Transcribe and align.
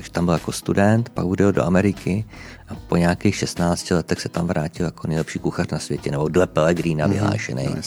takže 0.00 0.10
tam 0.10 0.24
byl 0.24 0.34
jako 0.34 0.52
student, 0.52 1.08
pak 1.08 1.26
odjel 1.26 1.52
do 1.52 1.64
Ameriky 1.64 2.24
a 2.68 2.74
po 2.74 2.96
nějakých 2.96 3.36
16 3.36 3.90
letech 3.90 4.20
se 4.20 4.28
tam 4.28 4.46
vrátil 4.46 4.86
jako 4.86 5.08
nejlepší 5.08 5.38
kuchař 5.38 5.68
na 5.68 5.78
světě, 5.78 6.10
nebo 6.10 6.28
dle 6.28 6.46
Pellegrina 6.46 7.06
mm-hmm. 7.06 7.10
vyhlášený. 7.10 7.68
No, 7.76 7.82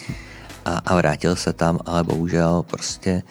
a, 0.65 0.77
a 0.77 0.95
vrátil 0.95 1.35
se 1.35 1.53
tam, 1.53 1.79
ale 1.85 2.03
bohužel 2.03 2.63
prostě 2.67 3.23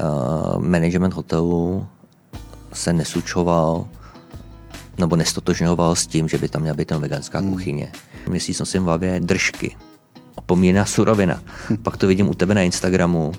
uh, 0.00 0.62
management 0.62 1.14
hotelu 1.14 1.86
se 2.72 2.92
nesučoval 2.92 3.86
nebo 4.98 5.16
nestotožňoval 5.16 5.94
s 5.94 6.06
tím, 6.06 6.28
že 6.28 6.38
by 6.38 6.48
tam 6.48 6.62
měla 6.62 6.76
být 6.76 6.88
tam 6.88 7.00
veganská 7.00 7.38
hmm. 7.38 7.50
kuchyně. 7.50 7.92
Měsíc 8.28 8.60
nosím 8.60 8.82
v 8.82 8.86
hlavě 8.86 9.20
držky, 9.20 9.76
opomíná 10.34 10.84
surovina. 10.84 11.42
Pak 11.82 11.96
to 11.96 12.06
vidím 12.06 12.28
u 12.28 12.34
tebe 12.34 12.54
na 12.54 12.62
Instagramu, 12.62 13.32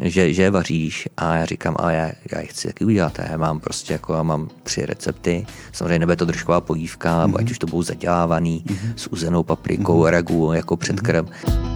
že, 0.00 0.34
že 0.34 0.50
vaříš 0.50 1.08
a 1.16 1.36
já 1.36 1.44
říkám, 1.44 1.76
a 1.78 1.90
já, 1.90 2.12
já 2.32 2.38
chci 2.44 2.68
taky 2.68 2.84
udělat. 2.84 3.18
Já 3.30 3.36
mám 3.36 3.60
prostě 3.60 3.92
jako, 3.92 4.14
já 4.14 4.22
mám 4.22 4.48
tři 4.62 4.86
recepty. 4.86 5.46
Samozřejmě 5.72 5.98
nebude 5.98 6.16
to 6.16 6.24
držková 6.24 6.60
polívka, 6.60 7.26
mm-hmm. 7.26 7.36
ať 7.38 7.50
už 7.50 7.58
to 7.58 7.66
budou 7.66 7.82
zadělávaný 7.82 8.64
mm-hmm. 8.66 8.92
s 8.96 9.06
uzenou 9.06 9.42
paprikou, 9.42 10.02
mm-hmm. 10.02 10.10
ragu 10.10 10.52
jako 10.52 10.76
předkrm. 10.76 11.24
Mm-hmm. 11.24 11.70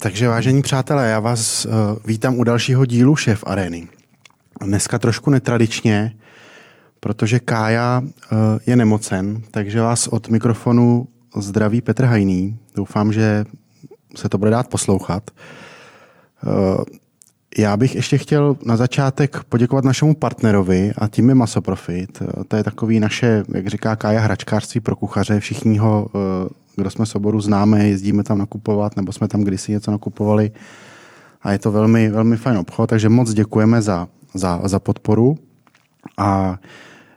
Takže 0.00 0.28
vážení 0.28 0.62
přátelé, 0.62 1.10
já 1.10 1.20
vás 1.20 1.64
uh, 1.64 1.72
vítám 2.04 2.38
u 2.38 2.44
dalšího 2.44 2.86
dílu 2.86 3.16
Šéf 3.16 3.44
Areny. 3.46 3.88
Dneska 4.62 4.98
trošku 4.98 5.30
netradičně, 5.30 6.16
protože 7.00 7.38
Kája 7.40 8.02
uh, 8.02 8.08
je 8.66 8.76
nemocen, 8.76 9.42
takže 9.50 9.80
vás 9.80 10.06
od 10.08 10.28
mikrofonu 10.28 11.08
zdraví 11.36 11.80
Petr 11.80 12.04
Hajný. 12.04 12.58
Doufám, 12.74 13.12
že 13.12 13.44
se 14.16 14.28
to 14.28 14.38
bude 14.38 14.50
dát 14.50 14.68
poslouchat. 14.68 15.30
Uh, 16.46 16.84
já 17.58 17.76
bych 17.76 17.94
ještě 17.94 18.18
chtěl 18.18 18.56
na 18.64 18.76
začátek 18.76 19.44
poděkovat 19.44 19.84
našemu 19.84 20.14
partnerovi 20.14 20.92
a 20.98 21.08
tím 21.08 21.28
je 21.28 21.34
Masoprofit. 21.34 22.22
To 22.48 22.56
je 22.56 22.64
takový 22.64 23.00
naše, 23.00 23.44
jak 23.54 23.66
říká 23.66 23.96
Kája, 23.96 24.20
hračkářství 24.20 24.80
pro 24.80 24.96
kuchaře. 24.96 25.40
Všichni 25.40 25.78
ho 25.78 26.08
kdo 26.76 26.90
jsme 26.90 27.06
s 27.06 27.14
oboru 27.14 27.40
známe, 27.40 27.88
jezdíme 27.88 28.22
tam 28.22 28.38
nakupovat, 28.38 28.96
nebo 28.96 29.12
jsme 29.12 29.28
tam 29.28 29.40
kdysi 29.40 29.72
něco 29.72 29.90
nakupovali. 29.90 30.50
A 31.42 31.52
je 31.52 31.58
to 31.58 31.72
velmi, 31.72 32.08
velmi 32.08 32.36
fajn 32.36 32.58
obchod, 32.58 32.90
takže 32.90 33.08
moc 33.08 33.32
děkujeme 33.32 33.82
za, 33.82 34.08
za, 34.34 34.60
za 34.64 34.78
podporu. 34.78 35.38
A 36.18 36.58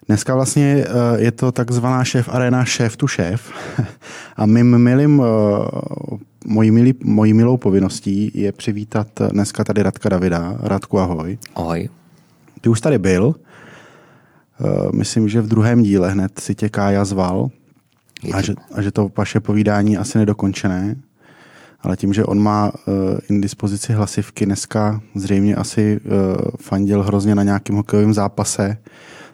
dneska 0.08 0.36
vlastně 0.36 0.86
eh, 0.88 1.22
je 1.22 1.32
to 1.32 1.52
takzvaná 1.52 2.04
šéf 2.04 2.30
arena 2.32 2.66
šéf 2.66 2.98
tu 2.98 3.08
šéf. 3.08 3.52
A 4.36 4.46
mým 4.46 4.78
milým, 4.78 5.22
eh, 5.22 6.18
mojí, 6.46 6.72
milý, 6.72 6.94
mojí 7.04 7.34
milou 7.34 7.58
povinností 7.58 8.32
je 8.34 8.52
přivítat 8.52 9.08
dneska 9.32 9.64
tady 9.64 9.84
Radka 9.84 10.10
Davida. 10.10 10.58
Radku, 10.60 11.00
ahoj. 11.00 11.38
Ahoj. 11.56 11.90
Ty 12.62 12.70
už 12.70 12.82
tady 12.82 12.98
byl. 12.98 13.36
Eh, 13.36 14.90
myslím, 14.94 15.30
že 15.30 15.42
v 15.42 15.48
druhém 15.48 15.84
díle 15.84 16.12
hned 16.12 16.40
si 16.40 16.56
tě 16.56 16.70
Kája 16.70 17.06
zval. 17.06 17.50
A 18.34 18.42
že, 18.42 18.54
a 18.74 18.82
že 18.82 18.92
to 18.92 19.12
vaše 19.18 19.40
povídání 19.40 19.98
asi 19.98 20.18
nedokončené, 20.18 20.96
ale 21.82 21.98
tím, 21.98 22.14
že 22.14 22.26
on 22.26 22.40
má 22.40 22.72
uh, 22.72 22.94
indispozici 23.30 23.94
hlasivky, 23.94 24.46
dneska 24.46 25.02
zřejmě 25.16 25.56
asi 25.56 26.00
uh, 26.00 26.12
fandil 26.62 27.04
hrozně 27.04 27.36
na 27.36 27.44
nějakém 27.44 27.76
hokejovém 27.76 28.14
zápase, 28.14 28.78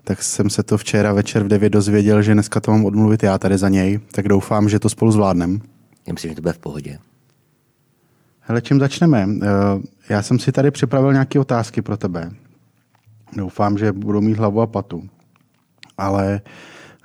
tak 0.04 0.24
jsem 0.24 0.50
se 0.50 0.64
to 0.64 0.78
včera 0.78 1.14
večer 1.14 1.44
v 1.44 1.48
9 1.48 1.70
dozvěděl, 1.70 2.22
že 2.22 2.34
dneska 2.34 2.60
to 2.60 2.72
mám 2.72 2.86
odmluvit 2.86 3.24
já 3.24 3.38
tady 3.38 3.58
za 3.58 3.70
něj, 3.70 4.00
tak 4.12 4.28
doufám, 4.28 4.70
že 4.70 4.80
to 4.80 4.90
spolu 4.90 5.12
zvládnem. 5.12 5.62
Já 6.08 6.14
myslím, 6.14 6.32
že 6.32 6.36
to 6.36 6.42
bude 6.42 6.54
v 6.54 6.58
pohodě. 6.58 7.00
Hele, 8.40 8.62
čím 8.62 8.80
začneme? 8.80 9.26
Uh, 9.26 9.42
já 10.10 10.22
jsem 10.22 10.40
si 10.40 10.52
tady 10.52 10.72
připravil 10.72 11.14
nějaké 11.14 11.40
otázky 11.40 11.82
pro 11.82 11.98
tebe. 11.98 12.32
Doufám, 13.36 13.78
že 13.78 13.92
budou 13.92 14.22
mít 14.22 14.38
hlavu 14.38 14.62
a 14.62 14.68
patu. 14.68 15.10
Ale 15.98 16.42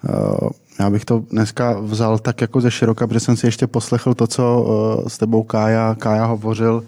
uh, 0.08 0.48
já 0.78 0.90
bych 0.90 1.04
to 1.04 1.24
dneska 1.30 1.80
vzal 1.80 2.18
tak 2.18 2.40
jako 2.40 2.60
ze 2.60 2.70
široka, 2.70 3.06
protože 3.06 3.20
jsem 3.20 3.36
si 3.36 3.46
ještě 3.46 3.66
poslechl 3.66 4.14
to, 4.14 4.26
co 4.26 4.62
uh, 4.62 5.08
s 5.08 5.18
tebou 5.18 5.42
Kája, 5.42 5.94
Kája 5.94 6.24
hovořil 6.24 6.84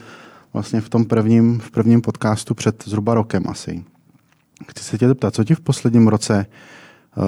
vlastně 0.53 0.81
v 0.81 0.89
tom 0.89 1.05
prvním, 1.05 1.59
v 1.61 1.71
prvním 1.71 2.01
podcastu 2.01 2.55
před 2.55 2.85
zhruba 2.87 3.15
rokem 3.15 3.43
asi. 3.49 3.85
Chci 4.69 4.85
se 4.85 4.99
tě 4.99 5.09
zeptat, 5.09 5.35
co 5.35 5.45
ti 5.45 5.55
v 5.55 5.61
posledním 5.61 6.09
roce 6.09 6.47
uh, 7.17 7.25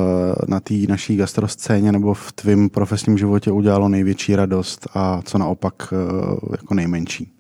na 0.48 0.60
té 0.60 0.74
naší 0.74 1.16
gastroscéně 1.16 1.92
nebo 1.92 2.14
v 2.14 2.32
tvém 2.32 2.70
profesním 2.70 3.18
životě 3.18 3.50
udělalo 3.50 3.88
největší 3.88 4.36
radost 4.36 4.86
a 4.94 5.22
co 5.22 5.38
naopak 5.38 5.92
uh, 5.92 6.38
jako 6.52 6.74
nejmenší? 6.74 7.32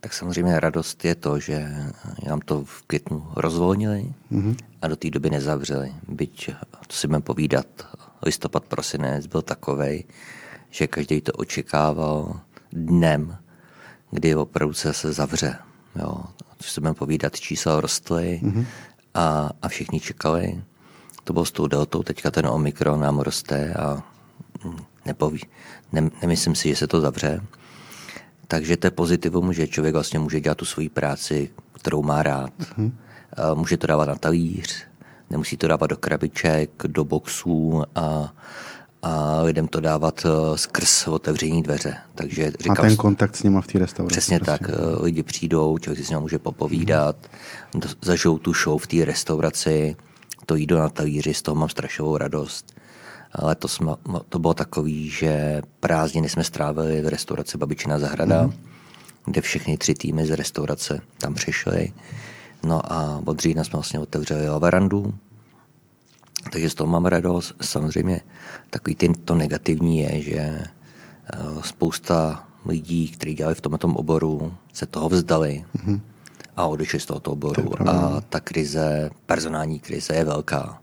Tak 0.00 0.14
samozřejmě 0.14 0.60
radost 0.60 1.04
je 1.04 1.14
to, 1.14 1.40
že 1.40 1.74
nám 2.26 2.40
to 2.40 2.64
v 2.64 2.82
květnu 2.82 3.26
rozvolnili 3.36 4.12
mm-hmm. 4.32 4.56
a 4.82 4.88
do 4.88 4.96
té 4.96 5.10
doby 5.10 5.30
nezavřeli. 5.30 5.92
Byť, 6.08 6.50
to 6.86 6.96
si 6.96 7.06
budeme 7.06 7.22
povídat, 7.22 7.66
listopad, 8.22 8.64
prosinec 8.64 9.26
byl 9.26 9.42
takový, 9.42 10.04
že 10.70 10.86
každý 10.86 11.20
to 11.20 11.32
očekával 11.32 12.40
dnem, 12.72 13.36
kdy 14.10 14.34
opravdu 14.34 14.74
se, 14.74 14.92
se 14.92 15.12
zavře. 15.12 15.56
Jo. 15.96 16.24
Co 16.58 16.70
si 16.70 16.80
budeme 16.80 16.94
povídat, 16.94 17.40
čísla 17.40 17.80
rostly 17.80 18.40
mm-hmm. 18.42 18.66
a, 19.14 19.50
a 19.62 19.68
všichni 19.68 20.00
čekali. 20.00 20.62
To 21.24 21.32
bylo 21.32 21.44
s 21.44 21.52
tou 21.52 21.66
deltou, 21.66 22.02
teďka 22.02 22.30
ten 22.30 22.46
omikron 22.46 23.00
nám 23.00 23.18
roste 23.18 23.74
a 23.74 24.02
nepoví, 25.06 25.40
ne, 25.92 26.10
nemyslím 26.22 26.54
si, 26.54 26.68
že 26.68 26.76
se 26.76 26.86
to 26.86 27.00
zavře. 27.00 27.40
Takže 28.48 28.76
to 28.76 28.86
je 28.86 28.90
pozitivum, 28.90 29.52
že 29.52 29.68
člověk 29.68 29.94
vlastně 29.94 30.18
může 30.18 30.40
dělat 30.40 30.58
tu 30.58 30.64
svoji 30.64 30.88
práci, 30.88 31.50
kterou 31.72 32.02
má 32.02 32.22
rád. 32.22 32.52
Mm-hmm. 32.58 32.92
Může 33.54 33.76
to 33.76 33.86
dávat 33.86 34.08
na 34.08 34.14
talíř, 34.14 34.84
nemusí 35.30 35.56
to 35.56 35.68
dávat 35.68 35.86
do 35.86 35.96
krabiček, 35.96 36.70
do 36.86 37.04
boxů 37.04 37.82
a, 37.94 38.34
a 39.02 39.42
lidem 39.42 39.68
to 39.68 39.80
dávat 39.80 40.26
eh, 40.26 40.58
skrz 40.58 41.08
otevření 41.08 41.62
dveře. 41.62 41.96
Takže 42.14 42.52
říkám, 42.60 42.76
a 42.78 42.88
ten 42.88 42.96
kontakt 42.96 43.36
s 43.36 43.42
nimi 43.42 43.58
v 43.62 43.66
té 43.66 43.78
restauraci. 43.78 44.12
Přesně 44.12 44.38
prostě. 44.38 44.64
tak. 44.64 44.70
Eh, 44.74 45.02
lidi 45.02 45.22
přijdou, 45.22 45.78
člověk 45.78 45.98
si 45.98 46.04
s 46.04 46.10
nimi 46.10 46.20
může 46.20 46.38
popovídat, 46.38 47.16
mm-hmm. 47.74 47.94
zažijou 48.02 48.38
tu 48.38 48.52
show 48.52 48.82
v 48.82 48.86
té 48.86 49.04
restauraci, 49.04 49.96
to 50.46 50.54
jídlo 50.54 50.78
na 50.78 50.88
talíři, 50.88 51.34
z 51.34 51.42
toho 51.42 51.54
mám 51.54 51.68
strašovou 51.68 52.16
radost. 52.16 52.74
Letos 53.42 53.80
to 54.28 54.38
bylo 54.38 54.54
takový, 54.54 55.08
že 55.10 55.62
prázdniny 55.80 56.28
jsme 56.28 56.44
strávili 56.44 57.02
v 57.02 57.08
restauraci 57.08 57.58
Babičina 57.58 57.98
zahrada, 57.98 58.42
mm. 58.42 58.52
kde 59.24 59.40
všechny 59.40 59.76
tři 59.76 59.94
týmy 59.94 60.26
z 60.26 60.30
restaurace 60.30 61.00
tam 61.18 61.34
přišly. 61.34 61.92
No 62.64 62.92
a 62.92 63.22
od 63.24 63.40
října 63.40 63.64
jsme 63.64 63.76
vlastně 63.76 64.00
otevřeli 64.00 64.48
lavarandu, 64.48 65.14
takže 66.50 66.70
z 66.70 66.74
toho 66.74 66.90
mám 66.90 67.06
radost. 67.06 67.54
Samozřejmě 67.60 68.20
takový 68.70 68.94
ten, 68.94 69.14
to 69.14 69.34
negativní 69.34 69.98
je, 69.98 70.22
že 70.22 70.38
eh, 70.38 70.66
spousta 71.60 72.44
lidí, 72.66 73.08
kteří 73.08 73.34
dělali 73.34 73.54
v 73.54 73.60
tomto 73.60 73.88
oboru, 73.88 74.54
se 74.72 74.86
toho 74.86 75.08
vzdali 75.08 75.64
mm-hmm. 75.76 76.00
a 76.56 76.66
odešli 76.66 77.00
z 77.00 77.06
tohoto 77.06 77.32
oboru. 77.32 77.88
A 77.88 78.20
ta 78.20 78.40
krize, 78.40 79.10
personální 79.26 79.80
krize 79.80 80.14
je 80.14 80.24
velká. 80.24 80.78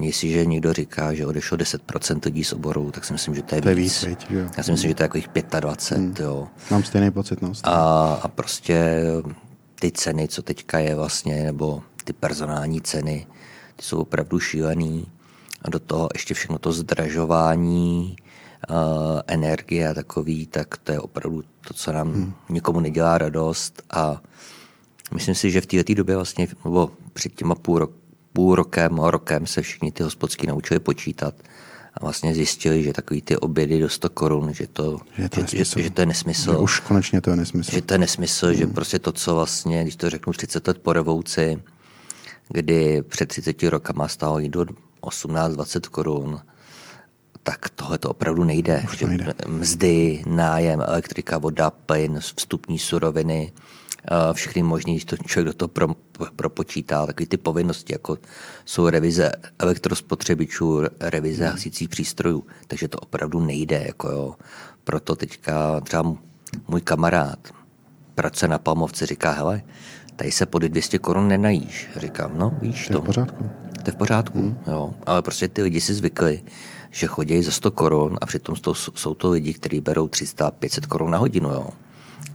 Jestliže 0.00 0.46
někdo 0.46 0.72
říká, 0.72 1.14
že 1.14 1.26
odešlo 1.26 1.56
10% 1.56 2.20
lidí 2.24 2.44
z 2.44 2.52
oboru, 2.52 2.90
tak 2.90 3.04
si 3.04 3.12
myslím, 3.12 3.34
že 3.34 3.42
to 3.42 3.54
je, 3.54 3.62
to 3.62 3.68
je 3.68 3.74
víc. 3.74 4.04
víc 4.04 4.26
jo. 4.30 4.40
Já 4.56 4.62
si 4.62 4.72
myslím, 4.72 4.90
že 4.90 4.94
to 4.94 5.02
je 5.02 5.08
takových 5.08 5.28
25. 5.60 5.98
Hmm. 5.98 6.14
Jo. 6.20 6.48
Mám 6.70 6.82
stejný 6.82 7.10
pocit. 7.10 7.42
No. 7.42 7.52
A, 7.62 8.14
a 8.22 8.28
prostě 8.28 9.02
ty 9.80 9.90
ceny, 9.90 10.28
co 10.28 10.42
teďka 10.42 10.78
je 10.78 10.94
vlastně, 10.94 11.44
nebo 11.44 11.82
ty 12.04 12.12
personální 12.12 12.80
ceny, 12.80 13.26
ty 13.78 13.84
jsou 13.84 13.98
opravdu 13.98 14.40
šílený. 14.40 15.06
A 15.62 15.70
do 15.70 15.78
toho 15.78 16.08
ještě 16.14 16.34
všechno 16.34 16.58
to 16.58 16.72
zdražování, 16.72 18.16
uh, 18.70 18.76
energie 19.26 19.88
a 19.88 19.94
takový, 19.94 20.46
tak 20.46 20.76
to 20.76 20.92
je 20.92 21.00
opravdu 21.00 21.42
to, 21.68 21.74
co 21.74 21.92
nám 21.92 22.12
hmm. 22.12 22.32
nikomu 22.48 22.80
nedělá 22.80 23.18
radost. 23.18 23.82
A 23.90 24.22
myslím 25.14 25.34
si, 25.34 25.50
že 25.50 25.60
v 25.60 25.66
této 25.66 25.94
době 25.94 26.16
vlastně, 26.16 26.48
nebo 26.64 26.90
před 27.12 27.34
těma 27.34 27.54
půl 27.54 27.78
roku, 27.78 27.94
půl 28.32 28.54
rokem, 28.54 28.98
rokem 28.98 29.46
se 29.46 29.62
všichni 29.62 29.92
ty 29.92 30.02
hospodský 30.02 30.46
naučili 30.46 30.80
počítat 30.80 31.34
a 31.94 32.00
vlastně 32.00 32.34
zjistili, 32.34 32.82
že 32.82 32.92
takový 32.92 33.22
ty 33.22 33.36
obědy 33.36 33.80
do 33.80 33.88
100 33.88 34.10
korun, 34.10 34.54
že 34.54 34.66
to, 34.66 34.98
že 35.16 35.28
to, 35.28 35.40
že, 35.40 35.64
že, 35.64 35.82
že 35.82 35.90
to 35.90 36.00
je 36.00 36.06
nesmysl. 36.06 36.52
Že 36.52 36.58
už 36.58 36.80
konečně 36.80 37.20
to 37.20 37.30
je 37.30 37.36
nesmysl. 37.36 37.70
Že 37.70 37.82
to 37.82 37.94
je 37.94 37.98
nesmysl, 37.98 38.46
hmm. 38.46 38.56
že 38.56 38.66
prostě 38.66 38.98
to, 38.98 39.12
co 39.12 39.34
vlastně, 39.34 39.82
když 39.82 39.96
to 39.96 40.10
řeknu 40.10 40.32
30 40.32 40.68
let 40.68 40.78
po 40.78 40.92
revoluci, 40.92 41.62
kdy 42.48 43.02
před 43.02 43.26
30 43.26 43.62
rokama 43.62 44.08
stálo 44.08 44.38
jídlo 44.38 44.66
18-20 45.02 45.80
korun, 45.80 46.40
tak 47.42 47.68
tohle 47.68 47.98
to 47.98 48.10
opravdu 48.10 48.44
nejde. 48.44 48.82
Už 48.84 48.98
to 48.98 49.06
nejde. 49.06 49.34
Mzdy, 49.46 50.22
nájem, 50.26 50.80
elektrika, 50.80 51.38
voda, 51.38 51.70
plyn, 51.70 52.20
vstupní 52.20 52.78
suroviny, 52.78 53.52
všechny 54.32 54.62
možný, 54.62 54.92
když 54.92 55.04
to 55.04 55.16
člověk 55.16 55.46
do 55.46 55.52
toho 55.52 55.68
pro, 55.68 55.88
propočítá, 56.36 57.06
takové 57.06 57.26
ty 57.26 57.36
povinnosti, 57.36 57.92
jako 57.92 58.18
jsou 58.64 58.88
revize 58.88 59.32
elektrospotřebičů, 59.58 60.82
revize 61.00 61.44
hmm. 61.44 61.52
hasících 61.52 61.88
přístrojů, 61.88 62.46
takže 62.66 62.88
to 62.88 62.98
opravdu 62.98 63.40
nejde. 63.40 63.84
Jako 63.86 64.08
jo. 64.08 64.34
Proto 64.84 65.16
teďka 65.16 65.80
třeba 65.80 66.14
můj 66.68 66.80
kamarád 66.80 67.38
pracuje 68.18 68.48
na 68.48 68.58
Palmovce, 68.58 69.06
říká, 69.06 69.30
hele, 69.30 69.62
tady 70.18 70.32
se 70.32 70.46
pod 70.46 70.62
200 70.62 70.98
korun 70.98 71.28
nenajíš. 71.28 71.88
Říkám, 71.96 72.30
no 72.38 72.52
víš 72.62 72.86
to. 72.86 72.92
To 72.92 72.98
je 72.98 73.02
v 73.02 73.06
pořádku. 73.06 73.50
To 73.82 73.88
je 73.88 73.92
v 73.92 73.96
pořádku, 73.96 74.38
hmm. 74.38 74.58
jo. 74.66 74.94
Ale 75.06 75.22
prostě 75.22 75.48
ty 75.48 75.62
lidi 75.62 75.80
si 75.80 75.94
zvykli, 75.94 76.42
že 76.90 77.06
chodí 77.06 77.42
za 77.42 77.50
100 77.50 77.70
korun 77.70 78.18
a 78.20 78.26
přitom 78.26 78.54
to, 78.54 78.74
jsou 78.74 79.14
to 79.14 79.30
lidi, 79.30 79.54
kteří 79.54 79.80
berou 79.80 80.06
300-500 80.06 80.86
korun 80.86 81.10
na 81.10 81.18
hodinu, 81.18 81.48
jo. 81.48 81.68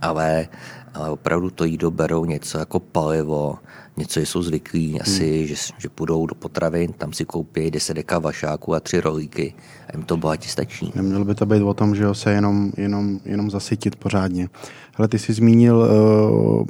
Ale, 0.02 0.48
ale 0.94 1.10
opravdu 1.10 1.50
to 1.50 1.66
jídlo 1.66 1.92
berou 1.92 2.26
něco 2.26 2.58
jako 2.58 2.80
palivo, 2.80 3.60
něco 3.98 4.20
jsou 4.20 4.44
zvyklí 4.44 5.02
asi, 5.02 5.38
hmm. 5.38 5.48
že, 5.48 5.56
že 5.78 5.90
půjdou 5.90 6.26
do 6.26 6.36
potravin, 6.36 6.94
tam 6.94 7.14
si 7.14 7.26
koupí 7.26 7.72
10 7.72 7.94
deka 7.94 8.20
vašáků 8.20 8.76
a 8.76 8.80
tři 8.80 9.02
rolíky 9.02 9.54
a 9.88 9.98
jim 9.98 10.06
to 10.06 10.18
bohatě 10.18 10.50
stačí. 10.50 10.92
Nemělo 10.96 11.26
by 11.26 11.36
to 11.36 11.46
být 11.46 11.62
o 11.62 11.74
tom, 11.74 11.96
že 11.96 12.06
se 12.14 12.32
jenom, 12.32 12.72
jenom, 12.78 13.20
jenom 13.26 13.52
zasytit 13.52 13.96
pořádně. 13.96 14.50
Ale 14.96 15.08
ty 15.08 15.20
jsi 15.20 15.34
zmínil, 15.34 15.78
uh, 15.78 16.66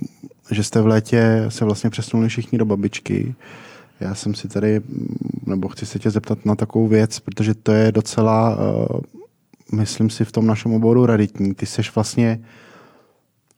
že 0.51 0.63
jste 0.63 0.81
v 0.81 0.87
létě 0.87 1.45
se 1.49 1.65
vlastně 1.65 1.89
přesunuli 1.89 2.29
všichni 2.29 2.57
do 2.57 2.65
babičky. 2.65 3.35
Já 3.99 4.15
jsem 4.15 4.35
si 4.35 4.47
tady, 4.47 4.81
nebo 5.45 5.67
chci 5.67 5.85
se 5.85 5.99
tě 5.99 6.11
zeptat 6.11 6.45
na 6.45 6.55
takovou 6.55 6.87
věc, 6.87 7.19
protože 7.19 7.53
to 7.53 7.71
je 7.71 7.91
docela, 7.91 8.57
uh, 8.57 8.99
myslím 9.71 10.09
si, 10.09 10.25
v 10.25 10.31
tom 10.31 10.47
našem 10.47 10.73
oboru 10.73 11.05
raditní. 11.05 11.53
Ty 11.53 11.65
seš 11.65 11.95
vlastně 11.95 12.39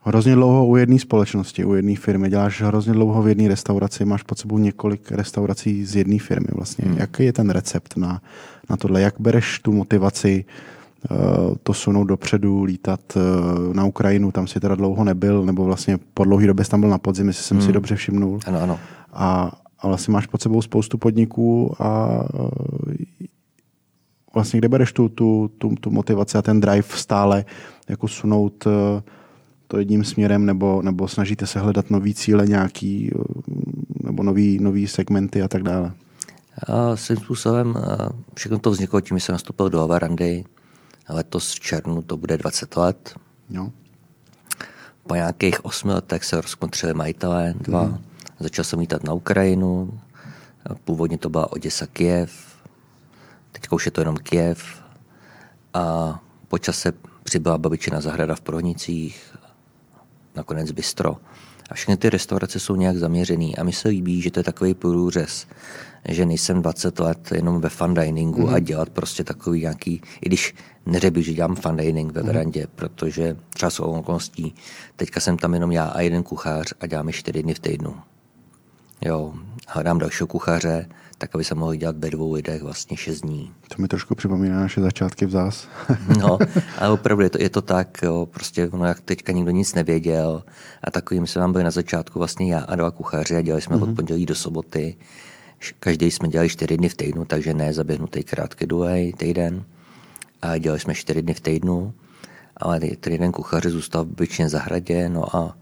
hrozně 0.02 0.36
dlouho 0.36 0.66
u 0.66 0.76
jedné 0.76 1.00
společnosti, 1.00 1.66
u 1.66 1.74
jedné 1.74 1.96
firmy, 1.96 2.30
děláš 2.30 2.62
hrozně 2.62 2.94
dlouho 2.94 3.22
v 3.22 3.28
jedné 3.28 3.48
restauraci, 3.48 4.06
máš 4.06 4.24
pod 4.24 4.40
sebou 4.40 4.58
několik 4.58 5.12
restaurací 5.12 5.86
z 5.86 5.96
jedné 5.96 6.20
firmy 6.20 6.48
vlastně. 6.52 6.86
Hmm. 6.88 6.98
Jaký 6.98 7.24
je 7.24 7.34
ten 7.34 7.50
recept 7.50 7.98
na, 7.98 8.22
na 8.70 8.78
tohle? 8.78 9.02
Jak 9.02 9.16
bereš 9.20 9.60
tu 9.60 9.72
motivaci 9.72 10.46
uh, 10.48 10.75
to 11.64 11.74
sunout 11.74 12.08
dopředu, 12.08 12.64
lítat 12.64 13.00
uh, 13.16 13.74
na 13.74 13.86
Ukrajinu, 13.86 14.32
tam 14.32 14.48
si 14.48 14.60
teda 14.60 14.76
dlouho 14.76 15.04
nebyl, 15.04 15.46
nebo 15.46 15.66
vlastně 15.66 16.00
po 16.14 16.24
dlouhé 16.24 16.48
době 16.48 16.66
tam 16.66 16.80
byl 16.80 16.90
na 16.90 16.98
podzim, 16.98 17.28
jestli 17.28 17.44
jsem 17.44 17.58
hmm. 17.58 17.66
si 17.66 17.74
dobře 17.74 17.96
všimnul. 17.96 18.40
Ano, 18.48 18.62
ano. 18.62 18.80
A, 19.14 19.52
a 19.80 19.88
vlastně 19.88 20.12
máš 20.12 20.26
pod 20.26 20.42
sebou 20.42 20.62
spoustu 20.62 20.98
podniků 20.98 21.76
a 21.80 22.22
uh, 22.34 22.50
vlastně 24.34 24.60
kde 24.60 24.70
bereš 24.70 24.94
tu, 24.94 25.10
tu, 25.10 25.52
tu, 25.58 25.76
tu 25.76 25.92
motivaci 25.92 26.38
a 26.38 26.42
ten 26.42 26.62
drive 26.62 26.88
stále 26.90 27.46
jako 27.90 28.08
sunout 28.08 28.68
to 29.68 29.78
jedním 29.78 30.04
směrem, 30.04 30.46
nebo, 30.46 30.82
nebo 30.82 31.08
snažíte 31.08 31.48
se 31.48 31.60
hledat 31.60 31.90
nový 31.90 32.14
cíle 32.14 32.48
nějaký, 32.48 33.12
nebo 34.04 34.24
nový, 34.24 34.60
nový 34.60 34.88
segmenty 34.88 35.42
a 35.42 35.48
tak 35.48 35.64
dále? 35.64 35.92
A 36.68 36.96
svým 36.96 37.18
způsobem 37.18 37.76
všechno 38.36 38.60
to 38.60 38.72
vzniklo 38.72 39.02
tím, 39.02 39.18
že 39.18 39.26
jsem 39.26 39.34
nastoupil 39.34 39.70
do 39.70 39.82
Avarandy. 39.82 40.44
Letos 41.10 41.54
v 41.54 41.60
červnu 41.60 42.02
to 42.02 42.18
bude 42.18 42.38
20 42.38 42.78
let. 42.78 43.16
Jo. 43.50 43.72
Po 45.08 45.16
nějakých 45.16 45.66
osmi 45.66 45.94
letech 45.94 46.26
se 46.26 46.42
rozkontřili 46.42 46.94
majitelé 46.94 47.54
dva. 47.58 47.84
Mm. 47.84 48.04
Začal 48.40 48.66
jsem 48.66 48.80
lítat 48.80 49.04
na 49.04 49.14
Ukrajinu. 49.14 50.00
Původně 50.84 51.18
to 51.18 51.30
byla 51.30 51.52
Oděsa 51.52 51.88
Kiev. 51.88 52.32
Teď 53.52 53.68
už 53.72 53.86
je 53.86 53.92
to 53.92 54.02
jenom 54.02 54.18
Kiev. 54.18 54.84
A 55.74 56.20
po 56.48 56.58
čase 56.58 56.94
přibyla 57.24 57.58
babičina 57.58 58.02
zahrada 58.02 58.36
v 58.36 58.42
Prohnicích 58.42 59.36
nakonec 60.36 60.72
bistro. 60.72 61.18
A 61.70 61.74
všechny 61.74 61.98
ty 61.98 62.10
restaurace 62.10 62.60
jsou 62.60 62.76
nějak 62.76 62.98
zaměřený 62.98 63.58
a 63.58 63.64
mi 63.64 63.74
se 63.74 63.90
líbí, 63.90 64.22
že 64.22 64.32
to 64.32 64.40
je 64.40 64.44
takový 64.44 64.74
průřez, 64.74 65.48
že 66.10 66.26
nejsem 66.26 66.62
20 66.62 67.00
let 67.00 67.32
jenom 67.32 67.62
ve 67.62 67.70
fun 67.70 67.94
diningu 67.94 68.42
mm-hmm. 68.42 68.50
a 68.50 68.52
mhm. 68.52 68.64
dělat 68.64 68.90
prostě 68.90 69.24
takový 69.24 69.62
nějaký, 69.62 70.02
i 70.22 70.30
když 70.30 70.56
neřebi, 70.86 71.24
že 71.24 71.34
dělám 71.34 71.56
fun 71.56 71.76
dining 71.76 72.12
ve 72.12 72.22
mhm. 72.22 72.28
verandě, 72.28 72.64
mm-hmm. 72.64 72.76
protože 72.76 73.38
třeba 73.54 73.70
jsou 73.70 73.84
okolností, 73.84 74.56
teďka 74.96 75.20
jsem 75.20 75.38
tam 75.38 75.54
jenom 75.54 75.72
já 75.72 75.86
a 75.86 76.02
jeden 76.02 76.24
kuchař 76.24 76.74
a 76.80 76.88
děláme 76.88 77.12
čtyři 77.12 77.44
dny 77.44 77.54
v 77.54 77.60
týdnu. 77.60 77.96
Jo, 79.02 79.34
hledám 79.68 80.00
dalšího 80.00 80.28
kuchaře, 80.28 80.88
tak 81.18 81.36
aby 81.36 81.44
se 81.44 81.56
mohli 81.56 81.78
dělat 81.78 81.96
ve 81.98 82.10
dvou 82.10 82.34
lidech 82.34 82.64
vlastně 82.64 82.98
šest 82.98 83.22
dní. 83.22 83.54
To 83.76 83.82
mi 83.82 83.88
trošku 83.88 84.16
připomíná 84.16 84.60
naše 84.60 84.82
začátky 84.82 85.26
v 85.26 85.30
zás. 85.30 85.68
no, 86.20 86.38
ale 86.78 86.90
opravdu 86.90 87.24
je 87.24 87.30
to, 87.30 87.42
je 87.42 87.50
to 87.50 87.62
tak, 87.62 87.98
jo, 88.04 88.26
prostě 88.32 88.70
ono, 88.70 88.86
jak 88.86 89.02
teďka 89.02 89.32
nikdo 89.32 89.52
nic 89.52 89.74
nevěděl 89.74 90.44
a 90.84 90.92
takovým 90.92 91.28
jsme 91.28 91.42
vám 91.42 91.52
byli 91.52 91.64
na 91.64 91.72
začátku 91.72 92.20
vlastně 92.20 92.54
já 92.54 92.60
a 92.60 92.76
dva 92.76 92.92
kuchaři 92.92 93.36
a 93.36 93.42
dělali 93.42 93.62
jsme 93.62 93.76
mm-hmm. 93.76 93.84
od 93.84 93.86
mhm. 93.86 93.96
pondělí 93.96 94.26
do 94.26 94.36
soboty. 94.36 94.96
Každý 95.80 96.12
jsme 96.12 96.28
dělali 96.28 96.50
čtyři 96.50 96.78
dny 96.78 96.90
v 96.90 96.96
týdnu, 96.96 97.26
takže 97.26 97.54
ne 97.54 97.74
zaběhnutý 97.74 98.24
krátký 98.24 98.66
důlej 98.66 99.14
týden. 99.14 99.64
A 100.42 100.58
dělali 100.58 100.80
jsme 100.80 100.96
čtyři 100.96 101.22
dny 101.22 101.34
v 101.34 101.40
týdnu, 101.40 101.94
ale 102.58 102.80
ten 102.80 103.14
jeden 103.14 103.32
kuchař 103.32 103.66
zůstal 103.66 104.06
v 104.06 104.08
byčně 104.08 104.50
zahradě, 104.50 105.10
no 105.10 105.36
a 105.36 105.58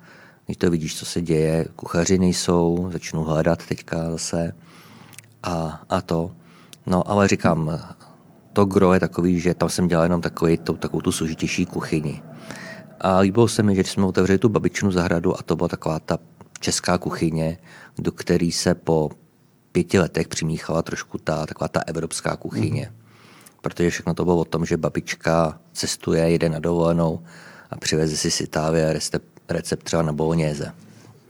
když 0.46 0.58
to 0.58 0.72
vidíš, 0.72 1.00
co 1.00 1.06
se 1.06 1.22
děje, 1.22 1.66
kuchaři 1.76 2.18
nejsou, 2.18 2.90
začnu 2.92 3.24
hledat 3.24 3.66
teďka 3.66 4.12
zase 4.12 4.54
a, 5.44 5.84
a 5.90 6.02
to. 6.02 6.32
No 6.86 7.10
ale 7.10 7.28
říkám, 7.28 7.80
to 8.54 8.66
gro 8.66 8.94
je 8.94 9.00
takový, 9.00 9.40
že 9.40 9.54
tam 9.54 9.70
jsem 9.70 9.88
dělal 9.88 10.06
jenom 10.06 10.22
takový, 10.22 10.58
to, 10.58 10.74
takovou 10.74 11.02
tu 11.02 11.12
složitější 11.12 11.66
kuchyni. 11.66 12.22
A 13.02 13.20
líbilo 13.20 13.48
se 13.48 13.64
mi, 13.64 13.76
že 13.76 13.84
jsme 13.84 14.06
otevřeli 14.06 14.40
tu 14.40 14.50
babičinu 14.50 14.92
zahradu 14.92 15.40
a 15.40 15.42
to 15.42 15.56
byla 15.56 15.68
taková 15.68 16.00
ta 16.00 16.18
česká 16.60 16.98
kuchyně, 16.98 17.58
do 17.98 18.12
které 18.12 18.50
se 18.52 18.76
po 18.76 19.12
pěti 19.74 20.00
letech 20.00 20.28
přimíchala 20.28 20.82
trošku 20.82 21.18
ta 21.18 21.46
taková 21.46 21.68
ta 21.68 21.82
evropská 21.88 22.36
kuchyně. 22.36 22.88
Mm. 22.90 22.98
Protože 23.62 23.90
všechno 23.90 24.14
to 24.14 24.26
bylo 24.26 24.38
o 24.38 24.46
tom, 24.46 24.66
že 24.66 24.78
babička 24.78 25.60
cestuje, 25.74 26.32
jede 26.32 26.50
na 26.50 26.60
dovolenou 26.60 27.20
a 27.72 27.78
přiveze 27.78 28.18
si 28.18 28.32
z 28.32 28.42
Itálie 28.42 29.00
recept 29.50 29.84
třeba 29.84 30.02
na 30.02 30.14
bolognese. 30.14 30.72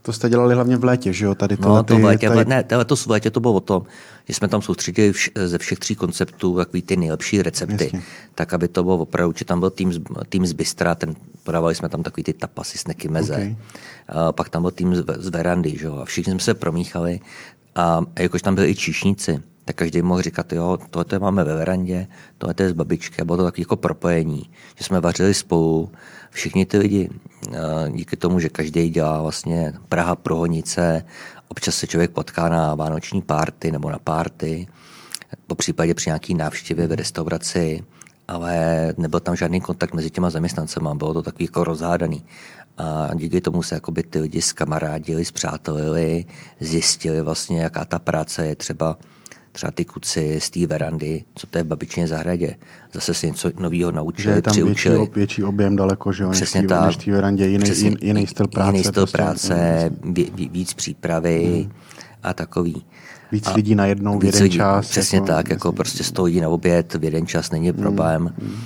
To 0.02 0.12
jste 0.12 0.28
dělali 0.28 0.54
hlavně 0.54 0.76
v 0.76 0.84
létě, 0.84 1.12
že 1.12 1.24
jo? 1.24 1.34
Tady 1.34 1.56
no, 1.60 1.82
to 1.82 1.98
v 1.98 2.04
létě, 2.04 2.28
tady... 2.28 2.44
ne, 2.44 2.64
letos 2.72 3.06
v 3.06 3.10
létě 3.10 3.30
to 3.30 3.40
bylo 3.40 3.52
o 3.52 3.60
tom, 3.60 3.82
že 4.28 4.34
jsme 4.34 4.48
tam 4.48 4.62
soustředili 4.62 5.12
vš, 5.12 5.30
ze 5.44 5.58
všech 5.58 5.78
tří 5.78 5.94
konceptů 5.94 6.56
takový 6.56 6.82
ty 6.82 6.96
nejlepší 6.96 7.42
recepty, 7.42 7.84
Jasně. 7.84 8.02
tak 8.34 8.54
aby 8.54 8.68
to 8.68 8.82
bylo 8.82 8.98
opravdu, 8.98 9.34
že 9.36 9.44
tam 9.44 9.60
byl 9.60 9.70
tým, 9.70 10.04
tým 10.28 10.46
z 10.46 10.52
Bystra, 10.52 10.94
ten, 10.94 11.14
podávali 11.42 11.74
jsme 11.74 11.88
tam 11.88 12.02
takový 12.02 12.24
ty 12.24 12.32
tapasy, 12.32 12.78
sneky 12.78 13.08
meze. 13.08 13.34
Okay. 13.34 13.56
A 14.08 14.32
pak 14.32 14.48
tam 14.48 14.62
byl 14.62 14.70
tým 14.70 14.96
z, 14.96 15.04
z 15.18 15.28
Verandy, 15.28 15.78
že 15.78 15.86
jo? 15.86 15.98
A 16.02 16.04
všichni 16.04 16.30
jsme 16.30 16.40
se 16.40 16.54
promíchali 16.54 17.20
a 17.74 18.00
jakož 18.18 18.42
tam 18.42 18.54
byli 18.54 18.70
i 18.70 18.74
číšníci, 18.74 19.42
tak 19.64 19.76
každý 19.76 20.02
mohl 20.02 20.22
říkat, 20.22 20.52
jo, 20.52 20.78
tohle 20.90 21.18
máme 21.18 21.44
ve 21.44 21.54
verandě, 21.54 22.06
tohle 22.38 22.54
je 22.58 22.68
z 22.68 22.72
babičky 22.72 23.22
a 23.22 23.24
bylo 23.24 23.36
to 23.36 23.44
takové 23.44 23.60
jako 23.62 23.76
propojení, 23.76 24.50
že 24.76 24.84
jsme 24.84 25.00
vařili 25.00 25.34
spolu, 25.34 25.90
všichni 26.30 26.66
ty 26.66 26.78
lidi, 26.78 27.10
díky 27.90 28.16
tomu, 28.16 28.40
že 28.40 28.48
každý 28.48 28.90
dělá 28.90 29.22
vlastně 29.22 29.72
Praha 29.88 30.16
Prohonice, 30.16 31.04
občas 31.48 31.74
se 31.74 31.86
člověk 31.86 32.10
potká 32.10 32.48
na 32.48 32.74
vánoční 32.74 33.22
párty 33.22 33.72
nebo 33.72 33.90
na 33.90 33.98
párty, 33.98 34.66
po 35.46 35.54
případě 35.54 35.94
při 35.94 36.08
nějaký 36.08 36.34
návštěvě 36.34 36.86
v 36.86 36.92
restauraci, 36.92 37.84
ale 38.28 38.94
nebyl 38.98 39.20
tam 39.20 39.36
žádný 39.36 39.60
kontakt 39.60 39.94
mezi 39.94 40.10
těma 40.10 40.30
zaměstnancema, 40.30 40.94
bylo 40.94 41.14
to 41.14 41.22
takový 41.22 41.44
jako 41.44 41.64
rozhádaný. 41.64 42.24
A 42.78 43.10
díky 43.14 43.40
tomu 43.40 43.62
se 43.62 43.74
jakoby 43.74 44.02
ty 44.02 44.20
lidi 44.20 44.42
zkamarádili, 44.42 45.24
zpřátelili, 45.24 46.24
zjistili 46.60 47.22
vlastně, 47.22 47.60
jaká 47.60 47.84
ta 47.84 47.98
práce 47.98 48.46
je 48.46 48.56
třeba 48.56 48.98
třeba 49.54 49.70
ty 49.70 49.84
kuci 49.84 50.40
z 50.40 50.50
té 50.50 50.66
verandy, 50.66 51.24
co 51.34 51.46
to 51.46 51.58
je 51.58 51.64
v 51.64 51.66
babičině 51.66 52.08
zahradě. 52.08 52.56
Zase 52.92 53.14
si 53.14 53.26
něco 53.26 53.50
nového 53.58 53.92
naučili, 53.92 54.22
že 54.22 54.30
je 54.30 54.42
tam 54.42 54.52
přiučili. 54.52 54.96
Větší, 54.98 55.12
větší 55.14 55.44
objem 55.44 55.76
daleko, 55.76 56.12
že 56.12 56.22
jo, 56.22 56.30
Přesně 56.30 56.62
než, 56.62 56.68
tak. 56.68 56.86
než 56.86 56.96
té 56.96 57.10
verandě, 57.10 57.46
jiný, 57.46 57.64
Přesně, 57.64 57.88
jiný, 57.88 57.96
jiný 58.02 58.26
styl 58.26 58.48
práce. 58.48 58.68
Jiný 58.68 58.84
styl 58.84 58.92
prostě, 58.92 59.16
práce, 59.16 59.90
ví, 60.04 60.48
víc 60.52 60.74
přípravy 60.74 61.44
hmm. 61.62 61.72
a 62.22 62.34
takový. 62.34 62.84
Víc 63.32 63.46
a 63.46 63.52
lidí 63.52 63.74
na 63.74 63.86
jednou 63.86 64.18
v 64.18 64.24
jeden 64.24 64.42
lidí, 64.42 64.56
čas. 64.56 64.88
Přesně 64.88 65.16
jako, 65.16 65.26
tak, 65.26 65.50
jako 65.50 65.72
prostě 65.72 66.04
sto 66.04 66.22
lidí 66.22 66.40
na 66.40 66.48
oběd 66.48 66.94
v 66.94 67.04
jeden 67.04 67.26
čas 67.26 67.50
není 67.50 67.70
hmm, 67.70 67.78
problém. 67.78 68.34
Hmm. 68.38 68.56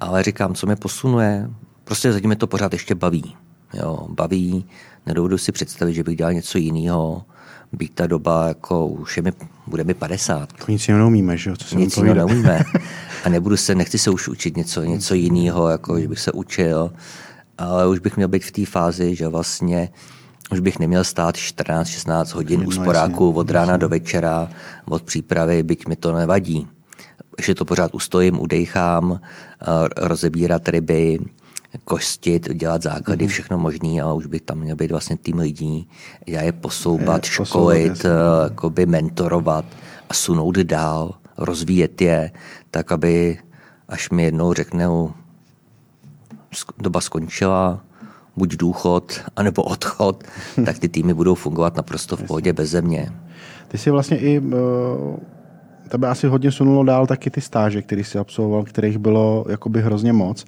Ale 0.00 0.22
říkám, 0.22 0.54
co 0.54 0.66
mě 0.66 0.76
posunuje, 0.76 1.50
prostě 1.84 2.12
zatím 2.12 2.28
mě 2.28 2.36
to 2.36 2.46
pořád 2.46 2.72
ještě 2.72 2.94
baví. 2.94 3.36
Jo, 3.74 4.06
baví, 4.08 4.64
nedovedu 5.06 5.38
si 5.38 5.52
představit, 5.52 5.94
že 5.94 6.04
bych 6.04 6.16
dělal 6.16 6.32
něco 6.32 6.58
jiného 6.58 7.24
být 7.72 7.94
ta 7.94 8.06
doba, 8.06 8.48
jako 8.48 8.86
už 8.86 9.16
je 9.16 9.22
mi, 9.22 9.32
bude 9.66 9.84
mi 9.84 9.94
50. 9.94 10.52
To 10.52 10.72
nic 10.72 10.88
jiného 10.88 10.98
neumíme, 10.98 11.36
že 11.36 11.50
jo? 11.50 11.56
Co 11.56 11.78
nic 11.78 11.96
jiného 11.96 12.14
neumíme. 12.14 12.64
A 13.24 13.28
nebudu 13.28 13.56
se, 13.56 13.74
nechci 13.74 13.98
se 13.98 14.10
už 14.10 14.28
učit 14.28 14.56
něco, 14.56 14.82
něco 14.82 15.14
jiného, 15.14 15.68
jako 15.68 16.00
že 16.00 16.08
bych 16.08 16.20
se 16.20 16.32
učil, 16.32 16.92
ale 17.58 17.88
už 17.88 17.98
bych 17.98 18.16
měl 18.16 18.28
být 18.28 18.44
v 18.44 18.52
té 18.52 18.66
fázi, 18.66 19.14
že 19.14 19.28
vlastně 19.28 19.88
už 20.52 20.60
bych 20.60 20.78
neměl 20.78 21.04
stát 21.04 21.34
14-16 21.34 22.34
hodin 22.34 22.64
u 22.66 22.70
sporáku 22.70 23.32
od 23.32 23.50
rána 23.50 23.76
do 23.76 23.88
večera, 23.88 24.50
od 24.88 25.02
přípravy, 25.02 25.62
byť 25.62 25.86
mi 25.86 25.96
to 25.96 26.12
nevadí. 26.12 26.68
Ještě 27.38 27.54
to 27.54 27.64
pořád 27.64 27.94
ustojím, 27.94 28.40
udejchám, 28.40 29.20
rozebírat 29.96 30.68
ryby, 30.68 31.18
kostit, 31.84 32.54
dělat 32.54 32.82
základy, 32.82 33.24
mm-hmm. 33.24 33.28
všechno 33.28 33.58
možný 33.58 34.00
a 34.00 34.12
už 34.12 34.26
bych 34.26 34.40
tam 34.42 34.58
měl 34.58 34.76
být 34.76 34.90
vlastně 34.90 35.16
tým 35.16 35.38
lidí, 35.38 35.88
já 36.26 36.42
je 36.42 36.52
posouvat, 36.52 37.24
je, 37.24 37.30
školit, 37.30 37.92
posouvat, 37.92 38.50
jakoby 38.50 38.86
mentorovat 38.86 39.64
a 40.08 40.14
sunout 40.14 40.58
dál, 40.58 41.14
rozvíjet 41.36 42.00
je, 42.00 42.30
tak 42.70 42.92
aby 42.92 43.38
až 43.88 44.10
mi 44.10 44.22
jednou 44.22 44.52
řeknou, 44.52 45.12
doba 46.78 47.00
skončila, 47.00 47.80
buď 48.36 48.56
důchod, 48.56 49.20
anebo 49.36 49.62
odchod, 49.62 50.24
tak 50.64 50.78
ty 50.78 50.88
týmy 50.88 51.14
budou 51.14 51.34
fungovat 51.34 51.76
naprosto 51.76 52.16
v 52.16 52.22
pohodě 52.22 52.52
bez 52.52 52.70
země. 52.70 53.12
Ty 53.68 53.78
si 53.78 53.90
vlastně 53.90 54.18
i, 54.18 54.38
uh, 54.38 54.54
tebe 55.88 56.08
asi 56.08 56.26
hodně 56.26 56.52
sunulo 56.52 56.84
dál 56.84 57.06
taky 57.06 57.30
ty 57.30 57.40
stáže, 57.40 57.82
které 57.82 58.04
jsi 58.04 58.18
absolvoval, 58.18 58.64
kterých 58.64 58.98
bylo 58.98 59.44
jakoby 59.48 59.82
hrozně 59.82 60.12
moc. 60.12 60.44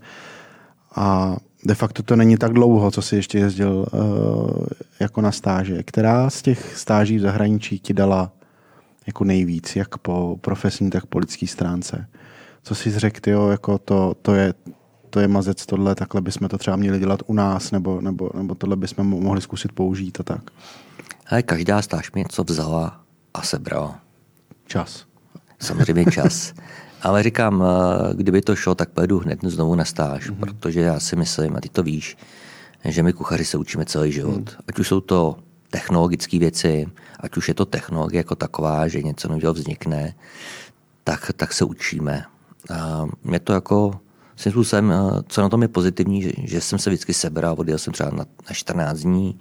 A 0.97 1.37
de 1.65 1.75
facto 1.75 2.03
to 2.03 2.17
není 2.17 2.37
tak 2.37 2.53
dlouho, 2.53 2.91
co 2.91 3.03
jsi 3.03 3.17
ještě 3.17 3.39
jezdil 3.39 3.87
uh, 3.93 4.67
jako 5.01 5.21
na 5.21 5.33
stáže. 5.33 5.83
Která 5.83 6.31
z 6.31 6.43
těch 6.43 6.77
stáží 6.77 7.19
v 7.19 7.21
zahraničí 7.21 7.79
ti 7.79 7.95
dala 7.95 8.33
jako 9.07 9.25
nejvíc, 9.25 9.77
jak 9.77 9.99
po 9.99 10.39
profesní, 10.41 10.91
tak 10.91 11.07
po 11.07 11.19
lidské 11.19 11.47
stránce? 11.47 12.07
Co 12.63 12.75
jsi 12.75 12.99
řekl, 12.99 13.31
jo, 13.31 13.49
jako 13.49 13.79
to, 13.79 14.15
to, 14.23 14.35
je, 14.35 14.55
to 15.11 15.21
je 15.21 15.29
mazec 15.29 15.67
tohle, 15.67 15.95
takhle 15.95 16.21
bychom 16.21 16.49
to 16.49 16.59
třeba 16.59 16.77
měli 16.77 16.99
dělat 16.99 17.21
u 17.27 17.35
nás, 17.35 17.71
nebo, 17.71 18.01
nebo, 18.01 18.31
nebo 18.35 18.55
tohle 18.55 18.77
bychom 18.77 19.07
mohli 19.07 19.41
zkusit 19.41 19.73
použít 19.73 20.21
a 20.21 20.23
tak? 20.23 20.51
Ale 21.27 21.43
každá 21.43 21.83
stáž 21.83 22.13
mi 22.13 22.21
něco 22.21 22.45
vzala 22.45 23.01
a 23.35 23.43
sebrala. 23.43 24.01
Čas. 24.67 25.07
Samozřejmě 25.59 26.05
čas. 26.05 26.53
Ale 27.03 27.23
říkám, 27.23 27.65
eh, 27.65 28.15
kdyby 28.15 28.43
to 28.43 28.57
šlo, 28.57 28.75
tak 28.75 28.91
pojedu 28.91 29.19
hned 29.19 29.39
znovu 29.43 29.75
na 29.75 29.85
stáž, 29.85 30.31
mm-hmm. 30.31 30.41
protože 30.41 30.81
já 30.81 31.01
si 31.01 31.17
myslím, 31.17 31.57
a 31.57 31.61
ty 31.61 31.69
to 31.69 31.83
víš, 31.83 32.17
že 32.85 33.03
my 33.03 33.13
kuchaři 33.13 33.45
se 33.45 33.59
učíme 33.59 33.85
celý 33.85 34.13
život. 34.13 34.39
Mm. 34.39 34.65
Ať 34.69 34.79
už 34.79 34.89
jsou 34.89 35.01
to 35.01 35.37
technologické 35.71 36.39
věci, 36.39 36.87
ať 37.21 37.37
už 37.37 37.49
je 37.49 37.55
to 37.55 37.67
technologie 37.67 38.19
jako 38.19 38.35
taková, 38.35 38.89
že 38.89 39.03
něco 39.03 39.29
nového 39.29 39.53
vznikne, 39.53 40.15
tak, 41.05 41.31
tak 41.37 41.53
se 41.53 41.65
učíme. 41.65 42.25
A 42.71 43.07
mě 43.25 43.41
to 43.41 43.53
jako, 43.53 44.01
svým 44.37 44.53
způsobem, 44.53 44.93
eh, 44.93 45.23
co 45.29 45.43
na 45.43 45.49
tom 45.49 45.63
je 45.63 45.69
pozitivní, 45.69 46.23
že, 46.23 46.33
že 46.45 46.61
jsem 46.61 46.79
se 46.79 46.91
vždycky 46.91 47.15
sebral, 47.15 47.55
odjel 47.59 47.79
jsem 47.79 47.93
třeba 47.93 48.11
na, 48.11 48.25
na 48.49 48.53
14 48.53 48.99
dní 48.99 49.39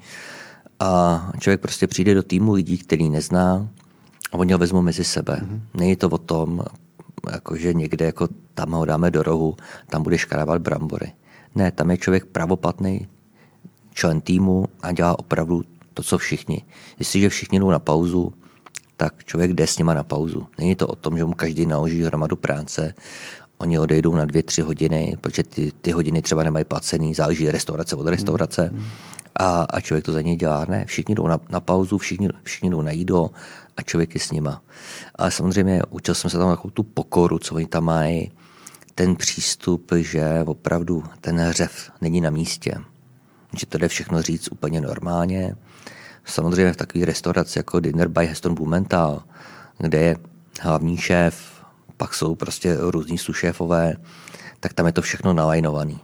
a 0.80 1.32
člověk 1.40 1.62
prostě 1.62 1.88
přijde 1.88 2.14
do 2.14 2.24
týmu 2.24 2.54
lidí, 2.54 2.78
který 2.78 3.10
nezná 3.10 3.68
a 4.32 4.38
oni 4.38 4.54
ho 4.54 4.60
vezmou 4.60 4.82
mezi 4.82 5.04
sebe. 5.04 5.42
Mm-hmm. 5.44 5.62
Není 5.74 5.96
to 5.96 6.10
o 6.10 6.18
tom, 6.18 6.64
jakože 7.32 7.74
někde 7.74 8.06
jako 8.06 8.28
tam 8.54 8.72
ho 8.72 8.86
dáme 8.86 9.12
do 9.12 9.24
rohu, 9.24 9.56
tam 9.90 10.04
bude 10.04 10.18
škrábat 10.18 10.62
brambory. 10.62 11.12
Ne, 11.56 11.72
tam 11.72 11.92
je 11.92 11.98
člověk 11.98 12.26
pravoplatný 12.26 13.08
člen 13.94 14.22
týmu 14.22 14.66
a 14.82 14.92
dělá 14.92 15.20
opravdu 15.20 15.64
to, 15.94 16.04
co 16.04 16.18
všichni. 16.18 16.64
Jestliže 17.00 17.30
všichni 17.30 17.60
jdou 17.60 17.70
na 17.70 17.80
pauzu, 17.80 18.34
tak 18.98 19.24
člověk 19.26 19.54
jde 19.54 19.68
s 19.68 19.78
nima 19.78 19.94
na 19.94 20.04
pauzu. 20.04 20.48
Není 20.58 20.76
to 20.76 20.88
o 20.88 20.96
tom, 20.96 21.18
že 21.18 21.26
mu 21.26 21.34
každý 21.34 21.66
naloží 21.66 22.04
hromadu 22.04 22.36
práce, 22.36 22.94
oni 23.62 23.80
odejdou 23.80 24.16
na 24.16 24.26
dvě, 24.26 24.44
tři 24.44 24.62
hodiny, 24.62 25.18
protože 25.22 25.44
ty, 25.44 25.72
ty 25.82 25.92
hodiny 25.92 26.22
třeba 26.22 26.44
nemají 26.44 26.66
placený, 26.66 27.14
záleží 27.14 27.52
restaurace 27.52 27.96
od 27.96 28.08
restaurace. 28.08 28.70
Mm. 28.74 28.84
A, 29.36 29.64
a 29.70 29.80
člověk 29.80 30.06
to 30.06 30.12
za 30.12 30.22
něj 30.22 30.36
dělá. 30.36 30.66
Ne, 30.70 30.86
všichni 30.86 31.16
jdou 31.16 31.28
na, 31.28 31.40
na 31.50 31.60
pauzu, 31.60 31.98
všichni, 31.98 32.30
všichni 32.44 32.70
jdou 32.70 32.82
na 32.82 32.92
jídlo 32.92 33.32
a 33.78 33.82
člověk 33.82 34.14
je 34.14 34.20
s 34.20 34.32
nima. 34.32 34.62
Ale 35.16 35.32
samozřejmě 35.32 35.82
učil 35.90 36.16
jsem 36.16 36.30
se 36.30 36.38
tam 36.38 36.50
takovou 36.50 36.70
tu 36.70 36.84
pokoru, 36.84 37.40
co 37.40 37.56
oni 37.56 37.66
tam 37.66 37.84
mají, 37.84 38.32
ten 38.96 39.16
přístup, 39.16 39.92
že 39.96 40.44
opravdu 40.46 41.04
ten 41.22 41.40
hřev 41.40 41.92
není 42.02 42.22
na 42.22 42.30
místě. 42.30 42.76
Že 43.60 43.66
to 43.66 43.78
jde 43.78 43.88
všechno 43.88 44.22
říct 44.22 44.52
úplně 44.52 44.82
normálně. 44.82 45.56
Samozřejmě 46.26 46.74
v 46.74 46.78
takové 46.78 47.06
restauraci 47.06 47.60
jako 47.60 47.80
Dinner 47.80 48.08
by 48.08 48.26
Heston 48.26 48.56
Blumenthal, 48.56 49.24
kde 49.78 50.00
je 50.00 50.18
hlavní 50.62 50.98
šéf, 50.98 51.51
pak 52.02 52.14
jsou 52.14 52.36
prostě 52.36 52.78
různí 52.80 53.18
sušéfové, 53.18 53.96
tak 54.60 54.74
tam 54.74 54.86
je 54.86 54.92
to 54.92 55.02
všechno 55.02 55.34
nalajnovaný. 55.34 56.00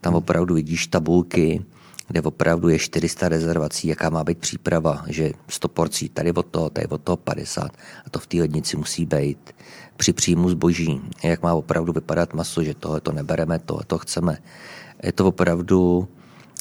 Tam 0.00 0.14
opravdu 0.14 0.54
vidíš 0.54 0.86
tabulky, 0.86 1.64
kde 2.08 2.22
opravdu 2.22 2.68
je 2.68 2.78
400 2.78 3.28
rezervací, 3.28 3.88
jaká 3.88 4.10
má 4.10 4.24
být 4.24 4.38
příprava, 4.38 5.04
že 5.06 5.32
100 5.48 5.68
porcí, 5.68 6.08
tady 6.08 6.32
od 6.32 6.46
toho, 6.46 6.70
tady 6.70 6.86
od 6.86 7.02
toho 7.02 7.16
50 7.16 7.70
a 8.06 8.10
to 8.10 8.18
v 8.18 8.26
té 8.26 8.36
lednici 8.36 8.76
musí 8.76 9.06
být. 9.06 9.54
Při 9.96 10.12
příjmu 10.12 10.50
zboží, 10.50 11.00
jak 11.22 11.42
má 11.42 11.54
opravdu 11.54 11.92
vypadat 11.92 12.34
maso, 12.34 12.62
že 12.62 12.74
tohle 12.74 13.00
to 13.00 13.12
nebereme, 13.12 13.58
tohle 13.58 13.84
to 13.86 13.98
chceme. 13.98 14.38
Je 15.02 15.12
to 15.12 15.26
opravdu 15.26 16.08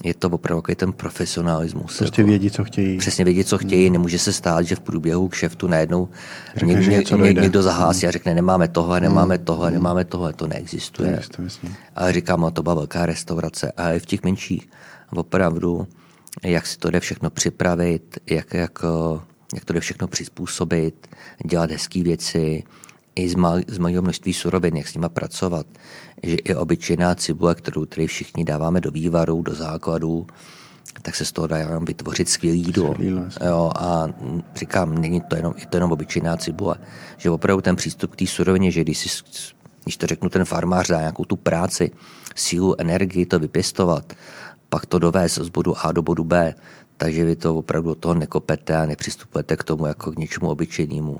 je 0.03 0.13
to 0.13 0.29
opravdu 0.29 0.63
ten 0.75 0.93
profesionalismus. 0.93 1.97
Prostě 1.97 2.21
jako, 2.21 2.29
vědí, 2.29 2.51
co 2.51 2.63
chtějí. 2.63 2.97
Přesně 2.97 3.25
vědí, 3.25 3.43
co 3.43 3.57
chtějí. 3.57 3.89
Nemůže 3.89 4.19
se 4.19 4.33
stát, 4.33 4.65
že 4.65 4.75
v 4.75 4.79
průběhu 4.79 5.27
kšeftu 5.27 5.67
najednou 5.67 6.09
řekne, 6.55 6.73
někdo, 6.73 7.17
někdo, 7.17 7.41
někdo 7.41 7.61
zahlásí 7.61 8.07
a 8.07 8.11
řekne, 8.11 8.35
nemáme 8.35 8.67
tohle, 8.67 9.01
nemáme 9.01 9.37
tohle, 9.37 9.71
nemáme 9.71 10.05
tohle, 10.05 10.33
to 10.33 10.47
neexistuje. 10.47 11.09
neexistuje 11.09 11.49
ale 11.95 12.13
říkám, 12.13 12.41
no, 12.41 12.51
to 12.51 12.63
byla 12.63 12.75
velká 12.75 13.05
restaurace. 13.05 13.71
A 13.71 13.91
i 13.91 13.99
v 13.99 14.05
těch 14.05 14.23
menších 14.23 14.69
opravdu, 15.11 15.87
jak 16.43 16.67
si 16.67 16.77
to 16.77 16.89
jde 16.89 16.99
všechno 16.99 17.29
připravit, 17.29 18.17
jak, 18.29 18.53
jak, 18.53 18.79
jak 19.53 19.65
to 19.65 19.73
jde 19.73 19.79
všechno 19.79 20.07
přizpůsobit, 20.07 21.07
dělat 21.45 21.71
hezké 21.71 22.03
věci, 22.03 22.63
i 23.17 23.29
z, 23.29 23.35
mal, 23.35 23.59
z 23.67 23.77
malého 23.77 24.01
množství 24.01 24.33
surovin, 24.33 24.77
jak 24.77 24.87
s 24.87 24.93
nima 24.93 25.09
pracovat. 25.09 25.65
Že 26.23 26.35
i 26.35 26.55
obyčejná 26.55 27.15
cibule, 27.15 27.55
kterou 27.55 27.85
tady 27.85 28.07
všichni 28.07 28.43
dáváme 28.43 28.81
do 28.81 28.91
vývaru, 28.91 29.41
do 29.41 29.55
základů, 29.55 30.27
tak 31.01 31.15
se 31.15 31.25
z 31.25 31.31
toho 31.31 31.47
dá 31.47 31.57
jenom 31.57 31.85
vytvořit 31.85 32.29
skvělý 32.29 32.59
jídlo. 32.59 32.95
Jo, 33.45 33.71
a 33.75 34.07
říkám, 34.55 35.01
není 35.01 35.21
to 35.21 35.35
jenom, 35.35 35.53
je 35.57 35.65
to 35.65 35.77
jenom 35.77 35.91
obyčejná 35.91 36.37
cibule. 36.37 36.75
Že 37.17 37.29
opravdu 37.29 37.61
ten 37.61 37.75
přístup 37.75 38.11
k 38.11 38.15
té 38.15 38.27
surovině, 38.27 38.71
že 38.71 38.81
když, 38.81 38.97
si, 38.97 39.23
když 39.83 39.97
to 39.97 40.07
řeknu, 40.07 40.29
ten 40.29 40.45
farmář 40.45 40.87
dá 40.87 40.99
nějakou 40.99 41.25
tu 41.25 41.35
práci, 41.35 41.91
sílu, 42.35 42.81
energii 42.81 43.25
to 43.25 43.39
vypěstovat, 43.39 44.13
pak 44.69 44.85
to 44.85 44.99
dovést 44.99 45.35
z 45.35 45.49
bodu 45.49 45.77
A 45.77 45.91
do 45.91 46.01
bodu 46.01 46.23
B, 46.23 46.55
takže 46.97 47.25
vy 47.25 47.35
to 47.35 47.55
opravdu 47.55 47.91
od 47.91 47.97
toho 47.97 48.13
nekopete 48.13 48.77
a 48.77 48.85
nepřistupujete 48.85 49.57
k 49.57 49.63
tomu 49.63 49.85
jako 49.85 50.11
k 50.11 50.19
něčemu 50.19 50.49
obyčejnému. 50.49 51.17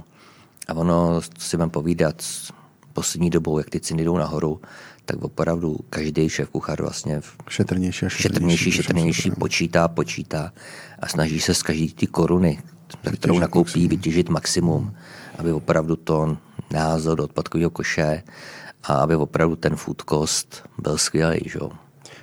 A 0.68 0.74
ono, 0.74 1.22
si 1.40 1.58
mám 1.58 1.70
povídat, 1.70 2.24
poslední 2.94 3.30
dobou, 3.30 3.58
jak 3.58 3.70
ty 3.70 3.80
ceny 3.80 4.04
jdou 4.04 4.18
nahoru, 4.18 4.62
tak 5.06 5.24
opravdu 5.24 5.78
každý 5.90 6.30
šéf 6.30 6.50
kuchař 6.50 6.80
vlastně 6.80 7.22
šetrnější, 7.50 8.06
a 8.06 8.10
šetrnější, 8.10 8.72
šetrnější, 8.72 8.72
šetrnější 8.72 9.32
počítá, 9.32 9.88
počítá 9.88 10.54
a 11.00 11.08
snaží 11.08 11.40
se 11.40 11.54
z 11.54 11.64
každé 11.64 11.88
ty 11.96 12.08
koruny, 12.08 12.62
za 13.04 13.12
kterou 13.12 13.40
nakoupí, 13.40 13.70
maximum. 13.70 13.90
vytěžit 13.90 14.30
maximum, 14.30 14.94
aby 15.38 15.52
opravdu 15.52 15.96
to 15.96 16.38
neházal 16.72 17.16
do 17.16 17.24
odpadkového 17.24 17.70
koše 17.70 18.24
a 18.84 18.94
aby 18.94 19.16
opravdu 19.16 19.56
ten 19.56 19.76
food 19.76 20.02
cost 20.10 20.64
byl 20.78 20.98
skvělý. 20.98 21.40
Že? 21.46 21.60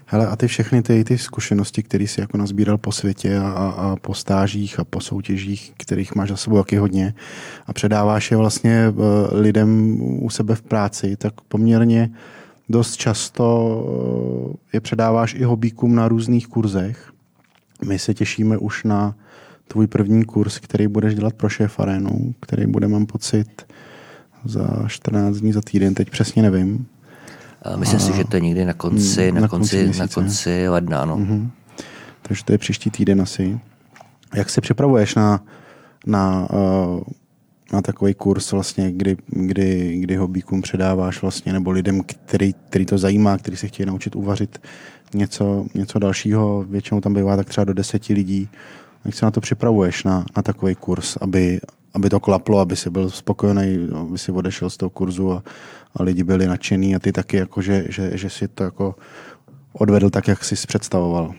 Hele, 0.07 0.27
a 0.27 0.37
ty 0.37 0.47
všechny 0.47 0.83
ty, 0.83 1.05
ty 1.05 1.19
zkušenosti, 1.19 1.83
které 1.83 2.05
jsi 2.05 2.21
jako 2.21 2.37
nazbíral 2.37 2.79
po 2.79 2.93
světě 2.93 3.39
a, 3.39 3.49
a, 3.49 3.69
a 3.71 3.97
po 3.97 4.15
stážích 4.15 4.81
a 4.81 4.85
po 4.85 5.01
soutěžích, 5.01 5.73
kterých 5.77 6.15
máš 6.15 6.29
za 6.29 6.37
sebou 6.37 6.59
taky 6.59 6.77
hodně 6.77 7.15
a 7.67 7.73
předáváš 7.73 8.31
je 8.31 8.37
vlastně 8.37 8.85
eh, 8.89 8.93
lidem 9.39 9.99
u 10.01 10.31
sebe 10.31 10.55
v 10.55 10.63
práci, 10.63 11.17
tak 11.17 11.41
poměrně 11.41 12.11
dost 12.69 12.97
často 12.97 14.55
eh, 14.55 14.77
je 14.77 14.81
předáváš 14.81 15.35
i 15.35 15.45
hobíkům 15.45 15.95
na 15.95 16.09
různých 16.09 16.47
kurzech. 16.47 17.13
My 17.89 17.99
se 17.99 18.15
těšíme 18.15 18.59
už 18.59 18.85
na 18.85 19.15
tvůj 19.69 19.87
první 19.87 20.25
kurz, 20.25 20.59
který 20.59 20.89
budeš 20.89 21.15
dělat 21.15 21.35
pro 21.35 21.49
šéf 21.49 21.81
arénu, 21.81 22.35
který 22.41 22.67
bude, 22.67 22.89
mám 22.89 23.07
pocit, 23.07 23.67
za 24.45 24.85
14 24.89 25.37
dní, 25.37 25.53
za 25.53 25.61
týden, 25.61 25.95
teď 25.95 26.11
přesně 26.11 26.43
nevím. 26.43 26.87
Myslím 27.77 27.97
a... 27.97 28.03
si, 28.03 28.13
že 28.13 28.25
to 28.25 28.37
je 28.37 28.41
někdy 28.41 28.65
na 28.65 28.75
konci, 28.75 29.27
hmm, 29.27 29.35
na, 29.35 29.41
na 29.41 29.49
konci, 29.49 29.85
konci, 29.85 30.01
na 30.01 30.09
konci 30.09 30.69
ledna. 30.69 31.05
No. 31.05 31.17
Mm-hmm. 31.17 31.51
Takže 32.23 32.45
to 32.45 32.53
je 32.53 32.59
příští 32.59 32.91
týden 32.91 33.21
asi. 33.21 33.61
Jak 34.35 34.51
se 34.51 34.61
připravuješ 34.61 35.15
na, 35.15 35.45
na, 36.07 36.49
uh, 36.53 37.01
na 37.73 37.83
takový 37.83 38.15
kurz, 38.15 38.53
vlastně, 38.53 38.93
kdy, 38.93 39.17
kdy, 39.27 39.99
kdy 39.99 40.17
hobíkům 40.17 40.63
předáváš 40.63 41.23
vlastně, 41.23 41.53
nebo 41.53 41.71
lidem, 41.71 42.03
který, 42.03 42.53
který 42.53 42.87
to 42.87 42.99
zajímá, 42.99 43.39
který 43.39 43.57
se 43.57 43.67
chtějí 43.67 43.87
naučit 43.87 44.17
uvařit 44.17 44.59
něco, 45.15 45.67
něco 45.75 45.99
dalšího, 45.99 46.65
většinou 46.69 47.01
tam 47.01 47.15
bývá 47.15 47.37
tak 47.37 47.49
třeba 47.49 47.65
do 47.65 47.75
deseti 47.75 48.15
lidí. 48.15 48.49
Jak 49.05 49.15
se 49.15 49.25
na 49.25 49.31
to 49.31 49.41
připravuješ, 49.41 50.05
na, 50.05 50.25
na 50.37 50.43
takový 50.43 50.75
kurz, 50.75 51.17
aby, 51.21 51.61
aby 51.95 52.11
to 52.11 52.21
klaplo, 52.21 52.59
aby 52.59 52.77
si 52.77 52.91
byl 52.91 53.11
spokojený, 53.11 53.89
aby 54.01 54.19
si 54.19 54.33
odešel 54.33 54.71
z 54.71 54.77
toho 54.77 54.91
kurzu 54.91 55.33
a, 55.33 55.43
a 55.95 56.03
lidi 56.03 56.25
byli 56.25 56.47
nadšení 56.47 56.97
a 56.97 56.99
ty 56.99 57.13
taky, 57.13 57.37
jako, 57.37 57.63
že, 57.63 57.85
že, 57.89 58.19
že 58.19 58.31
si 58.31 58.49
to 58.49 58.65
jako 58.65 58.95
odvedl 59.73 60.11
tak, 60.11 60.29
jak 60.29 60.45
jsi 60.45 60.55
představoval. 60.67 61.35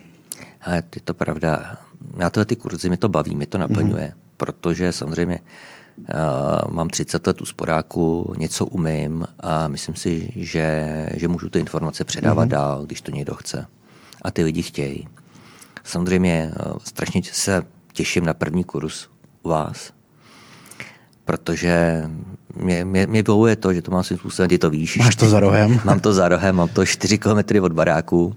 Ale 0.62 0.76
je 0.76 1.02
to 1.04 1.14
pravda. 1.14 1.78
Já 2.18 2.30
tohle 2.30 2.46
ty 2.46 2.56
kurzy, 2.56 2.90
mi 2.90 2.98
to 2.98 3.10
baví, 3.10 3.36
mi 3.36 3.46
to 3.46 3.58
naplňuje, 3.58 4.08
mm-hmm. 4.08 4.38
protože 4.38 4.92
samozřejmě 4.92 5.40
uh, 5.40 6.72
mám 6.72 6.90
30 6.90 7.28
let 7.28 7.38
sporáku, 7.44 8.34
něco 8.38 8.66
umím 8.66 9.26
a 9.40 9.68
myslím 9.68 9.96
si, 9.96 10.32
že, 10.36 11.10
že 11.14 11.28
můžu 11.28 11.50
ty 11.50 11.60
informace 11.60 12.04
předávat 12.04 12.46
mm-hmm. 12.46 12.52
dál, 12.52 12.86
když 12.86 13.02
to 13.02 13.12
někdo 13.12 13.36
chce. 13.36 13.66
A 14.22 14.32
ty 14.32 14.44
lidi 14.44 14.62
chtějí. 14.62 15.08
Samozřejmě 15.84 16.52
uh, 16.66 16.78
strašně 16.84 17.22
se 17.24 17.64
těším 17.94 18.26
na 18.26 18.34
první 18.34 18.64
kurz 18.64 19.08
u 19.44 19.50
vás, 19.50 19.94
protože 21.26 22.04
mě, 22.56 22.86
mě, 22.86 23.08
mě 23.08 23.24
bojuje 23.24 23.56
to, 23.56 23.74
že 23.74 23.82
to 23.82 23.92
mám 23.92 24.04
svým 24.04 24.20
způsobem, 24.20 24.50
ty 24.50 24.58
to 24.58 24.70
víš. 24.70 24.98
Máš 24.98 25.16
to 25.16 25.30
za 25.30 25.40
rohem? 25.40 25.80
Mám 25.86 26.00
to 26.00 26.14
za 26.14 26.28
rohem, 26.28 26.56
mám 26.56 26.68
to 26.68 26.86
4 26.86 27.18
kilometry 27.18 27.60
od 27.60 27.74
baráku 27.74 28.36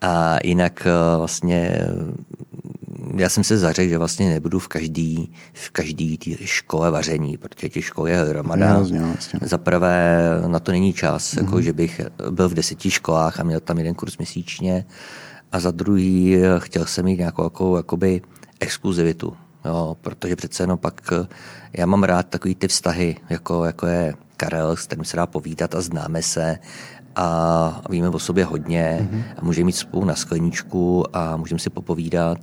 A 0.00 0.38
jinak 0.44 0.86
eh, 0.86 1.16
vlastně 1.16 1.86
já 3.16 3.28
jsem 3.28 3.44
se 3.44 3.58
zařekl, 3.58 3.90
že 3.90 3.98
vlastně 3.98 4.28
nebudu 4.28 4.58
v 4.58 4.68
každý, 4.68 5.32
v 5.52 5.70
každý 5.70 6.18
tý 6.18 6.36
škole 6.44 6.90
vaření, 6.90 7.36
protože 7.36 7.68
těch 7.68 7.84
škol 7.84 8.08
je 8.08 8.16
hromada. 8.16 8.84
Za 9.42 9.58
prvé 9.58 10.20
na 10.46 10.60
to 10.60 10.72
není 10.72 10.92
čas, 10.92 11.34
mm-hmm. 11.34 11.44
jako 11.44 11.60
že 11.60 11.72
bych 11.72 12.00
byl 12.30 12.48
v 12.48 12.54
deseti 12.54 12.90
školách 12.90 13.40
a 13.40 13.42
měl 13.42 13.60
tam 13.60 13.78
jeden 13.78 13.94
kurz 13.94 14.18
měsíčně. 14.18 14.84
A 15.52 15.60
za 15.60 15.70
druhý 15.70 16.36
chtěl 16.58 16.84
jsem 16.84 17.04
mít 17.04 17.18
nějakou 17.18 17.44
jako, 17.44 17.76
jakoby 17.76 18.22
exkluzivitu. 18.60 19.36
Jo, 19.64 19.96
protože 20.00 20.36
přece 20.36 20.62
jenom 20.62 20.78
pak 20.78 21.12
já 21.76 21.86
mám 21.86 22.02
rád 22.02 22.26
takový 22.28 22.54
ty 22.54 22.68
vztahy, 22.68 23.16
jako, 23.30 23.64
jako 23.64 23.86
je 23.86 24.14
Karel, 24.36 24.76
s 24.76 24.86
kterým 24.86 25.04
se 25.04 25.16
dá 25.16 25.26
povídat 25.26 25.74
a 25.74 25.80
známe 25.80 26.22
se 26.22 26.58
a 27.16 27.82
víme 27.90 28.08
o 28.08 28.18
sobě 28.18 28.44
hodně 28.44 28.98
mm-hmm. 29.00 29.22
a 29.38 29.44
můžeme 29.44 29.66
mít 29.66 29.76
spolu 29.76 30.04
na 30.04 30.14
skleničku 30.14 31.16
a 31.16 31.36
můžeme 31.36 31.58
si 31.58 31.70
popovídat. 31.70 32.38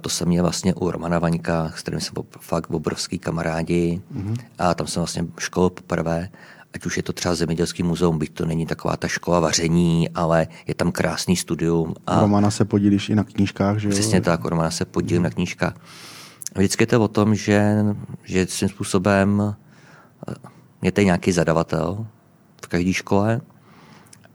To 0.00 0.08
jsem 0.08 0.28
měl 0.28 0.44
vlastně 0.44 0.74
u 0.74 0.90
Romana 0.90 1.18
Vaňka, 1.18 1.72
s 1.76 1.80
kterým 1.80 2.00
jsem 2.00 2.14
fakt 2.40 2.70
obrovský 2.70 3.18
kamarádi 3.18 4.00
mm-hmm. 4.14 4.36
a 4.58 4.74
tam 4.74 4.86
jsem 4.86 5.00
vlastně 5.00 5.26
školu 5.38 5.70
poprvé 5.70 6.28
ať 6.74 6.86
už 6.86 6.96
je 6.96 7.02
to 7.02 7.12
třeba 7.12 7.34
zemědělský 7.34 7.82
muzeum, 7.82 8.18
byť 8.18 8.32
to 8.32 8.46
není 8.46 8.66
taková 8.66 8.96
ta 8.96 9.08
škola 9.08 9.40
vaření, 9.40 10.08
ale 10.14 10.48
je 10.66 10.74
tam 10.74 10.92
krásný 10.92 11.36
studium. 11.36 11.94
A 12.06 12.20
Romana 12.20 12.50
se 12.50 12.64
podílíš 12.64 13.08
i 13.08 13.14
na 13.14 13.24
knížkách, 13.24 13.78
že 13.78 13.88
jo? 13.88 13.92
Přesně 13.92 14.20
tak, 14.20 14.44
Romana 14.44 14.70
se 14.70 14.84
podílím 14.84 15.22
mm. 15.22 15.24
na 15.24 15.30
knížkách. 15.30 15.74
Vždycky 16.54 16.82
je 16.82 16.86
to 16.86 17.04
o 17.04 17.08
tom, 17.08 17.34
že, 17.34 17.84
že 18.24 18.46
svým 18.46 18.68
způsobem 18.68 19.54
eh, 20.28 20.34
je 20.82 20.92
tady 20.92 21.04
nějaký 21.04 21.32
zadavatel 21.32 22.06
v 22.64 22.66
každé 22.68 22.92
škole 22.92 23.40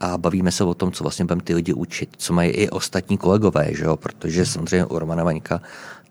a 0.00 0.18
bavíme 0.18 0.52
se 0.52 0.64
o 0.64 0.74
tom, 0.74 0.92
co 0.92 1.04
vlastně 1.04 1.24
budeme 1.24 1.42
ty 1.42 1.54
lidi 1.54 1.72
učit, 1.72 2.08
co 2.16 2.32
mají 2.32 2.50
i 2.50 2.70
ostatní 2.70 3.18
kolegové, 3.18 3.68
že 3.70 3.84
jo? 3.84 3.96
protože 3.96 4.46
samozřejmě 4.46 4.86
u 4.86 4.98
Romana 4.98 5.24
Vaňka 5.24 5.60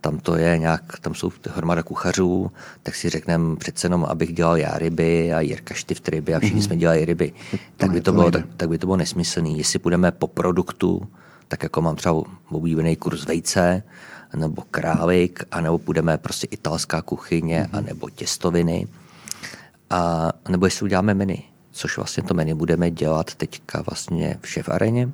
tam 0.06 0.20
to 0.20 0.36
je 0.36 0.58
nějak, 0.58 1.00
tam 1.02 1.14
jsou 1.16 1.32
hromada 1.50 1.84
kuchařů, 1.84 2.52
tak 2.84 2.96
si 2.96 3.10
řekneme 3.10 3.56
přece 3.56 3.86
jenom, 3.86 4.06
abych 4.06 4.34
dělal 4.34 4.58
já 4.58 4.78
ryby 4.78 5.34
a 5.34 5.42
Jirka 5.42 5.74
Štyft 5.74 6.10
ryby 6.10 6.36
a 6.36 6.40
všichni 6.40 6.60
mm-hmm. 6.60 6.66
jsme 6.66 6.78
dělali 6.78 7.06
ryby, 7.06 7.34
tak 7.78 7.92
by 7.92 8.02
to, 8.02 8.12
bylo, 8.12 8.32
tak, 8.32 8.46
tak 8.58 8.70
by 8.70 8.78
to 8.78 8.88
bylo 8.88 8.98
nesmyslný. 8.98 9.58
Jestli 9.58 9.80
půjdeme 9.80 10.12
po 10.12 10.28
produktu, 10.28 11.08
tak 11.48 11.64
jako 11.64 11.82
mám 11.82 11.96
třeba 11.96 12.22
oblíbený 12.50 12.96
kurz 12.96 13.26
vejce, 13.26 13.84
nebo 14.36 14.64
králík, 14.72 15.44
anebo 15.52 15.78
půjdeme 15.78 16.18
prostě 16.18 16.48
italská 16.52 17.02
kuchyně, 17.02 17.62
mm-hmm. 17.62 17.78
anebo 17.78 18.10
těstoviny, 18.10 18.88
a, 19.90 20.32
nebo 20.50 20.66
jestli 20.66 20.84
uděláme 20.84 21.14
menu, 21.14 21.36
což 21.72 21.98
vlastně 21.98 22.24
to 22.24 22.34
menu 22.34 22.56
budeme 22.56 22.92
dělat 22.92 23.36
teďka 23.36 23.82
vlastně 23.82 24.38
v 24.42 24.48
šef 24.48 24.70
areně. 24.70 25.10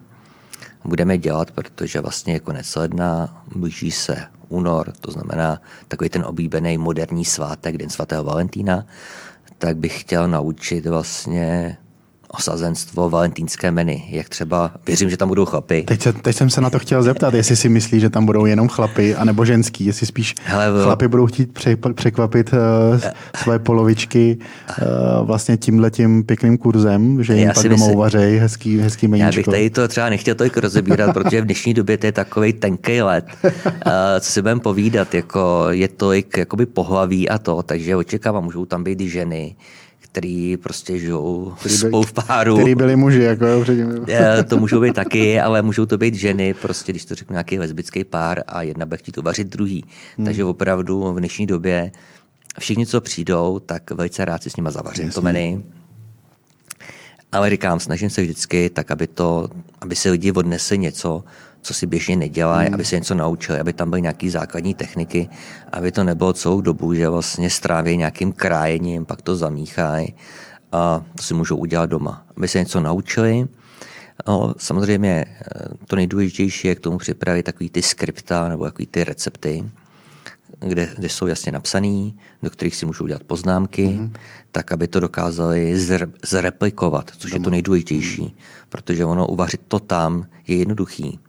Budeme 0.85 1.17
dělat, 1.17 1.51
protože 1.51 2.01
vlastně 2.01 2.33
je 2.33 2.39
konec 2.39 2.75
ledna, 2.75 3.43
blíží 3.55 3.91
se 3.91 4.27
únor, 4.49 4.93
to 4.99 5.11
znamená 5.11 5.61
takový 5.87 6.09
ten 6.09 6.23
oblíbený 6.25 6.77
moderní 6.77 7.25
svátek, 7.25 7.77
Den 7.77 7.89
svatého 7.89 8.23
Valentína, 8.23 8.85
tak 9.57 9.77
bych 9.77 10.01
chtěl 10.01 10.27
naučit 10.27 10.85
vlastně 10.85 11.77
osazenstvo, 12.33 13.09
valentínské 13.09 13.71
meny, 13.71 14.03
jak 14.09 14.29
třeba, 14.29 14.71
věřím, 14.87 15.09
že 15.09 15.17
tam 15.17 15.27
budou 15.27 15.45
chlapy. 15.45 15.83
Teď, 15.87 16.01
se, 16.01 16.13
teď 16.13 16.35
jsem 16.35 16.49
se 16.49 16.61
na 16.61 16.69
to 16.69 16.79
chtěl 16.79 17.03
zeptat, 17.03 17.33
jestli 17.33 17.55
si 17.55 17.69
myslí, 17.69 17.99
že 17.99 18.09
tam 18.09 18.25
budou 18.25 18.45
jenom 18.45 18.67
chlapy, 18.67 19.15
anebo 19.15 19.45
ženský, 19.45 19.85
jestli 19.85 20.07
spíš 20.07 20.35
Hele, 20.43 20.83
chlapy 20.83 21.07
budou 21.07 21.25
chtít 21.25 21.59
překvapit 21.95 22.53
uh, 22.53 22.99
své 23.35 23.59
polovičky 23.59 24.37
uh, 24.37 25.27
vlastně 25.27 25.57
tímhletím 25.57 26.23
pěkným 26.23 26.57
kurzem, 26.57 27.23
že 27.23 27.33
jim 27.35 27.47
Já 27.47 27.53
pak 27.53 27.63
doma 27.63 27.75
myslím, 27.75 27.95
uvařej 27.95 28.37
hezký, 28.37 28.79
hezký 28.79 29.07
meníčko. 29.07 29.31
Já 29.31 29.35
bych 29.35 29.45
tady 29.45 29.69
to 29.69 29.87
třeba 29.87 30.09
nechtěl 30.09 30.35
tolik 30.35 30.57
rozebírat, 30.57 31.13
protože 31.13 31.41
v 31.41 31.45
dnešní 31.45 31.73
době 31.73 31.97
to 31.97 32.05
je 32.05 32.11
takový 32.11 32.53
tenký 32.53 33.01
let. 33.01 33.25
Uh, 33.43 33.51
co 34.19 34.31
si 34.31 34.41
budeme 34.41 34.61
povídat, 34.61 35.13
jako 35.13 35.65
je 35.69 35.87
tolik 35.87 36.37
jakoby 36.37 36.65
pohlaví 36.65 37.29
a 37.29 37.37
to, 37.37 37.63
takže 37.63 37.95
očekávám, 37.95 38.43
můžou 38.43 38.65
tam 38.65 38.83
být 38.83 39.01
i 39.01 39.09
ženy, 39.09 39.55
který 40.11 40.57
prostě 40.57 40.99
žijou 40.99 41.53
spolu 41.67 42.03
v 42.03 42.13
páru. 42.13 42.55
Který 42.55 42.75
byli 42.75 42.95
muži, 42.95 43.21
jako 43.21 43.45
jo, 43.45 43.61
předtím. 43.61 44.05
to 44.49 44.57
můžou 44.57 44.81
být 44.81 44.95
taky, 44.95 45.39
ale 45.39 45.61
můžou 45.61 45.85
to 45.85 45.97
být 45.97 46.15
ženy, 46.15 46.53
prostě 46.53 46.91
když 46.91 47.05
to 47.05 47.15
řeknu 47.15 47.33
nějaký 47.33 47.59
lesbický 47.59 48.03
pár 48.03 48.43
a 48.47 48.61
jedna 48.61 48.85
bude 48.85 48.97
chtít 48.97 49.17
uvařit 49.17 49.47
druhý. 49.47 49.85
Hmm. 50.17 50.25
Takže 50.25 50.43
opravdu 50.45 51.13
v 51.13 51.19
dnešní 51.19 51.45
době 51.47 51.91
všichni, 52.59 52.85
co 52.85 53.01
přijdou, 53.01 53.59
tak 53.59 53.91
velice 53.91 54.25
rád 54.25 54.43
si 54.43 54.49
s 54.49 54.55
nima 54.55 54.71
zavařím 54.71 55.05
Jasně. 55.05 55.15
to 55.15 55.21
menu. 55.21 55.63
Ale 57.31 57.49
říkám, 57.49 57.79
snažím 57.79 58.09
se 58.09 58.21
vždycky 58.21 58.69
tak, 58.69 58.91
aby, 58.91 59.07
to, 59.07 59.49
aby 59.81 59.95
se 59.95 60.09
lidi 60.09 60.31
odnesli 60.31 60.77
něco, 60.77 61.23
co 61.61 61.73
si 61.73 61.87
běžně 61.87 62.15
nedělají, 62.15 62.65
hmm. 62.67 62.73
aby 62.73 62.85
se 62.85 62.95
něco 62.95 63.15
naučili, 63.15 63.59
aby 63.59 63.73
tam 63.73 63.89
byly 63.89 64.01
nějaké 64.01 64.29
základní 64.29 64.73
techniky, 64.73 65.29
aby 65.71 65.91
to 65.91 66.03
nebylo 66.03 66.33
celou 66.33 66.61
dobu, 66.61 66.93
že 66.93 67.09
vlastně 67.09 67.49
stráví 67.49 67.97
nějakým 67.97 68.33
krájením, 68.33 69.05
pak 69.05 69.21
to 69.21 69.35
zamíchají 69.35 70.13
a 70.71 71.03
to 71.15 71.23
si 71.23 71.33
můžou 71.33 71.57
udělat 71.57 71.89
doma. 71.89 72.25
Aby 72.37 72.47
se 72.47 72.59
něco 72.59 72.79
naučili, 72.79 73.47
No, 74.27 74.53
samozřejmě 74.57 75.25
eh, 75.27 75.45
to 75.87 75.95
nejdůležitější 75.95 76.67
je 76.67 76.75
k 76.75 76.79
tomu 76.79 76.97
připravit 76.97 77.43
takový 77.43 77.69
ty 77.69 77.81
skripta 77.81 78.49
nebo 78.49 78.65
takový 78.65 78.85
ty 78.85 79.03
recepty, 79.03 79.63
kde, 80.59 80.89
kde 80.97 81.09
jsou 81.09 81.27
jasně 81.27 81.51
napsaný, 81.51 82.19
do 82.43 82.49
kterých 82.49 82.75
si 82.75 82.85
můžou 82.85 83.03
udělat 83.03 83.23
poznámky, 83.23 83.87
mm-hmm. 83.87 84.11
tak 84.51 84.71
aby 84.71 84.87
to 84.87 84.99
dokázali 84.99 85.79
zre, 85.79 86.07
zreplikovat, 86.23 87.11
což 87.17 87.31
Doma. 87.31 87.41
je 87.41 87.43
to 87.43 87.49
nejdůležitější, 87.49 88.35
protože 88.69 89.05
ono 89.05 89.27
uvařit 89.27 89.61
to 89.67 89.79
tam 89.79 90.25
je 90.47 90.55
jednoduchý. 90.57 91.19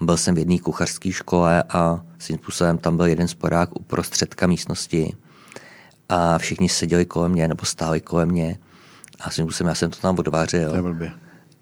Byl 0.00 0.16
jsem 0.16 0.34
v 0.34 0.38
jedné 0.38 0.58
kuchařské 0.58 1.12
škole 1.12 1.62
a 1.68 2.00
svým 2.18 2.38
způsobem 2.38 2.78
tam 2.78 2.96
byl 2.96 3.06
jeden 3.06 3.28
sporák 3.28 3.76
uprostředka 3.76 4.46
místnosti 4.46 5.16
a 6.08 6.38
všichni 6.38 6.68
seděli 6.68 7.06
kolem 7.06 7.32
mě 7.32 7.48
nebo 7.48 7.64
stáli 7.64 8.00
kolem 8.00 8.28
mě 8.28 8.58
a 9.20 9.30
svým 9.30 9.46
způsobem 9.46 9.68
já 9.68 9.74
jsem 9.74 9.90
to 9.90 9.96
tam 10.00 10.18
odvařil. 10.18 10.72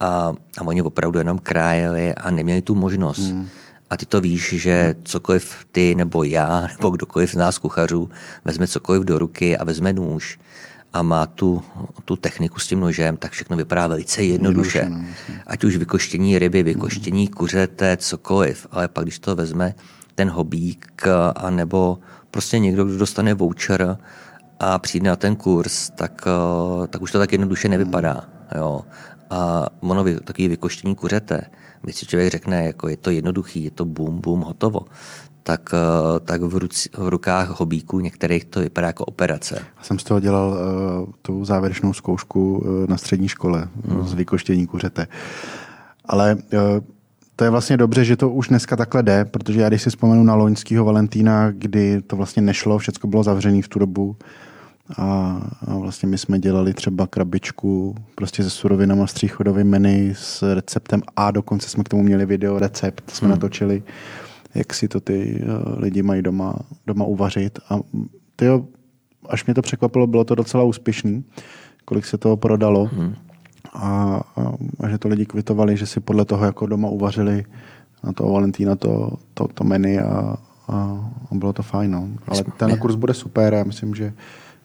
A, 0.01 0.33
a 0.59 0.63
oni 0.65 0.83
opravdu 0.83 1.19
jenom 1.19 1.39
krájeli 1.39 2.15
a 2.15 2.31
neměli 2.31 2.63
tu 2.63 2.75
možnost. 2.75 3.19
Hmm. 3.19 3.49
A 3.91 3.97
ty 3.97 4.07
to 4.07 4.21
víš, 4.21 4.55
že 4.57 4.95
cokoliv 5.05 5.57
ty 5.73 5.95
nebo 5.95 6.25
já 6.25 6.69
nebo 6.77 6.91
kdokoliv 6.91 7.31
z 7.31 7.37
nás 7.37 7.59
kuchařů 7.59 8.11
vezme 8.45 8.67
cokoliv 8.67 9.03
do 9.03 9.19
ruky 9.19 9.57
a 9.57 9.65
vezme 9.65 9.93
nůž, 9.93 10.39
a 10.97 11.03
má 11.03 11.27
tu, 11.27 11.63
tu 12.05 12.17
techniku 12.17 12.61
s 12.61 12.67
tím 12.67 12.81
nožem, 12.81 13.17
tak 13.17 13.33
všechno 13.33 13.57
vypadá 13.57 13.87
velice 13.87 14.23
jednoduše. 14.23 14.79
jednoduše 14.79 15.09
no, 15.29 15.41
Ať 15.47 15.65
už 15.65 15.77
vykoštění 15.77 16.39
ryby, 16.39 16.63
vykoštění 16.63 17.29
kuřete, 17.29 17.97
cokoliv, 17.97 18.67
ale 18.71 18.89
pak 18.89 19.05
když 19.05 19.19
to 19.19 19.37
vezme 19.37 19.75
ten 20.15 20.31
hobík, 20.31 21.03
a 21.37 21.51
nebo 21.51 21.99
prostě 22.31 22.59
někdo, 22.59 22.85
kdo 22.85 22.99
dostane 22.99 23.35
voucher 23.35 23.99
a 24.61 24.79
přijde 24.79 25.09
na 25.09 25.17
ten 25.17 25.37
kurz, 25.37 25.91
tak, 25.91 26.25
tak 26.89 27.03
už 27.03 27.13
to 27.13 27.19
tak 27.19 27.33
jednoduše 27.33 27.69
nevypadá. 27.69 28.25
Jo. 28.57 28.81
A 29.31 29.67
ono 29.81 30.05
takový 30.25 30.49
vykoštění 30.49 30.95
kuřete, 30.95 31.41
když 31.83 31.97
si 31.97 32.07
člověk 32.07 32.33
řekne, 32.33 32.65
jako 32.65 32.89
je 32.89 32.97
to 32.97 33.11
jednoduchý, 33.11 33.65
je 33.65 33.71
to 33.71 33.85
bum, 33.85 34.21
bum, 34.21 34.41
hotovo, 34.41 34.81
tak, 35.47 35.71
eh, 35.75 36.21
tak 36.21 36.43
v, 36.43 36.57
ruc, 36.57 36.89
v 36.99 37.09
rukách 37.09 37.61
hobíků 37.61 38.01
některých 38.01 38.45
to 38.45 38.61
vypadá 38.61 38.87
jako 38.87 39.05
operace. 39.05 39.55
Já 39.79 39.83
jsem 39.83 39.99
z 39.99 40.05
toho 40.05 40.21
dělal 40.21 40.49
uh, 40.49 41.13
tu 41.23 41.45
závěrečnou 41.45 41.93
zkoušku 41.93 42.59
uh, 42.59 42.87
na 42.89 42.97
střední 42.97 43.29
škole 43.29 43.69
hmm. 43.89 44.07
z 44.07 44.15
vykoštění 44.15 44.67
kuřete. 44.67 45.07
Ale 46.05 46.35
uh, 46.35 46.61
to 47.37 47.45
je 47.45 47.51
vlastně 47.51 47.77
dobře, 47.77 48.05
že 48.05 48.17
to 48.17 48.31
už 48.31 48.49
dneska 48.49 48.77
takhle 48.77 49.03
jde, 49.03 49.25
protože 49.25 49.61
já 49.61 49.69
když 49.69 49.83
si 49.83 49.91
vzpomenu 49.91 50.25
na 50.25 50.35
loňského 50.35 50.85
Valentína, 50.85 51.51
kdy 51.51 52.03
to 52.03 52.17
vlastně 52.17 52.43
nešlo, 52.43 52.79
všechno 52.79 53.11
bylo 53.11 53.23
zavřené 53.23 53.63
v 53.63 53.69
tu 53.69 53.79
dobu, 53.79 54.17
a, 54.99 55.41
a 55.67 55.75
vlastně 55.75 56.09
my 56.09 56.19
jsme 56.19 56.39
dělali 56.39 56.75
třeba 56.75 57.07
krabičku 57.07 57.95
prostě 58.15 58.43
se 58.43 58.51
surovinama 58.51 59.07
stříchodovým 59.07 59.67
menu 59.67 60.15
s 60.15 60.55
receptem 60.55 61.03
a 61.17 61.31
dokonce 61.31 61.69
jsme 61.69 61.85
k 61.85 61.89
tomu 61.89 62.03
měli 62.03 62.27
video 62.27 62.59
recept, 62.59 63.11
jsme 63.11 63.27
hmm. 63.27 63.31
natočili 63.31 63.83
jak 64.57 64.75
si 64.75 64.89
to 64.89 65.01
ty 65.01 65.45
uh, 65.45 65.79
lidi 65.79 66.03
mají 66.03 66.23
doma, 66.23 66.55
doma 66.87 67.05
uvařit. 67.05 67.59
A 67.71 67.79
tyjo, 68.37 68.65
až 69.29 69.47
mě 69.47 69.55
to 69.55 69.63
překvapilo, 69.63 70.07
bylo 70.07 70.25
to 70.25 70.35
docela 70.35 70.65
úspěšný, 70.65 71.25
kolik 71.85 72.07
se 72.07 72.19
toho 72.19 72.37
prodalo. 72.37 72.85
Hmm. 72.85 73.15
A, 73.73 74.21
a, 74.37 74.53
a 74.81 74.89
že 74.89 74.99
to 74.99 75.09
lidi 75.09 75.27
kvitovali, 75.27 75.77
že 75.77 75.87
si 75.87 76.01
podle 76.01 76.25
toho 76.25 76.45
jako 76.45 76.67
doma 76.67 76.89
uvařili 76.89 77.45
na 78.05 78.13
toho 78.13 78.33
Valentína 78.33 78.77
to, 78.77 79.13
to, 79.35 79.49
to 79.49 79.65
menu 79.65 80.01
a, 80.01 80.37
a, 80.69 80.77
a 81.31 81.35
bylo 81.35 81.53
to 81.53 81.63
fajn. 81.63 81.91
No. 81.91 82.09
Ale 82.29 82.45
ten 82.57 82.79
kurz 82.79 82.95
bude 82.95 83.15
super 83.15 83.55
a 83.55 83.65
myslím, 83.65 83.95
že, 83.95 84.13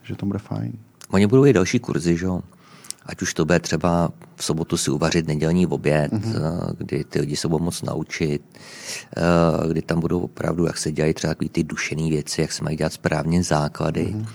že 0.03 0.15
to 0.15 0.25
bude 0.25 0.39
fajn. 0.39 0.73
Oni 1.09 1.27
budou 1.27 1.45
i 1.45 1.53
další 1.53 1.79
kurzy, 1.79 2.17
že 2.17 2.25
jo? 2.25 2.41
Ať 3.11 3.21
už 3.21 3.33
to 3.33 3.45
bude 3.45 3.59
třeba 3.59 4.09
v 4.35 4.43
sobotu 4.43 4.77
si 4.77 4.91
uvařit 4.91 5.27
nedělní 5.27 5.67
oběd, 5.67 6.11
mm-hmm. 6.11 6.73
kdy 6.77 7.03
ty 7.03 7.19
lidi 7.19 7.35
se 7.35 7.47
budou 7.47 7.63
moc 7.63 7.81
naučit, 7.81 8.41
eh, 9.17 9.67
kdy 9.67 9.81
tam 9.81 9.99
budou 9.99 10.19
opravdu, 10.19 10.65
jak 10.65 10.77
se 10.77 10.91
dělají 10.91 11.13
třeba 11.13 11.35
ty 11.51 11.63
dušené 11.63 12.09
věci, 12.09 12.41
jak 12.41 12.51
se 12.51 12.63
mají 12.63 12.77
dělat 12.77 12.93
správně 12.93 13.43
základy. 13.43 14.05
Mm-hmm. 14.05 14.27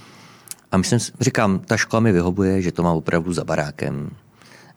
A 0.73 0.77
myslím, 0.77 1.01
říkám, 1.21 1.59
ta 1.59 1.77
škola 1.77 2.01
mi 2.01 2.13
vyhovuje, 2.13 2.63
že 2.63 2.73
to 2.73 2.83
má 2.83 2.93
opravdu 2.93 3.33
za 3.33 3.45
barákem, 3.45 4.11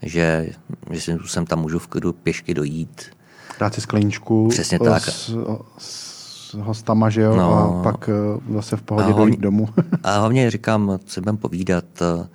že, 0.01 0.49
že 0.91 1.17
jsem 1.25 1.45
tam 1.45 1.61
můžu 1.61 1.79
v 1.79 1.87
klidu 1.87 2.13
pěšky 2.13 2.53
dojít 2.53 3.19
Dát 3.59 3.73
si 3.73 3.81
skleničku 3.81 4.47
Přesně 4.47 4.79
tak. 4.79 5.03
S, 5.03 5.35
s 5.77 6.53
hostama, 6.53 7.09
že 7.09 7.21
jo, 7.21 7.35
no. 7.35 7.53
a 7.53 7.83
pak 7.83 8.09
eh, 8.09 8.53
zase 8.53 8.77
v 8.77 8.81
pohodě 8.81 9.05
hlavně, 9.05 9.25
dojít 9.25 9.39
domů. 9.39 9.69
a 10.03 10.11
hlavně 10.19 10.51
říkám, 10.51 10.99
co 11.05 11.21
budem 11.21 11.37
povídat, 11.37 11.85
eh, 12.01 12.27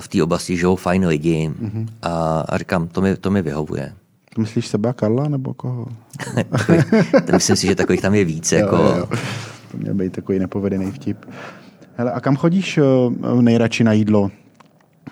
v 0.00 0.08
té 0.08 0.22
oblasti 0.22 0.56
žijou 0.56 0.76
fajn 0.76 1.06
lidi 1.06 1.50
mm-hmm. 1.62 1.86
a, 2.02 2.40
a 2.48 2.58
říkám, 2.58 2.88
to 2.88 3.00
mi, 3.00 3.16
to 3.16 3.30
mi 3.30 3.42
vyhovuje. 3.42 3.92
To 4.34 4.40
myslíš 4.40 4.66
sebe 4.66 4.88
a 4.88 4.92
Karla, 4.92 5.28
nebo 5.28 5.54
koho? 5.54 5.86
takový, 6.50 6.78
myslím 7.32 7.56
si, 7.56 7.66
že 7.66 7.74
takových 7.74 8.00
tam 8.00 8.14
je 8.14 8.24
víc. 8.24 8.52
Jako... 8.52 8.76
Jo, 8.76 8.94
jo. 8.98 9.06
To 9.72 9.78
měl 9.78 9.94
být 9.94 10.12
takový 10.12 10.38
nepovedený 10.38 10.90
vtip. 10.90 11.26
Hele, 11.96 12.12
a 12.12 12.20
kam 12.20 12.36
chodíš 12.36 12.78
nejradši 13.40 13.84
na 13.84 13.92
jídlo? 13.92 14.30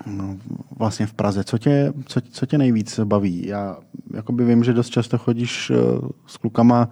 No, 0.07 0.37
vlastně 0.79 1.07
v 1.07 1.13
Praze. 1.13 1.45
Co 1.45 1.59
tě, 1.59 1.93
co, 2.07 2.21
co 2.21 2.47
tě 2.47 2.59
nejvíc 2.59 3.01
baví? 3.05 3.47
Já 3.47 3.77
jakoby 4.15 4.45
vím, 4.45 4.65
že 4.65 4.73
dost 4.73 4.89
často 4.89 5.19
chodíš 5.19 5.71
uh, 5.71 6.09
s 6.27 6.37
klukama 6.37 6.89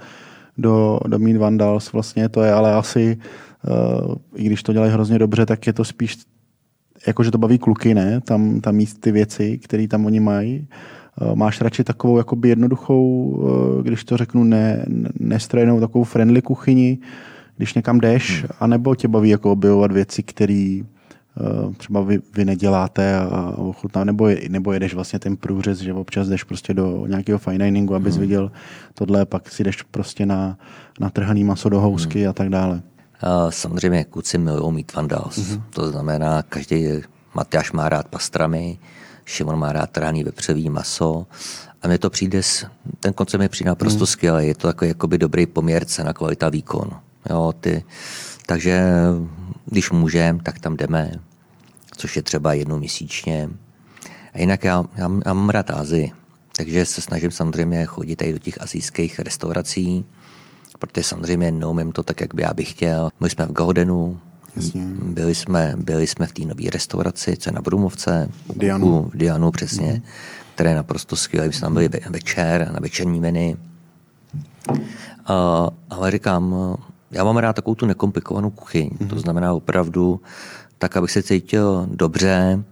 do, 0.59 1.01
do 1.07 1.19
Mean 1.19 1.39
Vandals, 1.39 1.93
vlastně 1.93 2.29
to 2.29 2.43
je, 2.43 2.53
ale 2.53 2.75
asi, 2.75 3.19
uh, 4.07 4.15
i 4.35 4.45
když 4.45 4.63
to 4.63 4.73
dělají 4.73 4.93
hrozně 4.93 5.19
dobře, 5.19 5.47
tak 5.47 5.67
je 5.67 5.73
to 5.73 5.85
spíš 5.85 6.19
jako, 7.07 7.25
že 7.25 7.31
to 7.31 7.39
baví 7.39 7.59
kluky, 7.59 7.95
ne? 7.95 8.21
Tam, 8.21 8.61
tam 8.61 8.75
míst 8.75 9.01
ty 9.01 9.13
věci, 9.13 9.59
které 9.59 9.89
tam 9.89 10.07
oni 10.07 10.21
mají. 10.21 10.67
Uh, 11.21 11.35
máš 11.35 11.61
radši 11.61 11.85
takovou 11.85 12.19
jakoby 12.19 12.49
jednoduchou, 12.49 13.25
uh, 13.25 13.83
když 13.83 14.05
to 14.05 14.17
řeknu, 14.17 14.45
ne, 14.45 14.87
nestrojenou 15.21 15.81
takovou 15.81 16.05
friendly 16.05 16.43
kuchyni, 16.43 16.99
když 17.57 17.75
někam 17.75 18.01
jdeš, 18.01 18.43
hmm. 18.43 18.51
anebo 18.61 18.95
tě 18.95 19.09
baví 19.09 19.29
jako 19.29 19.53
objevovat 19.53 19.93
věci, 19.93 20.23
které 20.23 20.81
Eh, 21.41 21.75
třeba 21.75 22.01
vy, 22.01 22.21
vy 22.35 22.45
neděláte 22.45 23.17
a 23.17 23.53
ochutná, 23.57 24.05
nebo, 24.05 24.29
nebo 24.49 24.73
jedeš 24.73 24.95
vlastně 24.95 25.19
ten 25.19 25.37
průřez, 25.37 25.79
že 25.79 25.93
občas 25.93 26.29
jdeš 26.29 26.45
prostě 26.45 26.75
do 26.75 27.07
nějakého 27.07 27.39
fine 27.39 27.65
diningu, 27.65 27.95
abys 27.95 28.15
hmm. 28.15 28.21
viděl 28.21 28.53
tohle, 28.95 29.27
pak 29.27 29.51
si 29.51 29.65
jdeš 29.65 29.83
prostě 29.83 30.27
na, 30.27 30.59
na 31.01 31.11
trhaný 31.11 31.45
maso 31.45 31.69
do 31.69 31.81
housky 31.81 32.21
hmm. 32.21 32.31
a 32.31 32.33
tak 32.33 32.49
dále. 32.49 32.83
A 33.21 33.51
samozřejmě 33.51 34.05
kluci 34.05 34.39
milují 34.39 34.75
mít 34.75 34.95
vandals. 34.95 35.39
Mm-hmm. 35.39 35.63
To 35.71 35.91
znamená, 35.91 36.43
každý, 36.43 36.89
Matyáš 37.35 37.73
má 37.73 37.89
rád 37.89 38.09
pastramy, 38.09 38.79
Šimon 39.25 39.59
má 39.59 39.73
rád 39.73 39.91
trhaný 39.91 40.25
vepřový 40.25 40.71
maso 40.71 41.27
a 41.83 41.89
mně 41.89 41.99
to 41.99 42.11
přijde, 42.11 42.41
ten 43.01 43.13
koncept 43.13 43.41
mi 43.41 43.49
přijde 43.49 43.69
naprosto 43.69 44.01
mm. 44.01 44.07
skvělý. 44.07 44.47
Je 44.47 44.55
to 44.55 44.67
takový 44.67 44.89
jakoby 44.89 45.19
dobrý 45.19 45.47
poměr 45.47 45.85
cena, 45.85 46.13
kvalita, 46.13 46.49
výkon. 46.49 46.91
Jo, 47.31 47.55
ty, 47.61 47.85
takže 48.47 48.83
když 49.67 49.91
můžeme, 49.91 50.39
tak 50.43 50.59
tam 50.59 50.77
jdeme 50.77 51.13
což 51.99 52.17
je 52.17 52.23
třeba 52.23 52.53
jednou 52.53 52.79
měsíčně. 52.79 53.51
A 54.35 54.41
jinak 54.41 54.65
já, 54.65 54.85
já, 54.97 55.11
já 55.27 55.33
mám 55.33 55.51
rád 55.51 55.71
Azii, 55.71 56.13
takže 56.57 56.87
se 56.87 57.01
snažím 57.01 57.31
samozřejmě 57.31 57.87
chodit 57.87 58.17
tady 58.17 58.33
do 58.33 58.39
těch 58.39 58.63
azijských 58.63 59.19
restaurací, 59.19 60.05
protože 60.79 61.05
samozřejmě 61.05 61.53
neumím 61.53 61.93
to 61.93 62.03
tak, 62.03 62.21
jak 62.21 62.35
by 62.35 62.43
já 62.43 62.55
bych 62.55 62.71
chtěl. 62.71 63.11
My 63.21 63.31
jsme 63.31 63.47
v 63.47 63.53
Gaudenu, 63.53 64.21
byli 65.03 65.35
jsme, 65.35 65.75
byli 65.77 66.07
jsme 66.07 66.27
v 66.27 66.33
té 66.33 66.45
nové 66.45 66.71
restauraci, 66.71 67.37
co 67.37 67.51
je 67.51 67.55
na 67.55 67.61
Brumovce, 67.61 68.29
Dianu. 68.57 69.11
v 69.15 69.17
Dianu 69.17 69.51
přesně, 69.51 69.93
mm. 69.93 70.03
které 70.55 70.71
je 70.71 70.77
naprosto 70.77 71.17
skvělé. 71.17 71.47
My 71.47 71.53
jsme 71.53 71.61
tam 71.61 71.75
byli 71.75 71.89
večer, 72.11 72.71
na 72.73 72.81
večerní 72.81 73.21
menu. 73.21 73.57
Uh, 74.69 74.77
ale 75.91 76.11
říkám, 76.11 76.77
já 77.11 77.25
mám 77.25 77.37
rád 77.37 77.53
takovou 77.53 77.75
tu 77.75 77.87
nekomplikovanou 77.87 78.51
kuchyň. 78.51 78.89
Mm-hmm. 78.89 79.09
To 79.09 79.15
mhm. 79.15 79.19
znamená 79.19 79.53
opravdu 79.53 80.21
tak, 80.79 80.97
abych 80.97 81.11
se 81.11 81.23
cítil 81.23 81.87
dobře 81.91 82.65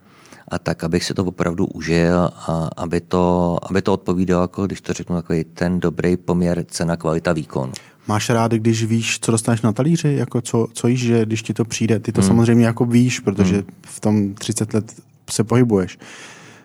a 0.48 0.58
tak, 0.58 0.84
abych 0.84 1.04
si 1.04 1.14
to 1.14 1.24
opravdu 1.24 1.66
užil 1.66 2.30
a 2.36 2.70
aby 2.76 3.00
to, 3.00 3.58
aby 3.70 3.82
to 3.82 3.92
odpovídalo, 3.92 4.42
jako 4.42 4.66
když 4.66 4.80
to 4.80 4.92
řeknu, 4.92 5.16
takový 5.16 5.44
ten 5.44 5.80
dobrý 5.80 6.16
poměr 6.16 6.64
cena, 6.68 6.96
kvalita, 6.96 7.32
výkon. 7.32 7.72
Máš 8.08 8.30
rád, 8.30 8.52
když 8.52 8.84
víš, 8.84 9.18
co 9.20 9.32
dostaneš 9.32 9.62
na 9.62 9.72
talíři, 9.72 10.14
jako 10.14 10.40
co, 10.40 10.66
co 10.72 10.88
jíš, 10.88 11.00
že 11.00 11.26
když 11.26 11.42
ti 11.42 11.54
to 11.54 11.64
přijde, 11.64 11.98
ty 11.98 12.12
to 12.12 12.20
hmm. 12.20 12.28
samozřejmě 12.28 12.66
jako 12.66 12.84
víš, 12.84 13.20
protože 13.20 13.54
hmm. 13.54 13.64
v 13.82 14.00
tom 14.00 14.34
30 14.34 14.74
let 14.74 14.94
se 15.30 15.44
pohybuješ. 15.44 15.98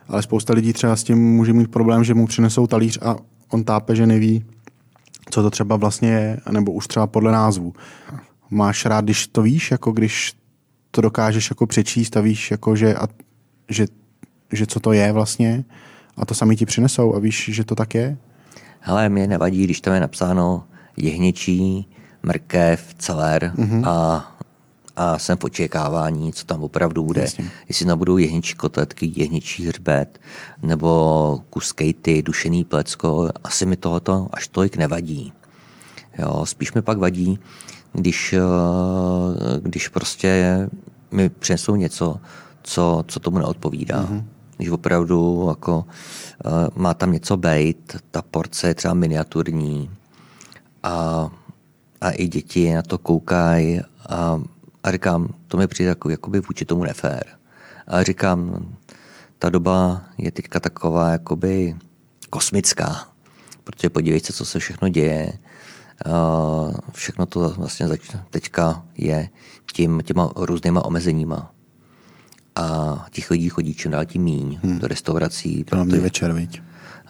Ale 0.07 0.21
spousta 0.21 0.53
lidí 0.53 0.73
třeba 0.73 0.95
s 0.95 1.03
tím 1.03 1.17
může 1.17 1.53
mít 1.53 1.71
problém, 1.71 2.03
že 2.03 2.13
mu 2.13 2.27
přinesou 2.27 2.67
talíř 2.67 2.99
a 3.01 3.15
on 3.49 3.63
tápe, 3.63 3.95
že 3.95 4.07
neví, 4.07 4.45
co 5.29 5.41
to 5.41 5.49
třeba 5.49 5.75
vlastně 5.75 6.09
je, 6.09 6.39
nebo 6.51 6.71
už 6.71 6.87
třeba 6.87 7.07
podle 7.07 7.31
názvu. 7.31 7.73
Máš 8.49 8.85
rád, 8.85 9.05
když 9.05 9.27
to 9.27 9.41
víš, 9.41 9.71
jako 9.71 9.91
když 9.91 10.33
to 10.91 11.01
dokážeš 11.01 11.49
jako 11.49 11.67
přečíst 11.67 12.17
a 12.17 12.21
víš, 12.21 12.51
jako 12.51 12.75
že, 12.75 12.95
a, 12.95 13.07
že, 13.69 13.85
že 14.51 14.65
co 14.65 14.79
to 14.79 14.93
je 14.93 15.11
vlastně 15.11 15.63
a 16.17 16.25
to 16.25 16.33
sami 16.33 16.55
ti 16.55 16.65
přinesou 16.65 17.15
a 17.15 17.19
víš, 17.19 17.49
že 17.53 17.63
to 17.63 17.75
tak 17.75 17.95
je? 17.95 18.17
Hele, 18.79 19.09
mě 19.09 19.27
nevadí, 19.27 19.63
když 19.63 19.81
tam 19.81 19.93
je 19.93 19.99
napsáno 19.99 20.63
jehněčí, 21.03 21.87
mrkev, 22.23 22.95
celer 22.97 23.53
mm-hmm. 23.55 23.87
a, 23.87 24.31
a 24.95 25.19
jsem 25.19 25.37
v 25.37 25.43
očekávání, 25.43 26.33
co 26.33 26.45
tam 26.45 26.63
opravdu 26.63 27.03
bude. 27.03 27.21
Jasně. 27.21 27.51
Jestli 27.67 27.85
tam 27.85 27.97
budou 27.97 28.17
jehněčí 28.17 28.55
kotletky, 28.55 29.11
jehněčí 29.15 29.67
hřbet, 29.67 30.19
nebo 30.63 31.41
kus 31.49 31.71
kejty, 31.71 32.21
dušený 32.21 32.63
plecko, 32.63 33.29
asi 33.43 33.65
mi 33.65 33.77
tohoto 33.77 34.27
až 34.33 34.47
tolik 34.47 34.77
nevadí. 34.77 35.33
Jo, 36.19 36.45
spíš 36.45 36.73
mi 36.73 36.81
pak 36.81 36.97
vadí, 36.97 37.39
když, 37.93 38.33
eh, 38.33 38.39
když 39.61 39.87
prostě 39.87 40.69
mi 41.11 41.29
přinesou 41.29 41.75
něco, 41.75 42.17
co, 42.63 43.03
co 43.07 43.19
tomu 43.19 43.37
neodpovídá. 43.37 44.05
Mm-hmm. 44.05 44.23
Když 44.57 44.69
opravdu 44.69 45.45
jako, 45.49 45.85
uh, 46.45 46.51
má 46.75 46.93
tam 46.93 47.11
něco 47.11 47.37
bejt, 47.37 47.97
ta 48.11 48.21
porce 48.21 48.67
je 48.67 48.73
třeba 48.73 48.93
miniaturní 48.93 49.89
a, 50.83 51.29
a 52.01 52.09
i 52.11 52.27
děti 52.27 52.73
na 52.73 52.81
to 52.81 52.97
koukají 52.97 53.81
a, 54.09 54.41
a 54.83 54.91
říkám, 54.91 55.27
to 55.47 55.57
mi 55.57 55.67
přijde 55.67 55.89
jako, 55.89 56.09
jakoby 56.09 56.39
vůči 56.39 56.65
tomu 56.65 56.83
nefér. 56.83 57.23
A 57.87 58.03
říkám, 58.03 58.67
ta 59.39 59.49
doba 59.49 60.01
je 60.17 60.31
teďka 60.31 60.59
taková 60.59 61.09
jakoby 61.09 61.75
kosmická, 62.29 63.07
protože 63.63 63.89
podívejte 63.89 64.27
se, 64.27 64.33
co 64.33 64.45
se 64.45 64.59
všechno 64.59 64.89
děje 64.89 65.33
všechno 66.93 67.25
to 67.25 67.49
vlastně 67.49 67.87
teďka 68.29 68.83
je 68.97 69.29
tím, 69.73 70.01
těma 70.05 70.31
různýma 70.35 70.85
omezeníma. 70.85 71.51
A 72.55 73.05
těch 73.11 73.31
lidí 73.31 73.49
chodí 73.49 73.75
čím 73.75 73.91
dál 73.91 74.05
tím 74.05 74.23
míň 74.23 74.59
hmm. 74.63 74.79
do 74.79 74.87
restaurací. 74.87 75.65
Hlavně 75.71 75.99
večer, 75.99 76.33
viď? 76.33 76.61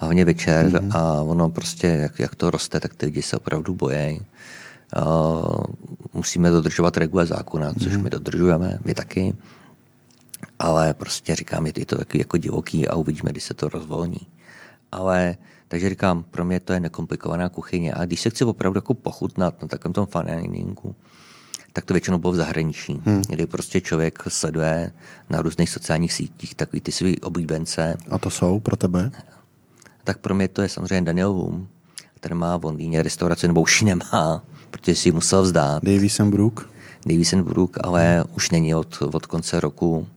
Hlavně 0.01 0.25
večer 0.25 0.65
hmm. 0.65 0.91
a 0.93 1.21
ono 1.21 1.49
prostě, 1.49 1.87
jak, 1.87 2.19
jak 2.19 2.35
to 2.35 2.51
roste, 2.51 2.79
tak 2.79 2.93
ty 2.93 3.05
lidi 3.05 3.21
se 3.21 3.37
opravdu 3.37 3.75
bojí. 3.75 4.21
Uh, 4.97 5.63
musíme 6.13 6.49
dodržovat 6.49 6.97
regule 6.97 7.25
zákona, 7.25 7.73
což 7.73 7.93
hmm. 7.93 8.03
my 8.03 8.09
dodržujeme, 8.09 8.79
my 8.85 8.93
taky. 8.93 9.33
Ale 10.59 10.93
prostě 10.93 11.35
říkám, 11.35 11.65
je 11.65 11.85
to 11.85 11.97
taky 11.97 12.17
jako 12.17 12.37
divoký 12.37 12.87
a 12.87 12.95
uvidíme, 12.95 13.31
kdy 13.31 13.41
se 13.41 13.53
to 13.53 13.69
rozvolní. 13.69 14.27
Ale 14.91 15.37
takže 15.67 15.89
říkám, 15.89 16.23
pro 16.23 16.45
mě 16.45 16.59
to 16.59 16.73
je 16.73 16.79
nekomplikovaná 16.79 17.49
kuchyně. 17.49 17.93
A 17.93 18.05
když 18.05 18.21
se 18.21 18.29
chci 18.29 18.43
opravdu 18.43 18.77
jako 18.77 18.93
pochutnat 18.93 19.61
na 19.61 19.67
takovém 19.67 19.93
tom 19.93 20.05
faniningu, 20.05 20.95
tak 21.73 21.85
to 21.85 21.93
většinou 21.93 22.17
bylo 22.17 22.33
v 22.33 22.35
zahraničí, 22.35 23.01
hmm. 23.05 23.21
kdy 23.29 23.45
prostě 23.45 23.81
člověk 23.81 24.23
sleduje 24.27 24.91
na 25.29 25.41
různých 25.41 25.69
sociálních 25.69 26.13
sítích 26.13 26.55
takový 26.55 26.81
ty 26.81 26.91
svý 26.91 27.21
oblíbence. 27.21 27.97
A 28.09 28.17
to 28.17 28.29
jsou 28.29 28.59
pro 28.59 28.75
tebe? 28.75 29.11
Tak 30.03 30.17
pro 30.17 30.35
mě 30.35 30.47
to 30.47 30.61
je 30.61 30.69
samozřejmě 30.69 31.01
Daniel 31.01 31.33
Hum, 31.33 31.67
který 32.15 32.35
má 32.35 32.57
v 32.57 32.65
Londýně 32.65 33.03
restauraci, 33.03 33.47
nebo 33.47 33.61
už 33.61 33.81
nemá, 33.81 34.43
protože 34.71 34.95
si 34.95 35.09
ji 35.09 35.13
musel 35.13 35.41
vzdát. 35.41 35.83
Davison 35.83 36.31
Brook? 36.31 36.69
Davison 37.05 37.43
Brook, 37.43 37.77
ale 37.83 38.23
už 38.35 38.51
není 38.51 38.75
od, 38.75 39.01
od 39.01 39.25
konce 39.25 39.59
roku 39.59 40.07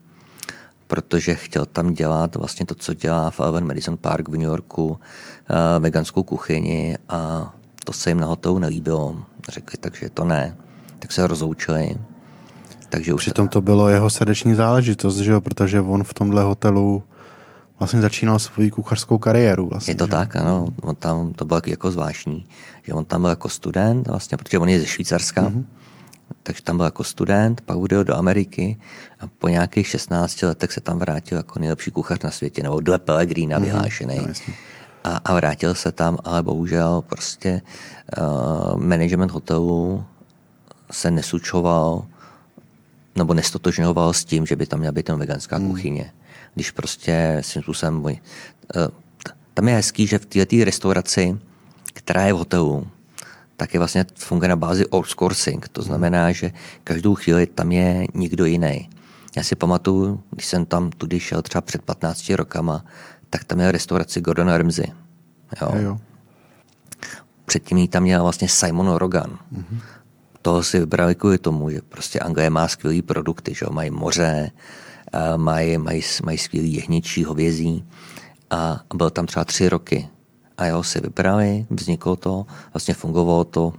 protože 0.86 1.34
chtěl 1.34 1.66
tam 1.66 1.94
dělat 1.94 2.36
vlastně 2.36 2.66
to, 2.66 2.74
co 2.74 2.94
dělá 2.94 3.30
v 3.30 3.40
Alvin 3.40 3.66
Madison 3.66 3.96
Park 3.96 4.28
v 4.28 4.32
New 4.32 4.42
Yorku, 4.42 4.88
uh, 4.88 4.96
veganskou 5.78 6.22
kuchyni 6.22 6.96
a 7.08 7.52
to 7.84 7.92
se 7.92 8.10
jim 8.10 8.20
na 8.20 8.26
hotelu 8.26 8.58
nelíbilo. 8.58 9.16
Řekli, 9.48 9.78
takže 9.80 10.10
to 10.10 10.24
ne. 10.24 10.56
Tak 10.98 11.12
se 11.12 11.26
rozloučili. 11.26 11.96
Takže 12.88 13.14
už 13.14 13.22
Přitom 13.22 13.48
to 13.48 13.60
bylo 13.60 13.88
jeho 13.88 14.10
srdeční 14.10 14.54
záležitost, 14.54 15.16
že 15.16 15.30
jo? 15.30 15.40
protože 15.40 15.80
on 15.80 16.04
v 16.04 16.14
tomhle 16.14 16.42
hotelu 16.42 17.02
vlastně 17.78 18.00
začínal 18.00 18.38
svoji 18.38 18.70
kuchařskou 18.70 19.18
kariéru. 19.18 19.68
Vlastně, 19.68 19.90
je 19.90 19.94
to 19.94 20.06
že? 20.06 20.10
tak, 20.10 20.36
ano. 20.36 20.68
On 20.82 20.96
tam, 20.96 21.32
to 21.32 21.44
bylo 21.44 21.60
jako 21.66 21.90
zvláštní, 21.90 22.46
že 22.82 22.92
on 22.92 23.04
tam 23.04 23.20
byl 23.20 23.30
jako 23.30 23.48
student, 23.48 24.08
vlastně, 24.08 24.38
protože 24.38 24.58
on 24.58 24.68
je 24.68 24.80
ze 24.80 24.86
Švýcarska, 24.86 25.42
mm-hmm 25.42 25.64
takže 26.42 26.62
tam 26.62 26.76
byl 26.76 26.84
jako 26.84 27.04
student, 27.04 27.60
pak 27.60 27.76
odjel 27.76 28.04
do 28.04 28.16
Ameriky 28.16 28.76
a 29.20 29.26
po 29.26 29.48
nějakých 29.48 29.86
16 29.86 30.42
letech 30.42 30.72
se 30.72 30.80
tam 30.80 30.98
vrátil 30.98 31.38
jako 31.38 31.58
nejlepší 31.58 31.90
kuchař 31.90 32.18
na 32.22 32.30
světě, 32.30 32.62
nebo 32.62 32.80
dle 32.80 32.98
Pellegrina 32.98 33.58
mhm, 33.58 33.66
vyhlášený. 33.66 34.20
Mm-hmm. 34.20 34.54
A, 35.04 35.16
a 35.16 35.34
vrátil 35.34 35.74
se 35.74 35.92
tam, 35.92 36.18
ale 36.24 36.42
bohužel 36.42 37.02
prostě 37.02 37.62
uh, 38.18 38.80
management 38.80 39.30
hotelu 39.30 40.04
se 40.90 41.10
nesučoval 41.10 42.06
nebo 43.16 43.34
nestotožňoval 43.34 44.12
s 44.12 44.24
tím, 44.24 44.46
že 44.46 44.56
by 44.56 44.66
tam 44.66 44.78
měla 44.78 44.92
být 44.92 45.06
tam 45.06 45.18
veganská 45.18 45.58
mm. 45.58 45.68
kuchyně. 45.68 46.12
Když 46.54 46.70
prostě 46.70 47.38
svým 47.40 47.62
způsobem 47.62 48.04
uh, 48.04 48.12
tam 49.54 49.68
je 49.68 49.74
hezký, 49.74 50.06
že 50.06 50.18
v 50.18 50.26
této 50.26 50.64
restauraci 50.64 51.38
která 51.94 52.26
je 52.26 52.32
v 52.32 52.36
hotelu, 52.36 52.86
tak 53.56 53.74
je 53.74 53.80
vlastně 53.80 54.04
funguje 54.14 54.48
na 54.48 54.56
bázi 54.56 54.86
outsourcing. 54.86 55.68
To 55.68 55.82
znamená, 55.82 56.32
že 56.32 56.52
každou 56.84 57.14
chvíli 57.14 57.46
tam 57.46 57.72
je 57.72 58.06
někdo 58.14 58.44
jiný. 58.44 58.90
Já 59.36 59.42
si 59.42 59.56
pamatuju, 59.56 60.22
když 60.30 60.46
jsem 60.46 60.66
tam 60.66 60.90
tudy 60.90 61.20
šel 61.20 61.42
třeba 61.42 61.60
před 61.62 61.82
15 61.82 62.30
rokama, 62.30 62.84
tak 63.30 63.44
tam 63.44 63.58
měl 63.58 63.70
restauraci 63.70 64.20
Gordon 64.20 64.48
Ramsay. 64.48 64.86
Jo. 65.60 65.70
jo. 65.74 65.98
Předtím 67.44 67.78
jí 67.78 67.88
tam 67.88 68.02
měl 68.02 68.22
vlastně 68.22 68.48
Simon 68.48 68.94
Rogan. 68.94 69.38
Mm-hmm. 69.52 69.78
Toho 70.42 70.62
si 70.62 70.78
vybrali 70.78 71.14
kvůli 71.14 71.38
tomu, 71.38 71.70
že 71.70 71.80
prostě 71.88 72.20
Anglie 72.20 72.50
má 72.50 72.68
skvělé 72.68 73.02
produkty, 73.02 73.54
že 73.54 73.66
mají 73.70 73.90
moře, 73.90 74.50
mají, 75.36 75.78
mají, 75.78 76.02
mají 76.24 76.38
skvělý 76.38 76.74
jehněčí, 76.74 77.24
hovězí 77.24 77.84
a 78.50 78.80
byl 78.94 79.10
tam 79.10 79.26
třeba 79.26 79.44
tři 79.44 79.68
roky. 79.68 80.08
A 80.58 80.64
jeho 80.64 80.82
si 80.82 81.00
vybrali, 81.00 81.66
vzniklo 81.70 82.16
to, 82.16 82.46
vlastně 82.74 82.94
fungovalo 82.94 83.44
to 83.44 83.72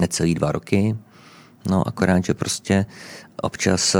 necelý 0.00 0.34
dva 0.34 0.52
roky, 0.52 0.96
No 1.70 1.88
akorát, 1.88 2.24
že 2.24 2.34
prostě 2.34 2.86
občas 3.42 3.94
eh, 3.94 3.98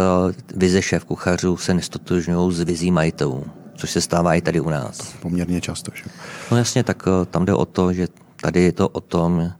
vize 0.54 0.82
šéf 0.82 1.04
kuchařů 1.04 1.56
se 1.56 1.74
nestotožňují 1.74 2.54
s 2.54 2.60
vizí 2.60 2.90
majitelů, 2.90 3.44
což 3.74 3.90
se 3.90 4.00
stává 4.00 4.34
i 4.34 4.40
tady 4.40 4.60
u 4.60 4.70
nás. 4.70 5.14
Poměrně 5.22 5.60
často, 5.60 5.92
že? 5.94 6.04
No 6.50 6.56
jasně, 6.56 6.84
tak 6.84 7.02
eh, 7.06 7.26
tam 7.26 7.44
jde 7.44 7.54
o 7.54 7.64
to, 7.64 7.92
že 7.92 8.08
tady 8.40 8.62
je 8.62 8.72
to 8.72 8.88
o 8.88 9.00
tom, 9.00 9.52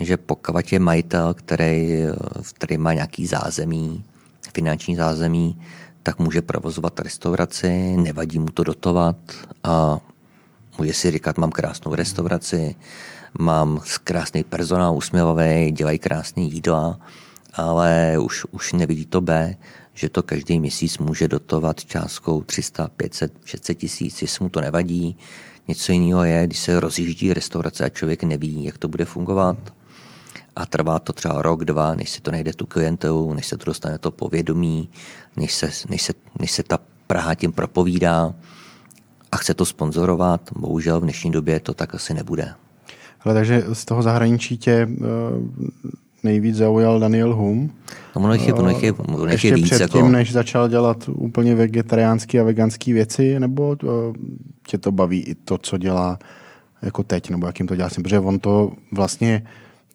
že 0.00 0.16
pokud 0.16 0.72
je 0.72 0.78
majitel, 0.78 1.34
který, 1.34 2.02
eh, 2.02 2.12
který 2.54 2.78
má 2.78 2.92
nějaký 2.92 3.26
zázemí, 3.26 4.04
finanční 4.54 4.96
zázemí, 4.96 5.60
tak 6.02 6.18
může 6.18 6.42
provozovat 6.42 7.00
restauraci, 7.00 7.96
nevadí 7.96 8.38
mu 8.38 8.46
to 8.46 8.64
dotovat 8.64 9.16
a 9.64 10.00
může 10.78 10.92
si 10.92 11.10
říkat, 11.10 11.38
mám 11.38 11.50
krásnou 11.50 11.94
restauraci, 11.94 12.74
mám 13.38 13.80
krásný 14.04 14.44
personál, 14.44 14.96
usměvavý, 14.96 15.72
dělají 15.72 15.98
krásné 15.98 16.42
jídla, 16.42 17.00
ale 17.54 18.18
už, 18.18 18.44
už 18.50 18.72
nevidí 18.72 19.06
to 19.06 19.20
B, 19.20 19.56
že 19.94 20.08
to 20.08 20.22
každý 20.22 20.60
měsíc 20.60 20.98
může 20.98 21.28
dotovat 21.28 21.84
částkou 21.84 22.42
300, 22.42 22.88
500, 22.88 23.32
600 23.44 23.78
tisíc, 23.78 24.22
jestli 24.22 24.44
mu 24.44 24.48
to 24.48 24.60
nevadí. 24.60 25.16
Něco 25.68 25.92
jiného 25.92 26.24
je, 26.24 26.46
když 26.46 26.58
se 26.58 26.80
rozjíždí 26.80 27.34
restaurace 27.34 27.84
a 27.84 27.88
člověk 27.88 28.22
neví, 28.22 28.64
jak 28.64 28.78
to 28.78 28.88
bude 28.88 29.04
fungovat. 29.04 29.56
A 30.58 30.66
trvá 30.66 30.98
to 30.98 31.12
třeba 31.12 31.42
rok, 31.42 31.64
dva, 31.64 31.94
než 31.94 32.10
se 32.10 32.20
to 32.22 32.30
najde 32.30 32.52
tu 32.52 32.66
klientelu, 32.66 33.34
než 33.34 33.46
se 33.46 33.56
to 33.56 33.64
dostane 33.64 33.98
to 33.98 34.10
povědomí, 34.10 34.88
než 35.36 35.54
se, 35.54 35.70
než 35.88 36.02
se, 36.02 36.12
než 36.40 36.50
se 36.50 36.62
ta 36.62 36.78
Praha 37.06 37.34
tím 37.34 37.52
propovídá 37.52 38.34
a 39.32 39.36
chce 39.36 39.54
to 39.54 39.64
sponzorovat. 39.64 40.40
Bohužel 40.56 41.00
v 41.00 41.02
dnešní 41.02 41.30
době 41.30 41.60
to 41.60 41.74
tak 41.74 41.94
asi 41.94 42.14
nebude. 42.14 42.48
Ale 43.20 43.34
takže 43.34 43.64
z 43.72 43.84
toho 43.84 44.02
zahraničí 44.02 44.58
tě 44.58 44.88
uh, 44.90 45.06
nejvíc 46.22 46.56
zaujal 46.56 47.00
Daniel 47.00 47.34
Hum. 47.34 47.70
No, 48.16 48.22
ono 48.22 48.34
je, 48.34 48.54
ono 48.54 48.70
je, 48.70 48.92
ono 48.92 49.26
je 49.26 49.34
Ještě 49.34 49.54
víc. 49.54 49.70
předtím, 49.70 50.00
jako... 50.00 50.08
než 50.08 50.32
začal 50.32 50.68
dělat 50.68 51.08
úplně 51.08 51.54
vegetariánské 51.54 52.40
a 52.40 52.44
veganské 52.44 52.92
věci, 52.92 53.40
nebo 53.40 53.76
uh, 53.82 54.14
tě 54.66 54.78
to 54.78 54.92
baví 54.92 55.20
i 55.20 55.34
to, 55.34 55.58
co 55.58 55.78
dělá 55.78 56.18
jako 56.82 57.02
teď, 57.02 57.30
nebo 57.30 57.46
jakým 57.46 57.66
to 57.66 57.76
dělá, 57.76 57.88
protože 58.02 58.20
on 58.20 58.38
to 58.38 58.72
vlastně, 58.92 59.46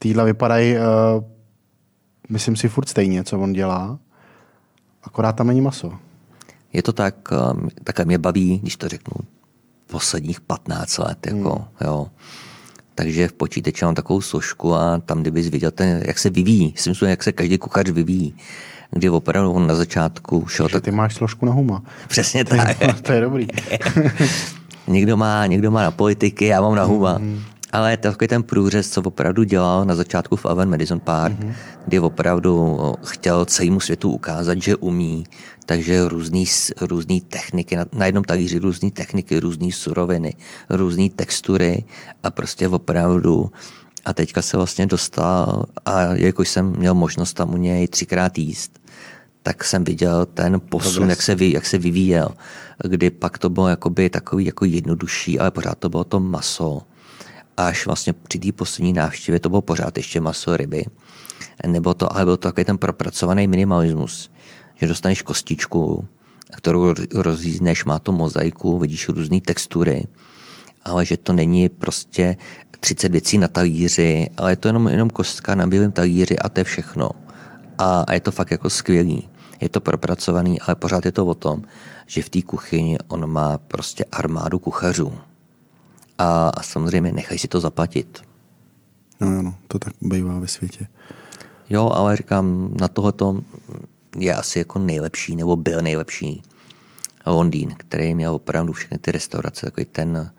týdla 0.04 0.24
vypadají, 0.24 0.76
uh, 0.76 1.24
myslím 2.30 2.56
si, 2.56 2.70
furt 2.70 2.90
stejně, 2.90 3.24
co 3.24 3.40
on 3.40 3.54
dělá, 3.54 4.00
akorát 5.04 5.32
tam 5.32 5.48
není 5.48 5.62
maso. 5.62 5.94
Je 6.74 6.84
to 6.84 6.94
tak, 6.94 7.16
tak 7.84 8.06
mě 8.06 8.18
baví, 8.18 8.60
když 8.60 8.78
to 8.78 8.88
řeknu, 8.88 9.16
posledních 9.88 10.42
15 10.42 10.98
let, 10.98 11.28
jako, 11.28 11.56
hmm. 11.56 11.68
jo 11.82 12.08
takže 12.96 13.28
v 13.28 13.34
počítači 13.34 13.86
mám 13.86 13.96
takovou 13.96 14.22
složku 14.22 14.76
a 14.76 15.02
tam, 15.06 15.22
kdybys 15.22 15.48
viděl, 15.50 15.72
ten, 15.72 16.04
jak 16.06 16.20
se 16.20 16.30
vyvíjí, 16.30 16.74
si 16.78 16.90
myslím, 16.90 17.10
jak 17.10 17.24
se 17.24 17.32
každý 17.32 17.58
kuchař 17.58 17.90
vyvíjí, 17.90 18.36
kdy 18.92 19.10
opravdu 19.10 19.52
on 19.52 19.68
na 19.68 19.76
začátku 19.76 20.48
šel... 20.48 20.66
Takže 20.66 20.74
tak... 20.74 20.84
ty 20.84 20.92
máš 20.92 21.16
složku 21.16 21.46
na 21.46 21.52
huma. 21.52 21.84
Přesně 22.08 22.46
tak. 22.46 22.78
To 22.78 22.86
je, 22.86 22.94
to 23.02 23.12
je 23.12 23.22
dobrý. 23.22 23.48
někdo, 24.88 25.18
má, 25.18 25.46
někdo 25.46 25.72
má 25.72 25.82
na 25.84 25.92
politiky, 25.92 26.46
já 26.46 26.62
mám 26.62 26.76
na 26.76 26.84
huma. 26.84 27.20
Mm-hmm. 27.20 27.40
Ale 27.74 27.98
takový 27.98 28.28
ten 28.28 28.44
průřez, 28.44 28.90
co 28.90 29.02
opravdu 29.02 29.44
dělal 29.44 29.86
na 29.86 29.96
začátku 29.96 30.36
v 30.36 30.46
Aven 30.46 30.70
Madison 30.70 31.00
Park, 31.00 31.40
mm-hmm. 31.40 31.54
kdy 31.86 32.00
opravdu 32.00 32.78
chtěl 33.04 33.46
celému 33.46 33.80
světu 33.80 34.12
ukázat, 34.12 34.62
že 34.62 34.76
umí, 34.76 35.24
takže 35.66 36.08
různý, 36.08 36.46
různý 36.82 37.22
techniky, 37.22 37.76
na, 37.76 37.86
na 37.94 38.06
jednom 38.06 38.24
talíři 38.24 38.60
různé 38.60 38.92
techniky, 38.92 39.40
různé 39.40 39.72
suroviny, 39.72 40.34
různé 40.70 41.10
textury 41.10 41.84
a 42.24 42.32
prostě 42.32 42.68
opravdu 42.68 43.52
a 44.06 44.14
teďka 44.14 44.42
se 44.42 44.58
vlastně 44.58 44.86
dostal 44.86 45.66
a 45.86 46.02
jakož 46.02 46.50
jsem 46.50 46.66
měl 46.78 46.94
možnost 46.94 47.34
tam 47.34 47.54
u 47.54 47.58
něj 47.58 47.88
třikrát 47.88 48.38
jíst, 48.38 48.80
tak 49.44 49.64
jsem 49.64 49.84
viděl 49.84 50.26
ten 50.26 50.62
posun, 50.70 51.10
jak 51.10 51.22
se, 51.22 51.36
jak 51.40 51.66
se 51.66 51.78
vyvíjel, 51.78 52.30
kdy 52.84 53.10
pak 53.10 53.38
to 53.38 53.50
bylo 53.50 53.68
jakoby 53.68 54.10
takový 54.10 54.46
jako 54.46 54.66
jednodušší, 54.66 55.40
ale 55.40 55.52
pořád 55.52 55.78
to 55.78 55.90
bylo 55.90 56.04
to 56.04 56.20
maso. 56.20 56.82
Až 57.58 57.86
vlastně 57.86 58.14
při 58.14 58.40
té 58.40 58.52
poslední 58.52 58.94
návštěvě 58.94 59.40
to 59.40 59.50
bylo 59.50 59.62
pořád 59.62 59.98
ještě 59.98 60.22
maso 60.22 60.58
ryby. 60.58 60.86
Nebo 61.68 61.94
to, 61.94 62.16
ale 62.16 62.26
byl 62.26 62.38
to 62.38 62.48
takový 62.48 62.66
ten 62.66 62.78
propracovaný 62.78 63.48
minimalismus 63.48 64.30
že 64.76 64.88
dostaneš 64.88 65.22
kostičku, 65.22 66.08
kterou 66.58 66.94
rozjízneš, 67.14 67.86
má 67.86 68.00
to 68.00 68.12
mozaiku, 68.12 68.80
vidíš 68.80 69.10
různé 69.10 69.42
textury, 69.42 70.08
ale 70.86 71.06
že 71.06 71.18
to 71.18 71.34
není 71.34 71.70
prostě 71.70 72.38
30 72.80 73.12
věcí 73.12 73.38
na 73.38 73.48
talíři, 73.48 74.30
ale 74.38 74.52
je 74.52 74.56
to 74.56 74.68
jenom, 74.68 74.88
jenom 74.88 75.10
kostka 75.10 75.56
na 75.56 75.68
bílém 75.68 75.92
talíři 75.92 76.40
a 76.40 76.50
to 76.50 76.60
je 76.60 76.64
všechno. 76.64 77.10
A, 77.78 78.04
a 78.08 78.14
je 78.14 78.20
to 78.20 78.32
fakt 78.32 78.52
jako 78.52 78.70
skvělý. 78.70 79.30
Je 79.62 79.70
to 79.70 79.82
propracovaný, 79.82 80.62
ale 80.62 80.76
pořád 80.76 81.06
je 81.06 81.12
to 81.12 81.26
o 81.26 81.34
tom, 81.34 81.62
že 82.08 82.22
v 82.22 82.30
té 82.30 82.42
kuchyni 82.42 82.98
on 83.08 83.32
má 83.32 83.58
prostě 83.58 84.06
armádu 84.12 84.60
kuchařů. 84.60 85.14
A, 86.18 86.50
a 86.50 86.64
samozřejmě 86.64 87.12
nechají 87.12 87.40
si 87.40 87.48
to 87.48 87.60
zaplatit. 87.60 88.22
No, 89.22 89.42
no, 89.42 89.56
to 89.68 89.80
tak 89.80 89.94
bývá 90.02 90.40
ve 90.40 90.48
světě. 90.48 90.88
Jo, 91.70 91.90
ale 91.90 92.16
říkám, 92.16 92.74
na 92.80 92.88
tohleto 92.88 93.42
je 94.18 94.36
asi 94.36 94.60
jako 94.60 94.80
nejlepší, 94.80 95.36
nebo 95.36 95.56
byl 95.56 95.82
nejlepší 95.82 96.44
Londýn, 97.26 97.76
který 97.78 98.16
měl 98.16 98.36
opravdu 98.36 98.74
všechny 98.74 98.98
ty 98.98 99.12
restaurace, 99.12 99.66
takový 99.66 99.86
ten 99.86 100.32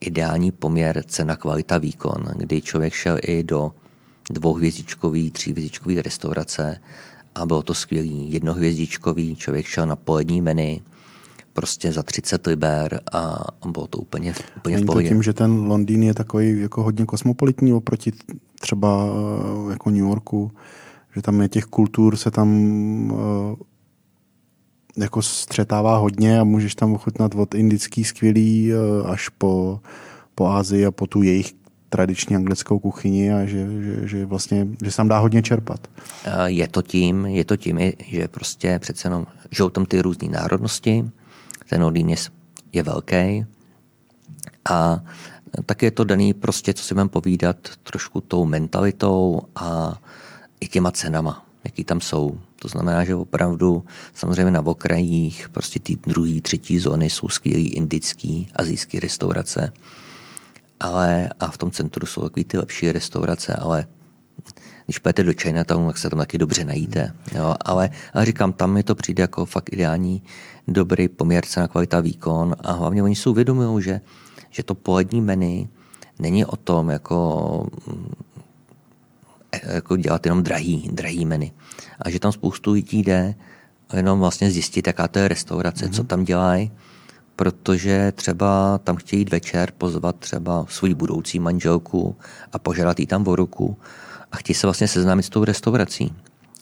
ideální 0.00 0.50
poměr 0.50 1.04
cena, 1.06 1.36
kvalita, 1.36 1.78
výkon, 1.78 2.24
kdy 2.36 2.62
člověk 2.62 2.92
šel 2.92 3.18
i 3.22 3.42
do 3.42 3.72
dvouhvězdičkový, 4.30 5.30
tříhvězdičkový 5.30 6.02
restaurace 6.02 6.80
a 7.34 7.46
bylo 7.46 7.62
to 7.62 7.74
skvělý. 7.74 8.32
Jednohvězdičkový, 8.32 9.36
člověk 9.36 9.66
šel 9.66 9.86
na 9.86 9.96
polední 9.96 10.42
menu, 10.42 10.80
prostě 11.58 11.92
za 11.92 12.02
30 12.02 12.46
liber 12.46 13.00
a 13.12 13.44
bylo 13.66 13.86
to 13.86 13.98
úplně, 13.98 14.34
úplně 14.56 14.76
Není 14.76 14.84
v 14.84 14.86
pohodě. 14.86 15.08
to 15.08 15.14
tím, 15.14 15.22
že 15.22 15.32
ten 15.32 15.50
Londýn 15.50 16.02
je 16.02 16.14
takový 16.14 16.60
jako 16.60 16.82
hodně 16.82 17.06
kosmopolitní 17.06 17.72
oproti 17.72 18.12
třeba 18.60 19.06
eh, 19.06 19.70
jako 19.70 19.90
New 19.90 19.98
Yorku, 19.98 20.52
že 21.16 21.22
tam 21.22 21.40
je 21.40 21.48
těch 21.48 21.64
kultur 21.64 22.16
se 22.16 22.30
tam 22.30 22.48
uh, 23.10 23.18
jako 24.96 25.22
střetává 25.22 25.96
hodně 25.96 26.40
a 26.40 26.44
můžeš 26.44 26.74
tam 26.74 26.94
ochutnat 26.94 27.34
od 27.34 27.54
indický 27.54 28.04
skvělý 28.04 28.72
uh, 28.72 29.10
až 29.10 29.28
po, 29.28 29.80
po 30.34 30.46
Ázii 30.46 30.86
a 30.86 30.90
po 30.90 31.06
tu 31.06 31.22
jejich 31.22 31.54
tradiční 31.88 32.36
anglickou 32.36 32.78
kuchyni 32.78 33.32
a 33.32 33.46
že, 33.46 33.66
že, 33.82 34.08
že 34.08 34.26
vlastně, 34.26 34.68
že 34.82 34.90
se 34.90 34.96
tam 34.96 35.08
dá 35.08 35.18
hodně 35.18 35.42
čerpat. 35.42 35.88
Je 36.46 36.68
to 36.68 36.82
tím, 36.82 37.26
je 37.26 37.44
to 37.44 37.56
tím, 37.56 37.78
že 38.06 38.28
prostě 38.28 38.78
přece 38.78 39.06
jenom 39.06 39.26
žijou 39.50 39.68
tam 39.68 39.86
ty 39.86 40.02
různé 40.02 40.28
národnosti, 40.28 41.10
ten 41.68 41.84
Odín 41.84 42.08
je, 42.08 42.16
je 42.72 42.82
velký 42.82 43.46
a 44.70 45.00
tak 45.66 45.82
je 45.82 45.90
to 45.90 46.04
daný 46.04 46.34
prostě, 46.34 46.74
co 46.74 46.84
si 46.84 46.94
mám 46.94 47.08
povídat, 47.08 47.56
trošku 47.82 48.20
tou 48.20 48.44
mentalitou 48.44 49.40
a 49.56 49.98
i 50.60 50.68
těma 50.68 50.90
cenama, 50.90 51.46
jaký 51.64 51.84
tam 51.84 52.00
jsou. 52.00 52.38
To 52.56 52.68
znamená, 52.68 53.04
že 53.04 53.14
opravdu 53.14 53.84
samozřejmě 54.14 54.50
na 54.50 54.66
okrajích 54.66 55.48
prostě 55.48 55.80
ty 55.80 55.96
druhý, 56.06 56.40
třetí 56.40 56.78
zóny 56.78 57.10
jsou 57.10 57.28
skvělý 57.28 57.68
indický, 57.68 58.48
azijský 58.54 59.00
restaurace, 59.00 59.72
ale 60.80 61.30
a 61.40 61.50
v 61.50 61.58
tom 61.58 61.70
centru 61.70 62.06
jsou 62.06 62.22
takový 62.22 62.44
ty 62.44 62.58
lepší 62.58 62.92
restaurace, 62.92 63.54
ale 63.54 63.86
když 64.88 64.98
půjdete 64.98 65.22
do 65.22 65.32
Chinatown, 65.40 65.86
tak 65.86 65.98
se 65.98 66.10
tam 66.10 66.18
taky 66.18 66.38
dobře 66.38 66.64
najíte. 66.64 67.12
Jo? 67.34 67.54
Ale, 67.60 67.90
ale 68.14 68.24
říkám, 68.24 68.52
tam 68.52 68.72
mi 68.72 68.82
to 68.82 68.94
přijde 68.94 69.20
jako 69.20 69.46
fakt 69.46 69.72
ideální, 69.72 70.22
dobrý 70.68 71.08
poměr 71.08 71.46
cena, 71.46 71.68
kvalita, 71.68 72.00
výkon 72.00 72.56
a 72.60 72.72
hlavně 72.72 73.02
oni 73.02 73.16
si 73.16 73.28
uvědomují, 73.28 73.82
že, 73.82 74.00
že 74.50 74.62
to 74.62 74.74
polední 74.74 75.20
menu 75.20 75.68
není 76.18 76.44
o 76.44 76.56
tom, 76.56 76.90
jako 76.90 77.66
jako 79.62 79.96
dělat 79.96 80.26
jenom 80.26 80.42
drahý, 80.42 80.88
drahý 80.92 81.24
menu. 81.24 81.50
A 82.02 82.10
že 82.10 82.20
tam 82.20 82.32
spoustu 82.32 82.72
lidí 82.72 83.02
jde 83.02 83.34
jenom 83.92 84.18
vlastně 84.18 84.50
zjistit, 84.50 84.86
jaká 84.86 85.08
to 85.08 85.18
je 85.18 85.28
restaurace, 85.28 85.86
mm-hmm. 85.86 85.94
co 85.94 86.04
tam 86.04 86.24
dělají, 86.24 86.72
protože 87.36 88.12
třeba 88.12 88.78
tam 88.78 88.96
chtějí 88.96 89.20
jít 89.20 89.30
večer 89.30 89.72
pozvat 89.78 90.16
třeba 90.16 90.66
svou 90.68 90.94
budoucí 90.94 91.38
manželku 91.38 92.16
a 92.52 92.58
požádat 92.58 93.00
jí 93.00 93.06
tam 93.06 93.28
o 93.28 93.36
ruku 93.36 93.76
a 94.32 94.36
chtějí 94.36 94.54
se 94.54 94.66
vlastně 94.66 94.88
seznámit 94.88 95.22
s 95.22 95.28
tou 95.28 95.44
restaurací 95.44 96.12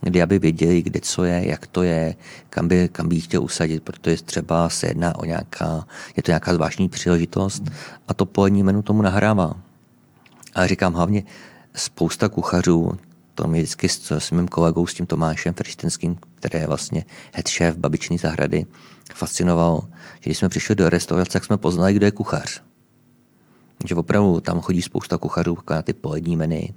kdy 0.01 0.23
aby 0.23 0.39
věděli, 0.39 0.83
kde 0.83 1.01
co 1.01 1.25
je, 1.25 1.49
jak 1.49 1.67
to 1.67 1.83
je, 1.83 2.15
kam 2.51 2.69
by, 2.69 2.89
kam 2.89 3.09
by 3.09 3.21
chtěl 3.21 3.43
usadit, 3.43 3.83
protože 3.83 4.23
třeba 4.23 4.69
se 4.69 4.87
jedná 4.87 5.19
o 5.19 5.25
nějaká, 5.25 5.87
je 6.17 6.23
to 6.23 6.31
nějaká 6.31 6.55
zvláštní 6.55 6.89
příležitost 6.89 7.63
a 8.09 8.15
to 8.15 8.27
polední 8.27 8.63
menu 8.63 8.83
tomu 8.83 9.03
nahrává. 9.03 9.55
A 10.55 10.67
říkám 10.67 10.95
hlavně, 10.95 11.23
spousta 11.75 12.29
kuchařů, 12.29 12.99
to 13.35 13.47
mě 13.47 13.61
vždycky 13.61 13.89
s, 13.89 14.11
s 14.11 14.31
mým 14.31 14.49
kolegou, 14.49 14.87
s 14.87 14.95
tím 14.95 15.07
Tomášem 15.07 15.55
Frištenským, 15.55 16.17
který 16.35 16.61
je 16.61 16.67
vlastně 16.67 17.05
head 17.33 17.49
chef 17.49 17.77
babiční 17.77 18.19
zahrady, 18.19 18.67
fascinoval, 19.15 19.83
že 20.15 20.21
když 20.31 20.39
jsme 20.39 20.49
přišli 20.49 20.75
do 20.75 20.89
restaurace, 20.89 21.33
tak 21.33 21.45
jsme 21.45 21.57
poznali, 21.57 21.95
kdo 21.95 22.07
je 22.07 22.11
kuchař. 22.11 22.63
Že 23.87 23.95
opravdu 23.95 24.41
tam 24.41 24.61
chodí 24.61 24.83
spousta 24.83 25.19
kuchařů 25.19 25.59
na 25.71 25.83
ty 25.83 25.93
polední 25.93 26.37
menu 26.37 26.69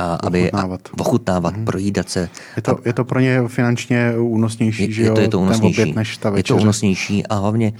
a 0.00 0.14
aby 0.14 0.40
ochutnávat, 0.42 0.80
a, 0.88 1.00
ochutnávat 1.00 1.54
mm-hmm. 1.54 1.64
projídat 1.64 2.08
se. 2.08 2.28
Je 2.56 2.62
to, 2.62 2.78
je 2.84 2.92
to 2.92 3.04
pro 3.04 3.20
ně 3.20 3.42
finančně 3.48 4.14
únosnější, 4.18 4.82
je, 4.82 4.92
že 4.92 5.02
je 5.02 5.10
to, 5.10 5.20
je 5.20 5.28
to 5.28 5.40
únosnější. 5.40 5.92
než 5.92 6.16
ta 6.16 6.32
je 6.36 6.42
to 6.42 6.56
únosnější 6.56 7.26
a 7.26 7.34
hlavně 7.34 7.72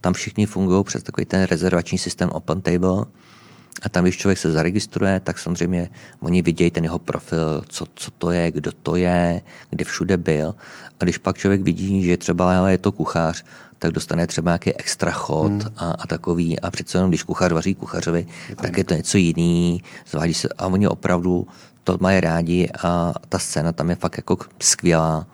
tam 0.00 0.12
všichni 0.12 0.46
fungují 0.46 0.84
přes 0.84 1.02
takový 1.02 1.24
ten 1.24 1.42
rezervační 1.42 1.98
systém 1.98 2.30
Open 2.30 2.60
Table 2.60 3.04
a 3.82 3.88
tam, 3.88 4.04
když 4.04 4.16
člověk 4.16 4.38
se 4.38 4.52
zaregistruje, 4.52 5.20
tak 5.20 5.38
samozřejmě 5.38 5.88
oni 6.20 6.42
vidějí 6.42 6.70
ten 6.70 6.84
jeho 6.84 6.98
profil, 6.98 7.62
co, 7.68 7.86
co 7.94 8.10
to 8.10 8.30
je, 8.30 8.52
kdo 8.52 8.72
to 8.72 8.96
je, 8.96 9.42
kde 9.70 9.84
všude 9.84 10.16
byl. 10.16 10.54
A 11.00 11.04
když 11.04 11.18
pak 11.18 11.38
člověk 11.38 11.62
vidí, 11.62 12.02
že 12.02 12.16
třeba 12.16 12.68
je 12.68 12.78
to 12.78 12.92
kuchař, 12.92 13.44
tak 13.78 13.92
dostane 13.92 14.26
třeba 14.26 14.50
nějaký 14.50 14.74
extra 14.74 15.10
chod 15.10 15.52
hmm. 15.52 15.72
a, 15.76 15.90
a 15.90 16.06
takový. 16.06 16.60
A 16.60 16.70
přece 16.70 16.98
jenom, 16.98 17.10
když 17.10 17.22
kuchař 17.22 17.52
vaří 17.52 17.74
kuchařovi, 17.74 18.26
je 18.48 18.56
tak 18.56 18.78
je 18.78 18.84
to 18.84 18.94
něco 18.94 19.18
jiný. 19.18 19.82
Zvádí 20.10 20.34
se, 20.34 20.48
a 20.58 20.66
oni 20.66 20.88
opravdu 20.88 21.46
to 21.84 21.98
mají 22.00 22.20
rádi 22.20 22.68
a 22.82 23.14
ta 23.28 23.38
scéna 23.38 23.72
tam 23.72 23.90
je 23.90 23.96
fakt 23.96 24.16
jako 24.16 24.36
skvělá. 24.60 25.26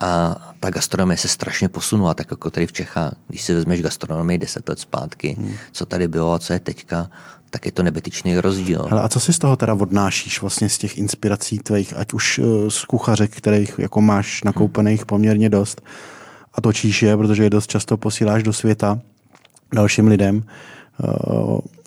A 0.00 0.36
ta 0.60 0.70
gastronomie 0.70 1.16
se 1.16 1.28
strašně 1.28 1.68
posunula, 1.68 2.14
tak 2.14 2.30
jako 2.30 2.50
tady 2.50 2.66
v 2.66 2.72
Čechách. 2.72 3.14
Když 3.28 3.42
si 3.42 3.54
vezmeš 3.54 3.82
gastronomii 3.82 4.38
deset 4.38 4.68
let 4.68 4.78
zpátky, 4.78 5.36
hmm. 5.38 5.54
co 5.72 5.86
tady 5.86 6.08
bylo 6.08 6.32
a 6.32 6.38
co 6.38 6.52
je 6.52 6.60
teďka, 6.60 7.10
tak 7.50 7.66
je 7.66 7.72
to 7.72 7.82
nebetyčný 7.82 8.40
rozdíl. 8.40 8.86
Hele, 8.90 9.02
a 9.02 9.08
co 9.08 9.20
si 9.20 9.32
z 9.32 9.38
toho 9.38 9.56
teda 9.56 9.74
odnášíš 9.74 10.40
vlastně 10.40 10.68
z 10.68 10.78
těch 10.78 10.98
inspirací 10.98 11.58
tvých, 11.58 11.94
ať 11.96 12.12
už 12.12 12.38
eh, 12.38 12.70
z 12.70 12.84
kuchařek, 12.84 13.36
kterých 13.36 13.78
jako 13.78 14.00
máš 14.00 14.44
nakoupených 14.44 15.06
poměrně 15.06 15.50
dost, 15.50 15.82
a 16.54 16.60
točíš 16.60 17.02
je, 17.02 17.16
protože 17.16 17.42
je 17.42 17.50
dost 17.50 17.70
často 17.70 17.96
posíláš 17.96 18.42
do 18.42 18.52
světa 18.52 19.00
dalším 19.74 20.06
lidem. 20.06 20.44
Eh, 21.04 21.08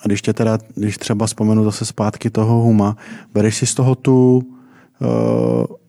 a 0.03 0.07
když 0.07 0.21
tě 0.21 0.33
teda, 0.33 0.57
když 0.75 0.97
třeba 0.97 1.25
vzpomenu 1.25 1.63
zase 1.63 1.85
zpátky 1.85 2.29
toho 2.29 2.61
Huma, 2.61 2.97
bereš 3.33 3.55
si 3.55 3.65
z 3.65 3.73
toho 3.73 3.95
tu 3.95 4.43
eh, 5.01 5.85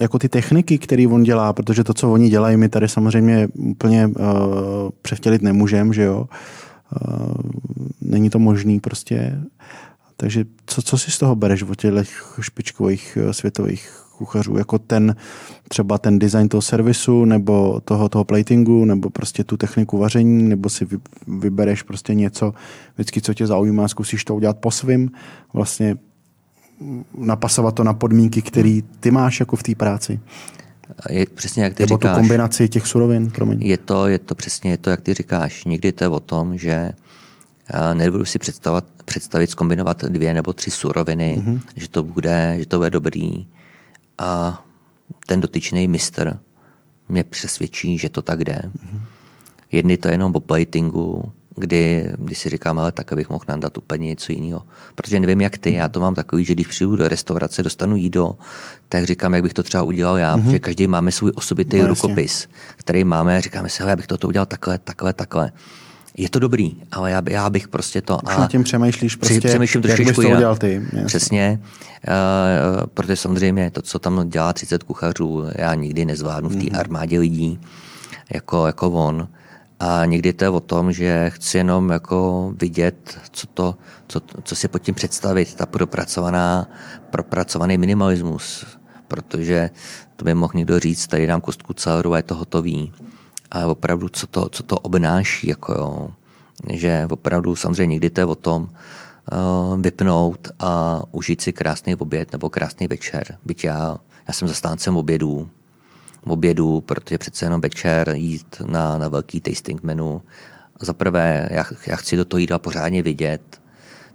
jako 0.00 0.18
ty 0.18 0.28
techniky, 0.28 0.78
které 0.78 1.06
on 1.06 1.22
dělá, 1.22 1.52
protože 1.52 1.84
to, 1.84 1.94
co 1.94 2.12
oni 2.12 2.28
dělají, 2.28 2.56
my 2.56 2.68
tady 2.68 2.88
samozřejmě 2.88 3.48
úplně 3.54 4.06
uh, 4.06 4.14
převtělit 5.02 5.42
nemůžeme, 5.42 5.94
že 5.94 6.02
jo. 6.02 6.26
Není 8.00 8.30
to 8.30 8.38
možný 8.38 8.80
prostě. 8.80 9.40
Takže 10.16 10.44
co, 10.66 10.82
co 10.82 10.98
si 10.98 11.10
z 11.10 11.18
toho 11.18 11.36
bereš 11.36 11.62
od 11.62 11.76
těch 11.76 12.36
špičkových 12.40 13.18
světových 13.30 14.05
kuchařů, 14.16 14.56
jako 14.56 14.78
ten 14.78 15.16
třeba 15.68 15.98
ten 15.98 16.18
design 16.18 16.48
toho 16.48 16.62
servisu, 16.62 17.24
nebo 17.24 17.80
toho, 17.84 18.08
toho 18.08 18.24
platingu, 18.24 18.84
nebo 18.84 19.10
prostě 19.10 19.44
tu 19.44 19.56
techniku 19.56 19.98
vaření, 19.98 20.42
nebo 20.42 20.68
si 20.68 20.86
vybereš 21.26 21.82
prostě 21.82 22.14
něco, 22.14 22.54
vždycky, 22.94 23.20
co 23.20 23.34
tě 23.34 23.46
zaujímá, 23.46 23.88
zkusíš 23.88 24.24
to 24.24 24.34
udělat 24.34 24.58
po 24.58 24.70
svým, 24.70 25.10
vlastně 25.52 25.96
napasovat 27.18 27.74
to 27.74 27.84
na 27.84 27.94
podmínky, 27.94 28.42
které 28.42 28.80
ty 29.00 29.10
máš 29.10 29.40
jako 29.40 29.56
v 29.56 29.62
té 29.62 29.74
práci. 29.74 30.20
Je 31.10 31.26
přesně 31.34 31.62
jak 31.64 31.74
ty 31.74 31.82
Nebo 31.82 31.96
říkáš. 31.96 32.14
tu 32.14 32.20
kombinaci 32.20 32.68
těch 32.68 32.86
surovin, 32.86 33.30
promiň. 33.30 33.62
Je 33.62 33.78
to, 33.78 34.06
je 34.06 34.18
to 34.18 34.34
přesně 34.34 34.70
je 34.70 34.76
to, 34.76 34.90
jak 34.90 35.00
ty 35.00 35.14
říkáš. 35.14 35.64
Někdy 35.64 35.92
to 35.92 36.04
je 36.04 36.08
o 36.08 36.20
tom, 36.20 36.58
že 36.58 36.92
nebudu 37.94 38.24
si 38.24 38.38
představit, 38.38 38.84
představit 39.04 39.50
zkombinovat 39.50 40.04
dvě 40.04 40.34
nebo 40.34 40.52
tři 40.52 40.70
suroviny, 40.70 41.42
mm-hmm. 41.42 41.60
že 41.76 41.88
to 41.88 42.02
bude, 42.02 42.56
že 42.58 42.66
to 42.66 42.76
bude 42.76 42.90
dobrý, 42.90 43.46
a 44.18 44.62
ten 45.26 45.40
dotyčný 45.40 45.88
mistr 45.88 46.38
mě 47.08 47.24
přesvědčí, 47.24 47.98
že 47.98 48.08
to 48.08 48.22
tak 48.22 48.44
jde. 48.44 48.62
Mm-hmm. 48.64 49.00
Jedny 49.72 49.96
to 49.96 50.08
je 50.08 50.14
jenom 50.14 50.36
o 50.36 50.40
platingu, 50.40 51.32
kdy, 51.56 52.12
kdy 52.18 52.34
si 52.34 52.48
říkám, 52.48 52.78
ale 52.78 52.92
tak 52.92 53.12
abych 53.12 53.28
mohl 53.28 53.44
nadat 53.48 53.78
úplně 53.78 54.06
něco 54.06 54.32
jiného. 54.32 54.62
Protože 54.94 55.20
nevím, 55.20 55.40
jak 55.40 55.58
ty, 55.58 55.72
já 55.72 55.88
to 55.88 56.00
mám 56.00 56.14
takový, 56.14 56.44
že 56.44 56.54
když 56.54 56.66
přijdu 56.66 56.96
do 56.96 57.08
restaurace, 57.08 57.62
dostanu 57.62 57.96
jídlo, 57.96 58.38
tak 58.88 59.04
říkám, 59.04 59.34
jak 59.34 59.42
bych 59.42 59.54
to 59.54 59.62
třeba 59.62 59.82
udělal 59.82 60.18
já, 60.18 60.36
mm-hmm. 60.36 60.50
že 60.50 60.58
každý 60.58 60.86
máme 60.86 61.12
svůj 61.12 61.32
osobitý 61.34 61.78
no, 61.78 61.86
rukopis, 61.86 62.48
který 62.76 63.04
máme, 63.04 63.40
říkáme 63.40 63.68
si, 63.68 63.82
já 63.82 63.96
bych 63.96 64.06
to 64.06 64.28
udělal 64.28 64.46
takhle, 64.46 64.78
takhle, 64.78 65.12
takhle 65.12 65.52
je 66.16 66.28
to 66.28 66.38
dobrý, 66.38 66.76
ale 66.92 67.10
já, 67.10 67.22
já 67.28 67.50
bych 67.50 67.68
prostě 67.68 68.02
to... 68.02 68.18
Už 68.24 68.36
a 68.36 68.40
na 68.40 68.48
tím 68.48 68.64
přemýšlíš 68.64 69.16
prostě, 69.16 69.40
přemýšlím 69.40 69.82
jak 69.86 70.00
bys 70.00 70.16
to 70.16 70.22
udělal 70.22 70.56
ty. 70.56 70.82
Jasný. 70.82 71.04
Přesně, 71.06 71.60
uh, 72.08 72.86
protože 72.86 73.16
samozřejmě 73.16 73.70
to, 73.70 73.82
co 73.82 73.98
tam 73.98 74.28
dělá 74.28 74.52
30 74.52 74.82
kuchařů, 74.82 75.44
já 75.54 75.74
nikdy 75.74 76.04
nezvládnu 76.04 76.48
v 76.48 76.52
té 76.52 76.58
mm-hmm. 76.58 76.78
armádě 76.78 77.18
lidí, 77.18 77.60
jako, 78.34 78.66
jako 78.66 78.90
on. 78.90 79.28
A 79.80 80.04
někdy 80.04 80.32
to 80.32 80.44
je 80.44 80.50
o 80.50 80.60
tom, 80.60 80.92
že 80.92 81.30
chci 81.34 81.58
jenom 81.58 81.90
jako 81.90 82.52
vidět, 82.60 83.18
co, 83.30 83.46
to, 83.46 83.74
co, 84.08 84.20
co 84.42 84.56
si 84.56 84.68
pod 84.68 84.78
tím 84.78 84.94
představit, 84.94 85.54
ta 85.54 85.66
propracovaná, 85.66 86.68
propracovaný 87.10 87.78
minimalismus. 87.78 88.66
Protože 89.08 89.70
to 90.16 90.24
by 90.24 90.34
mohl 90.34 90.52
někdo 90.54 90.80
říct, 90.80 91.06
tady 91.06 91.26
dám 91.26 91.40
kostku 91.40 91.72
celeru 91.72 92.12
a 92.12 92.16
je 92.16 92.22
to 92.22 92.34
hotový 92.34 92.92
ale 93.56 93.66
opravdu, 93.66 94.08
co 94.08 94.26
to, 94.26 94.48
co 94.48 94.62
to 94.62 94.78
obnáší, 94.78 95.48
jako 95.48 95.72
jo. 95.72 96.08
že 96.72 97.06
opravdu 97.10 97.56
samozřejmě 97.56 97.94
někdy 97.94 98.10
to 98.10 98.20
je 98.20 98.24
o 98.24 98.34
tom 98.34 98.62
uh, 98.62 99.80
vypnout 99.80 100.48
a 100.58 101.02
užít 101.12 101.40
si 101.40 101.52
krásný 101.52 101.96
oběd 101.96 102.32
nebo 102.32 102.50
krásný 102.50 102.86
večer. 102.86 103.38
Byť 103.44 103.64
já, 103.64 103.98
já 104.28 104.34
jsem 104.34 104.48
zastáncem 104.48 104.96
obědů, 104.96 105.48
obědů, 106.24 106.80
protože 106.80 107.18
přece 107.18 107.46
jenom 107.46 107.60
večer 107.60 108.12
jít 108.14 108.56
na, 108.66 108.98
na 108.98 109.08
velký 109.08 109.40
tasting 109.40 109.82
menu. 109.82 110.22
Za 110.80 110.92
prvé, 110.92 111.48
já, 111.50 111.64
já 111.86 111.96
chci 111.96 112.16
do 112.16 112.24
toho 112.24 112.38
jídla 112.38 112.58
pořádně 112.58 113.02
vidět, 113.02 113.60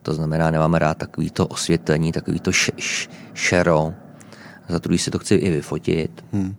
to 0.01 0.13
znamená, 0.13 0.51
nemám 0.51 0.73
rád 0.73 0.97
takový 0.97 1.30
to 1.30 1.47
osvětlení, 1.47 2.12
takový 2.12 2.39
to 2.39 2.51
šero. 3.34 3.93
Za 4.69 4.77
druhý 4.77 4.97
si 4.97 5.12
to 5.12 5.19
chci 5.19 5.36
i 5.36 5.49
vyfotit. 5.49 6.25
Hmm. 6.34 6.56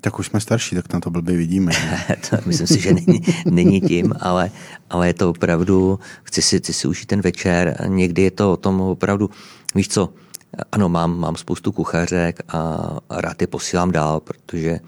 Tak 0.00 0.18
už 0.18 0.26
jsme 0.26 0.40
starší, 0.40 0.76
tak 0.76 0.92
na 0.92 1.00
to 1.00 1.10
blbě 1.10 1.36
vidíme. 1.36 1.72
to 2.30 2.36
myslím 2.46 2.66
si, 2.66 2.80
že 2.80 2.92
není, 2.92 3.22
není 3.50 3.80
tím, 3.80 4.14
ale, 4.20 4.50
ale 4.90 5.06
je 5.06 5.14
to 5.14 5.30
opravdu, 5.30 6.00
chci 6.22 6.42
si, 6.42 6.58
chci 6.58 6.72
si 6.72 6.88
užít 6.88 7.08
ten 7.08 7.20
večer. 7.20 7.84
Někdy 7.86 8.22
je 8.22 8.30
to 8.30 8.52
o 8.52 8.56
tom 8.56 8.80
opravdu, 8.80 9.30
víš 9.74 9.88
co, 9.88 10.12
ano, 10.72 10.88
mám, 10.88 11.18
mám 11.18 11.36
spoustu 11.36 11.72
kuchařek 11.72 12.40
a 12.48 12.78
rád 13.10 13.40
je 13.40 13.46
posílám 13.46 13.92
dál, 13.92 14.20
protože 14.20 14.80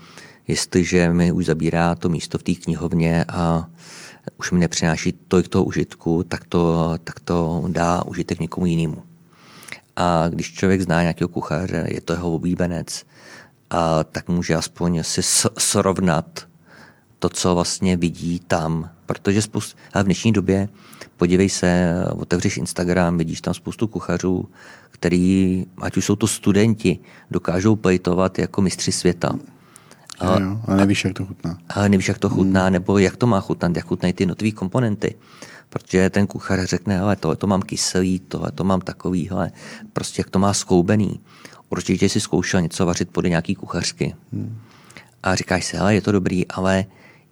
jestliže 0.49 1.13
mi 1.13 1.33
už 1.33 1.47
zabírá 1.47 1.95
to 1.95 2.09
místo 2.09 2.39
v 2.39 2.43
té 2.43 2.55
knihovně 2.55 3.25
a 3.29 3.67
už 4.37 4.51
mi 4.51 4.59
nepřináší 4.59 5.13
tolik 5.29 5.49
toho 5.49 5.65
užitku, 5.65 6.25
tak 6.29 6.45
to, 6.45 6.95
tak 7.05 7.21
to 7.21 7.65
dá 7.69 8.03
užitek 8.07 8.41
někomu 8.41 8.67
jinému. 8.67 9.03
A 9.97 10.29
když 10.29 10.53
člověk 10.53 10.81
zná 10.81 11.03
nějakého 11.03 11.29
kuchaře, 11.29 11.87
je 11.89 12.01
to 12.01 12.13
jeho 12.13 12.33
oblíbenec, 12.33 13.05
a 13.71 14.05
tak 14.05 14.29
může 14.29 14.55
aspoň 14.55 15.03
si 15.03 15.23
srovnat 15.59 16.47
to, 17.19 17.29
co 17.29 17.55
vlastně 17.55 17.97
vidí 17.97 18.41
tam. 18.47 18.91
Protože 19.07 19.43
spoustu, 19.43 19.77
ale 19.93 20.05
v 20.05 20.07
dnešní 20.07 20.33
době, 20.33 20.69
podívej 21.17 21.49
se, 21.49 21.95
otevřeš 22.13 22.57
Instagram, 22.57 23.19
vidíš 23.19 23.41
tam 23.41 23.55
spoustu 23.55 23.87
kuchařů, 23.87 24.49
který, 24.91 25.67
ať 25.81 25.97
už 25.97 26.05
jsou 26.05 26.17
to 26.17 26.27
studenti, 26.27 26.99
dokážou 27.31 27.77
plejtovat 27.77 28.39
jako 28.39 28.63
mistři 28.63 28.93
světa. 28.93 29.33
A, 30.21 30.41
jo, 30.41 30.61
a 30.67 30.75
nevíš, 30.75 31.05
jak 31.05 31.15
to 31.15 31.27
chutná. 31.27 31.59
Ale 31.69 31.89
nevíš, 31.89 32.09
jak 32.09 32.19
to 32.19 32.29
chutná, 32.29 32.63
hmm. 32.65 32.73
nebo 32.73 32.99
jak 32.99 33.17
to 33.17 33.27
má 33.27 33.41
chutnat, 33.41 33.77
jak 33.77 33.87
chutnají 33.87 34.13
ty 34.13 34.27
notové 34.27 34.51
komponenty. 34.51 35.15
Protože 35.69 36.11
ten 36.11 36.27
kuchař 36.27 36.61
řekne, 36.65 37.01
ale 37.01 37.17
tohle 37.17 37.37
to 37.37 37.47
mám 37.47 37.63
kyselý, 37.63 38.21
tohle 38.21 38.53
to 38.53 38.65
mám 38.65 38.81
takový, 38.81 39.29
hele, 39.29 39.51
prostě 39.93 40.21
jak 40.21 40.31
to 40.31 40.39
má 40.39 40.55
skoubený 40.55 41.21
určitě 41.71 42.09
si 42.09 42.21
zkoušel 42.21 42.61
něco 42.61 42.87
vařit 42.87 43.11
podle 43.11 43.31
nějaký 43.31 43.55
kuchařky. 43.55 44.15
Hmm. 44.33 44.61
A 45.23 45.35
říkáš 45.35 45.65
si, 45.65 45.77
hele, 45.77 45.95
je 45.95 46.01
to 46.01 46.13
dobrý, 46.13 46.49
ale 46.49 46.85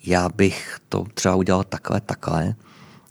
já 0.05 0.28
bych 0.28 0.78
to 0.89 1.07
třeba 1.14 1.34
udělal 1.34 1.64
takhle, 1.64 2.01
takhle. 2.01 2.55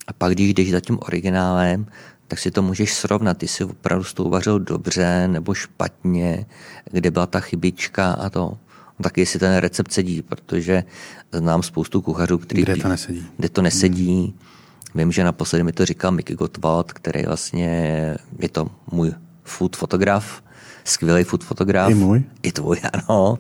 A 0.08 0.14
pak, 0.14 0.32
když 0.32 0.54
jdeš 0.54 0.72
za 0.72 0.80
tím 0.80 0.98
originálem, 1.02 1.86
tak 2.28 2.40
si 2.40 2.52
to 2.52 2.62
můžeš 2.62 2.94
srovnat, 2.94 3.38
ty 3.38 3.48
si 3.48 3.64
opravdu 3.64 4.04
s 4.04 4.14
tou 4.14 4.30
vařil 4.30 4.60
dobře 4.60 5.28
nebo 5.28 5.54
špatně, 5.54 6.46
kde 6.92 7.12
byla 7.12 7.26
ta 7.26 7.40
chybička 7.40 8.12
a 8.12 8.30
to. 8.30 8.58
No, 9.00 9.04
tak 9.04 9.18
jestli 9.18 9.40
ten 9.40 9.58
recept 9.58 9.92
sedí, 9.92 10.22
protože 10.22 10.84
znám 11.32 11.64
spoustu 11.64 12.02
kuchařů, 12.02 12.38
který, 12.38 12.62
kde 12.62 12.76
to 12.76 12.88
nesedí. 12.88 13.26
Kde 13.38 13.50
to 13.50 13.62
nesedí. 13.62 14.22
Hmm. 14.22 14.34
Vím, 14.96 15.12
že 15.12 15.24
naposledy 15.24 15.64
mi 15.64 15.72
to 15.72 15.86
říkal 15.86 16.12
Mickey 16.12 16.36
Gottwald, 16.36 16.94
který 16.94 17.24
vlastně 17.24 17.70
je 18.40 18.50
to 18.50 18.68
můj 18.92 19.14
food 19.44 19.76
fotograf, 19.76 20.44
skvělý 20.90 21.24
food 21.24 21.44
fotograf. 21.44 21.92
I 21.92 21.96
můj. 21.96 22.24
I 22.44 22.52
tvůj, 22.52 22.78
ano. 22.94 23.40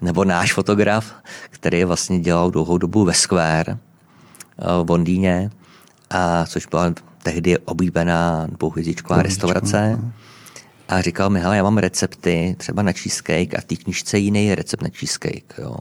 Nebo 0.00 0.24
náš 0.24 0.52
fotograf, 0.52 1.14
který 1.50 1.84
vlastně 1.84 2.20
dělal 2.20 2.50
dlouhou 2.50 2.78
dobu 2.78 3.04
ve 3.04 3.14
Square 3.14 3.72
eh, 3.72 4.84
v 4.84 4.90
Londýně, 4.90 5.50
a 6.10 6.46
což 6.46 6.66
byla 6.66 6.94
tehdy 7.22 7.58
oblíbená 7.58 8.46
dvouhvězdičková 8.46 9.22
restaurace. 9.22 9.98
No. 10.02 10.12
A 10.88 11.00
říkal 11.00 11.30
mi, 11.30 11.40
hele, 11.40 11.56
já 11.56 11.62
mám 11.62 11.78
recepty 11.78 12.56
třeba 12.58 12.82
na 12.82 12.92
cheesecake 12.92 13.54
a 13.54 13.60
v 13.60 13.64
té 13.64 13.76
knižce 13.76 14.18
jiný 14.18 14.46
je 14.46 14.54
recept 14.54 14.82
na 14.82 14.88
cheesecake. 14.88 15.54
Jo. 15.58 15.76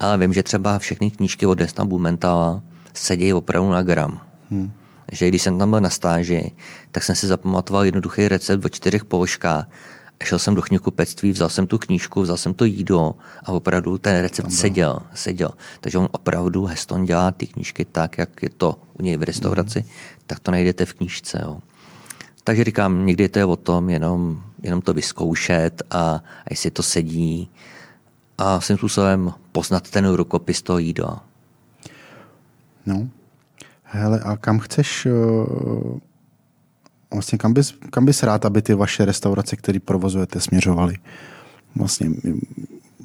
Ale 0.00 0.18
vím, 0.18 0.32
že 0.32 0.42
třeba 0.42 0.78
všechny 0.78 1.10
knížky 1.10 1.46
od 1.46 1.54
Desna 1.54 1.84
Bumentala 1.84 2.62
sedí 2.94 3.32
opravdu 3.32 3.70
na 3.70 3.82
gram. 3.82 4.20
Hmm. 4.50 4.72
Že 5.12 5.28
když 5.28 5.42
jsem 5.42 5.58
tam 5.58 5.70
byl 5.70 5.80
na 5.80 5.90
stáži, 5.90 6.52
tak 6.90 7.02
jsem 7.02 7.16
si 7.16 7.26
zapamatoval 7.26 7.84
jednoduchý 7.84 8.28
recept 8.28 8.64
o 8.64 8.68
čtyřech 8.68 9.04
položkách. 9.04 9.68
Šel 10.24 10.38
jsem 10.38 10.54
do 10.54 10.62
knihkupectví, 10.62 11.32
vzal 11.32 11.48
jsem 11.48 11.66
tu 11.66 11.78
knížku, 11.78 12.22
vzal 12.22 12.36
jsem 12.36 12.54
to 12.54 12.64
jídlo 12.64 13.14
a 13.44 13.52
opravdu 13.52 13.98
ten 13.98 14.22
recept 14.22 14.52
seděl, 14.52 14.98
seděl. 15.14 15.50
Takže 15.80 15.98
on 15.98 16.08
opravdu 16.12 16.64
Heston 16.64 17.04
dělá 17.04 17.30
ty 17.30 17.46
knížky 17.46 17.84
tak, 17.84 18.18
jak 18.18 18.42
je 18.42 18.50
to 18.50 18.78
u 18.98 19.02
něj 19.02 19.16
v 19.16 19.22
restauraci, 19.22 19.80
hmm. 19.80 19.90
tak 20.26 20.38
to 20.40 20.50
najdete 20.50 20.86
v 20.86 20.94
knížce. 20.94 21.40
Jo. 21.42 21.58
Takže 22.44 22.64
říkám, 22.64 23.06
někdy 23.06 23.28
to 23.28 23.38
je 23.38 23.44
o 23.44 23.56
tom 23.56 23.90
jenom, 23.90 24.42
jenom 24.62 24.80
to 24.80 24.94
vyzkoušet 24.94 25.82
a, 25.90 25.98
a 26.44 26.48
jestli 26.50 26.70
to 26.70 26.82
sedí 26.82 27.50
a 28.38 28.60
svým 28.60 28.78
způsobem 28.78 29.32
poznat 29.52 29.90
ten 29.90 30.08
rukopis 30.14 30.62
toho 30.62 30.78
jídla. 30.78 31.24
No. 32.86 33.08
Hele, 33.94 34.20
a 34.20 34.36
kam 34.36 34.58
chceš, 34.58 35.06
uh, 35.06 35.98
vlastně 37.12 37.38
kam 37.38 37.52
bys, 37.52 37.74
kam 37.90 38.04
bys 38.04 38.22
rád, 38.22 38.44
aby 38.44 38.62
ty 38.62 38.74
vaše 38.74 39.04
restaurace, 39.04 39.56
které 39.56 39.80
provozujete, 39.80 40.40
směřovaly? 40.40 40.94
Vlastně 41.76 42.10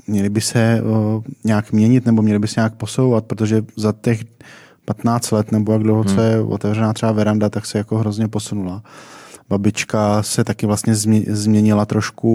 měly 0.07 0.29
by 0.29 0.41
se 0.41 0.81
uh, 0.81 1.23
nějak 1.43 1.71
měnit 1.71 2.05
nebo 2.05 2.21
měly 2.21 2.39
by 2.39 2.47
se 2.47 2.59
nějak 2.59 2.75
posouvat, 2.75 3.25
protože 3.25 3.65
za 3.75 3.93
těch 4.01 4.23
15 4.85 5.31
let 5.31 5.51
nebo 5.51 5.73
jak 5.73 5.83
dlouho, 5.83 6.03
hmm. 6.03 6.15
co 6.15 6.21
je 6.21 6.41
otevřená 6.41 6.93
třeba 6.93 7.11
veranda, 7.11 7.49
tak 7.49 7.65
se 7.65 7.77
jako 7.77 7.97
hrozně 7.97 8.27
posunula 8.27 8.83
babička 9.49 10.23
se 10.23 10.43
taky 10.43 10.65
vlastně 10.65 10.95
změnila 11.27 11.85
trošku 11.85 12.31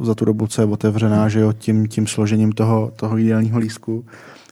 eh, 0.00 0.04
za 0.04 0.14
tu 0.14 0.24
dobu, 0.24 0.46
co 0.46 0.62
je 0.62 0.66
otevřená, 0.66 1.28
že 1.28 1.40
jo, 1.40 1.52
tím, 1.52 1.88
tím 1.88 2.06
složením 2.06 2.52
toho, 2.52 2.92
toho 2.96 3.16
jídelního 3.16 3.58
lístku. 3.58 4.04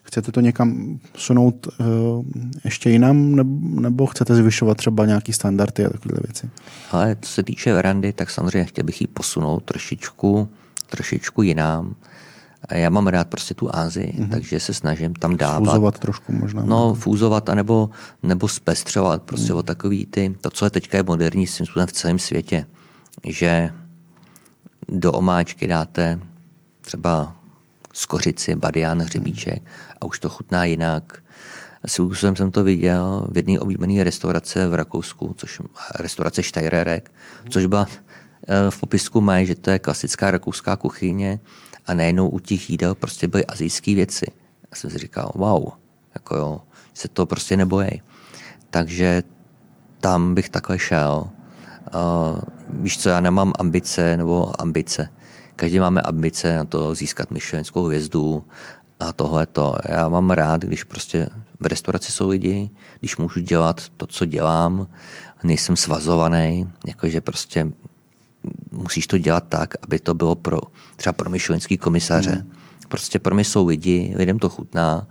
Chcete 0.06 0.32
to 0.32 0.40
někam 0.40 0.98
sunout 1.16 1.66
uh, 1.66 2.24
ještě 2.64 2.90
jinam, 2.90 3.36
nebo 3.80 4.06
chcete 4.06 4.34
zvyšovat 4.34 4.76
třeba 4.76 5.06
nějaký 5.06 5.32
standardy 5.32 5.86
a 5.86 5.90
takové 5.90 6.14
věci? 6.24 6.50
Ale 6.90 7.16
co 7.20 7.30
se 7.30 7.42
týče 7.42 7.74
verandy, 7.74 8.12
tak 8.12 8.30
samozřejmě 8.30 8.64
chtěl 8.64 8.84
bych 8.84 9.00
ji 9.00 9.06
posunout 9.06 9.64
trošičku, 9.64 10.48
trošičku 10.90 11.42
jinam. 11.42 11.94
Já 12.70 12.90
mám 12.90 13.06
rád 13.06 13.28
prostě 13.28 13.54
tu 13.54 13.76
Ázii, 13.76 14.14
mm-hmm. 14.18 14.28
takže 14.28 14.60
se 14.60 14.74
snažím 14.74 15.14
tam 15.14 15.36
dávat. 15.36 15.70
Fúzovat 15.70 15.98
trošku 15.98 16.32
možná. 16.32 16.62
No, 16.64 16.94
fúzovat, 16.94 17.48
anebo, 17.48 17.90
nebo 18.22 18.48
spestřovat 18.48 19.22
prostě 19.22 19.52
mm. 19.52 19.58
o 19.58 19.62
takový 19.62 20.06
ty, 20.06 20.34
to, 20.40 20.50
co 20.50 20.66
je 20.66 20.70
teďka 20.70 20.96
je 20.96 21.02
moderní 21.02 21.46
svým 21.46 21.66
způsobem 21.66 21.86
v 21.86 21.92
celém 21.92 22.18
světě, 22.18 22.66
že 23.26 23.70
do 24.88 25.12
omáčky 25.12 25.66
dáte 25.66 26.20
třeba 26.80 27.36
skořici, 27.94 28.54
badián, 28.54 29.02
hřebíček 29.02 29.62
a 30.00 30.06
už 30.06 30.18
to 30.18 30.28
chutná 30.28 30.64
jinak. 30.64 31.22
Svým 31.86 32.08
způsobem 32.08 32.36
jsem 32.36 32.50
to 32.50 32.64
viděl 32.64 33.26
v 33.30 33.36
jedné 33.36 33.60
oblíbené 33.60 34.04
restaurace 34.04 34.68
v 34.68 34.74
Rakousku, 34.74 35.34
což 35.38 35.60
restaurace 35.94 36.42
Steirerek, 36.42 37.12
což 37.50 37.66
byla 37.66 37.86
eh, 37.88 38.70
v 38.70 38.80
popisku 38.80 39.20
mají, 39.20 39.46
že 39.46 39.54
to 39.54 39.70
je 39.70 39.78
klasická 39.78 40.30
rakouská 40.30 40.76
kuchyně 40.76 41.40
a 41.86 41.94
najednou 41.94 42.28
u 42.28 42.38
těch 42.38 42.70
jídel 42.70 42.94
prostě 42.94 43.28
byly 43.28 43.46
azijské 43.46 43.94
věci. 43.94 44.26
Já 44.70 44.76
jsem 44.76 44.90
si 44.90 44.98
říkal, 44.98 45.32
wow, 45.34 45.68
jako 46.14 46.36
jo, 46.36 46.60
se 46.94 47.08
to 47.08 47.26
prostě 47.26 47.56
nebojí. 47.56 48.02
Takže 48.70 49.22
tam 50.00 50.34
bych 50.34 50.48
takhle 50.48 50.78
šel. 50.78 51.30
Uh, 51.94 52.40
víš 52.68 52.98
co, 52.98 53.08
já 53.08 53.20
nemám 53.20 53.52
ambice, 53.58 54.16
nebo 54.16 54.60
ambice. 54.62 55.08
Každý 55.56 55.78
máme 55.78 56.00
ambice 56.02 56.56
na 56.56 56.64
to 56.64 56.94
získat 56.94 57.30
myšlenskou 57.30 57.84
hvězdu 57.84 58.44
a 59.00 59.12
tohle 59.12 59.46
to. 59.46 59.76
Já 59.88 60.08
mám 60.08 60.30
rád, 60.30 60.62
když 60.62 60.84
prostě 60.84 61.28
v 61.60 61.66
restauraci 61.66 62.12
jsou 62.12 62.28
lidi, 62.28 62.70
když 62.98 63.16
můžu 63.16 63.40
dělat 63.40 63.88
to, 63.96 64.06
co 64.06 64.24
dělám, 64.24 64.86
nejsem 65.44 65.76
svazovaný, 65.76 66.70
jakože 66.86 67.20
prostě 67.20 67.72
musíš 68.70 69.06
to 69.06 69.18
dělat 69.18 69.44
tak, 69.48 69.74
aby 69.82 69.98
to 69.98 70.14
bylo 70.14 70.34
pro 70.34 70.58
třeba 70.96 71.12
pro 71.12 71.30
myšlenský 71.30 71.78
komisaře. 71.78 72.30
Hmm. 72.30 72.52
Prostě 72.88 73.18
pro 73.18 73.34
mě 73.34 73.44
jsou 73.44 73.66
lidi, 73.66 74.14
lidem 74.16 74.38
to 74.38 74.48
chutná 74.48 75.06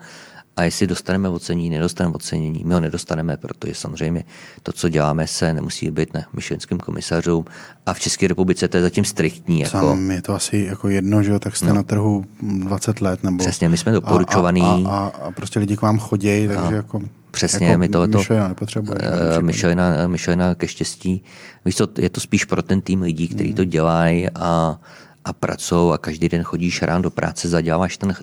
a 0.56 0.64
jestli 0.64 0.88
dostaneme 0.88 1.30
ocenění, 1.30 1.70
nedostaneme 1.70 2.16
ocenění, 2.16 2.64
my 2.66 2.74
ho 2.74 2.80
nedostaneme, 2.80 3.38
protože 3.38 3.76
samozřejmě 3.76 4.24
to, 4.64 4.72
co 4.72 4.90
děláme, 4.90 5.28
se 5.28 5.54
nemusí 5.54 5.92
být 5.92 6.14
na 6.14 6.22
myšlenským 6.34 6.78
komisařům 6.78 7.46
a 7.86 7.94
v 7.94 8.00
České 8.00 8.28
republice 8.28 8.68
to 8.68 8.78
je 8.78 8.84
zatím 8.84 9.06
striktní. 9.06 9.60
Jako... 9.60 9.78
Sam 9.78 10.12
je 10.12 10.22
to 10.22 10.34
asi 10.34 10.58
jako 10.58 10.90
jedno, 10.90 11.24
že 11.24 11.40
tak 11.40 11.56
jste 11.56 11.68
no. 11.68 11.74
na 11.74 11.84
trhu 11.84 12.26
20 12.42 13.02
let. 13.02 13.24
Nebo... 13.24 13.38
Přesně, 13.38 13.70
my 13.70 13.78
jsme 13.78 13.92
doporučovaný. 13.92 14.62
A, 14.62 14.90
a, 14.90 14.98
a, 14.98 15.08
a 15.08 15.32
prostě 15.32 15.60
lidi 15.60 15.78
k 15.78 15.82
vám 15.82 16.00
chodí, 16.00 16.48
takže 16.48 16.68
a. 16.68 16.72
jako... 16.72 17.02
Přesně, 17.32 17.68
jako 17.68 17.80
my 17.80 17.90
tohleto... 17.90 18.18
Myšlena 18.18 18.48
nepotřebuje. 18.48 19.00
Uh, 19.00 19.44
myšlena, 19.44 20.08
myšlena 20.08 20.56
ke 20.56 20.68
štěstí. 20.68 21.24
Víš 21.66 21.76
co, 21.76 21.88
je 21.98 22.10
to 22.10 22.20
spíš 22.20 22.46
pro 22.46 22.62
ten 22.62 22.82
tým 22.82 23.02
lidí, 23.02 23.28
kteří 23.28 23.50
mm. 23.50 23.56
to 23.56 23.64
dělají 23.64 24.30
a, 24.30 24.80
a 25.26 25.34
pracují 25.34 25.94
a 25.94 25.98
každý 25.98 26.30
den 26.30 26.44
chodíš 26.44 26.82
ráno 26.82 27.02
do 27.02 27.12
práce, 27.12 27.50
zaděláváš 27.50 27.98
ten 27.98 28.16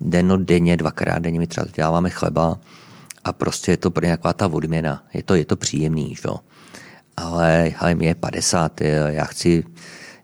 den 0.00 0.44
denně, 0.44 0.76
dvakrát 0.76 1.18
denně, 1.18 1.38
my 1.38 1.46
třeba 1.46 1.66
děláváme 1.74 2.10
chleba 2.10 2.58
a 3.24 3.32
prostě 3.32 3.72
je 3.72 3.76
to 3.76 3.90
pro 3.90 4.04
nějaká 4.04 4.32
ta 4.32 4.46
odměna. 4.46 5.04
Je 5.14 5.22
to, 5.22 5.34
je 5.34 5.44
to 5.44 5.56
příjemný, 5.56 6.14
že? 6.14 6.28
Ale, 7.16 7.72
ale 7.78 7.94
mě 7.94 8.08
je 8.08 8.14
50, 8.14 8.80
já 9.08 9.24
chci 9.24 9.64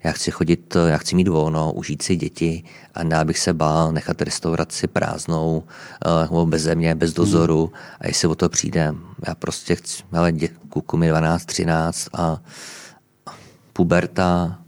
já 0.05 0.13
chci 0.13 0.31
chodit, 0.31 0.77
já 0.87 0.99
chci 0.99 1.17
mít 1.17 1.29
volno, 1.29 1.73
užít 1.73 2.03
si 2.03 2.17
děti 2.17 2.65
a 2.95 3.05
ne 3.05 3.17
abych 3.17 3.39
se 3.39 3.55
bál 3.55 3.93
nechat 3.93 4.23
restauraci 4.23 4.87
prázdnou, 4.87 5.65
uh, 6.31 6.49
bez 6.49 6.63
země, 6.63 6.95
bez 6.95 7.13
dozoru 7.13 7.73
a 8.01 8.07
jestli 8.07 8.29
o 8.29 8.35
to 8.35 8.49
přijde. 8.49 8.95
Já 9.27 9.35
prostě 9.35 9.75
chci, 9.75 10.03
ale 10.13 10.33
kuku 10.69 10.97
mi 10.97 11.09
12, 11.09 11.45
13 11.45 12.09
a 12.13 12.43
puberta 13.73 14.59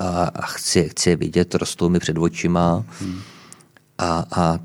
a, 0.00 0.24
a 0.24 0.46
chci, 0.46 0.88
chci 0.88 1.16
vidět, 1.16 1.54
rostou 1.54 1.88
mi 1.88 1.98
před 1.98 2.18
očima 2.18 2.84
hmm. 3.00 3.20
a, 3.98 4.24
a 4.32 4.58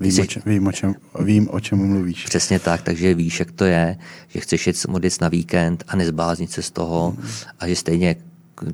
Vím, 0.00 0.12
chci, 0.12 0.22
o 0.22 0.26
čem, 0.26 0.42
vím, 0.46 0.66
o 0.66 0.72
čem, 0.72 0.94
vím, 1.20 1.48
o 1.50 1.60
čem 1.60 1.78
mluvíš. 1.88 2.24
Přesně 2.24 2.58
tak, 2.60 2.82
takže 2.82 3.14
víš, 3.14 3.40
jak 3.40 3.52
to 3.52 3.64
je, 3.64 3.96
že 4.28 4.40
chceš 4.40 4.66
jít 4.66 4.86
modlit 4.88 5.20
na 5.20 5.28
víkend 5.28 5.84
a 5.88 5.96
nezbláznit 5.96 6.50
se 6.50 6.62
z 6.62 6.70
toho 6.70 7.16
hmm. 7.18 7.28
a 7.58 7.68
že 7.68 7.76
stejně 7.76 8.16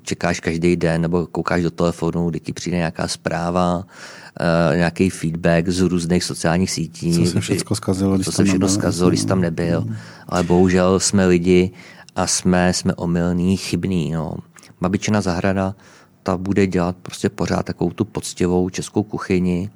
čekáš 0.03 0.41
každý 0.41 0.77
den 0.77 1.03
nebo 1.03 1.27
koukáš 1.27 1.63
do 1.63 1.71
telefonu, 1.71 2.31
kdy 2.31 2.41
ti 2.41 2.53
přijde 2.53 2.77
nějaká 2.77 3.09
zpráva, 3.09 3.77
uh, 3.77 4.77
nějaký 4.77 5.11
feedback 5.11 5.69
z 5.69 5.81
různých 5.81 6.25
sociálních 6.25 6.71
sítí. 6.71 7.13
Co 7.13 7.31
se 7.31 7.41
všechno 7.41 7.77
zkazilo, 7.77 8.19
co 8.19 8.33
se 8.33 8.45
všechno 8.45 8.69
zkazilo, 8.69 9.09
když 9.09 9.25
tam 9.25 9.41
nebyl. 9.41 9.81
Mm. 9.81 9.97
Ale 10.29 10.43
bohužel 10.43 11.01
jsme 11.01 11.27
lidi 11.27 11.71
a 12.17 12.27
jsme, 12.27 12.73
jsme 12.73 12.95
omylní, 12.95 13.57
chybní. 13.57 14.11
No. 14.11 14.37
Babičina 14.81 15.21
zahrada, 15.21 15.75
ta 16.23 16.37
bude 16.37 16.67
dělat 16.67 16.97
prostě 16.97 17.29
pořád 17.29 17.63
takovou 17.63 17.91
tu 17.91 18.05
poctivou 18.05 18.71
českou 18.71 19.03
kuchyni 19.03 19.71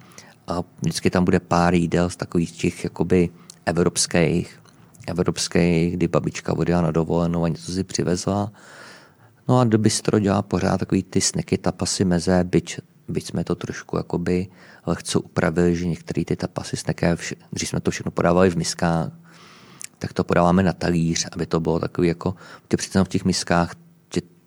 a 0.47 0.63
vždycky 0.83 1.11
tam 1.11 1.25
bude 1.25 1.41
pár 1.41 1.75
jídel 1.75 2.11
z 2.11 2.17
takových 2.17 2.53
těch 2.53 2.85
jakoby 2.85 3.29
evropských, 3.67 4.61
evropských, 5.07 5.97
kdy 5.97 6.09
babička 6.09 6.53
odjela 6.53 6.83
na 6.83 6.91
dovolenou 6.91 7.45
a 7.45 7.49
něco 7.49 7.73
si 7.73 7.85
přivezla. 7.85 8.53
No 9.49 9.59
a 9.59 9.65
do 9.65 9.79
bistro 9.79 10.19
dělá 10.19 10.43
pořád 10.43 10.79
takový 10.79 11.03
ty 11.03 11.21
sneky, 11.21 11.59
tapasy, 11.59 12.05
meze, 12.05 12.45
byť, 12.45 12.79
byť 13.09 13.27
jsme 13.27 13.45
to 13.45 13.55
trošku 13.55 13.97
jakoby 13.97 14.47
lehce 14.87 15.19
upravili, 15.19 15.77
že 15.77 15.87
některé 15.87 16.25
ty 16.25 16.37
tapasy, 16.37 16.77
sneky, 16.77 17.07
když 17.51 17.69
jsme 17.69 17.81
to 17.81 17.91
všechno 17.91 18.11
podávali 18.11 18.51
v 18.51 18.57
miskách, 18.57 19.13
tak 19.99 20.13
to 20.13 20.25
podáváme 20.25 20.63
na 20.63 20.73
talíř, 20.73 21.29
aby 21.33 21.47
to 21.47 21.61
bylo 21.61 21.79
takový 21.79 22.09
jako, 22.09 22.35
ty 22.69 22.77
přece 22.77 23.05
v 23.05 23.09
těch 23.09 23.25
miskách 23.25 23.75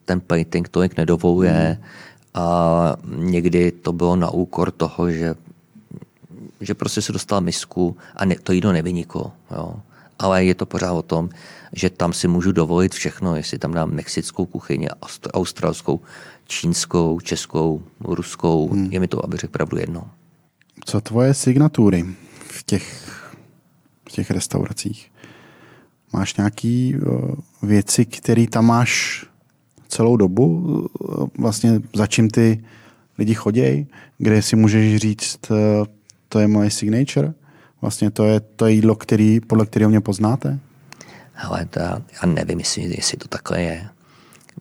ten 0.06 0.22
plating 0.22 0.70
tolik 0.70 0.98
nedovoluje 0.98 1.78
mm. 1.80 1.86
a 2.34 2.96
někdy 3.06 3.72
to 3.72 3.94
bylo 3.94 4.16
na 4.16 4.30
úkor 4.30 4.72
toho, 4.72 5.12
že 5.12 5.36
že 6.62 6.74
prostě 6.74 7.02
se 7.02 7.12
dostal 7.12 7.42
misku 7.42 7.98
a 8.16 8.26
ne, 8.26 8.36
to 8.44 8.52
jídlo 8.52 8.72
nevyniklo. 8.72 9.32
Jo 9.52 9.76
ale 10.20 10.46
je 10.46 10.56
to 10.56 10.66
pořád 10.66 10.94
o 10.94 11.02
tom, 11.02 11.30
že 11.74 11.90
tam 11.90 12.14
si 12.14 12.28
můžu 12.28 12.52
dovolit 12.52 12.94
všechno, 12.94 13.36
jestli 13.36 13.60
tam 13.60 13.72
dám 13.72 13.92
mexickou 13.92 14.46
kuchyni, 14.46 14.88
australskou, 15.34 16.00
čínskou, 16.48 17.20
českou, 17.20 17.84
ruskou, 18.00 18.70
hmm. 18.70 18.92
je 18.92 19.00
mi 19.00 19.08
to, 19.08 19.26
aby 19.26 19.38
řekl 19.38 19.52
pravdu, 19.52 19.78
jedno. 19.78 20.10
Co 20.86 21.02
tvoje 21.02 21.34
signatury 21.34 22.06
v 22.48 22.64
těch, 22.64 23.10
v 24.10 24.12
těch 24.12 24.32
restauracích? 24.32 25.12
Máš 26.14 26.36
nějaké 26.36 26.92
věci, 27.64 28.06
které 28.06 28.48
tam 28.48 28.66
máš 28.66 29.26
celou 29.94 30.18
dobu? 30.18 30.90
Vlastně 31.38 31.82
za 31.96 32.08
čím 32.08 32.30
ty 32.30 32.64
lidi 33.18 33.34
chodějí? 33.34 33.88
Kde 34.18 34.42
si 34.42 34.56
můžeš 34.56 34.98
říct, 34.98 35.40
to 36.30 36.40
je 36.40 36.48
moje 36.48 36.70
signature? 36.70 37.34
Vlastně 37.82 38.12
to 38.12 38.26
je 38.26 38.40
to 38.40 38.68
jídlo, 38.68 38.96
který, 38.96 39.40
podle 39.40 39.66
kterého 39.66 39.90
mě 39.90 40.02
poznáte? 40.02 40.60
Ale 41.36 41.66
to 41.66 41.80
já, 41.80 42.02
já 42.22 42.30
nevím, 42.30 42.60
jestli, 42.60 42.84
jestli 42.84 43.18
to 43.18 43.28
takhle 43.28 43.62
je. 43.62 43.88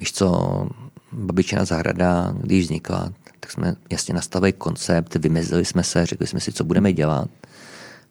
Víš 0.00 0.12
co, 0.12 0.28
babičina 1.12 1.64
zahrada, 1.64 2.34
když 2.40 2.64
vznikla, 2.64 3.12
tak 3.40 3.52
jsme 3.52 3.74
jasně 3.90 4.14
nastavili 4.14 4.52
koncept, 4.52 5.14
vymezili 5.14 5.64
jsme 5.64 5.82
se, 5.82 6.06
řekli 6.06 6.26
jsme 6.26 6.40
si, 6.40 6.52
co 6.52 6.64
budeme 6.64 6.92
dělat, 6.92 7.28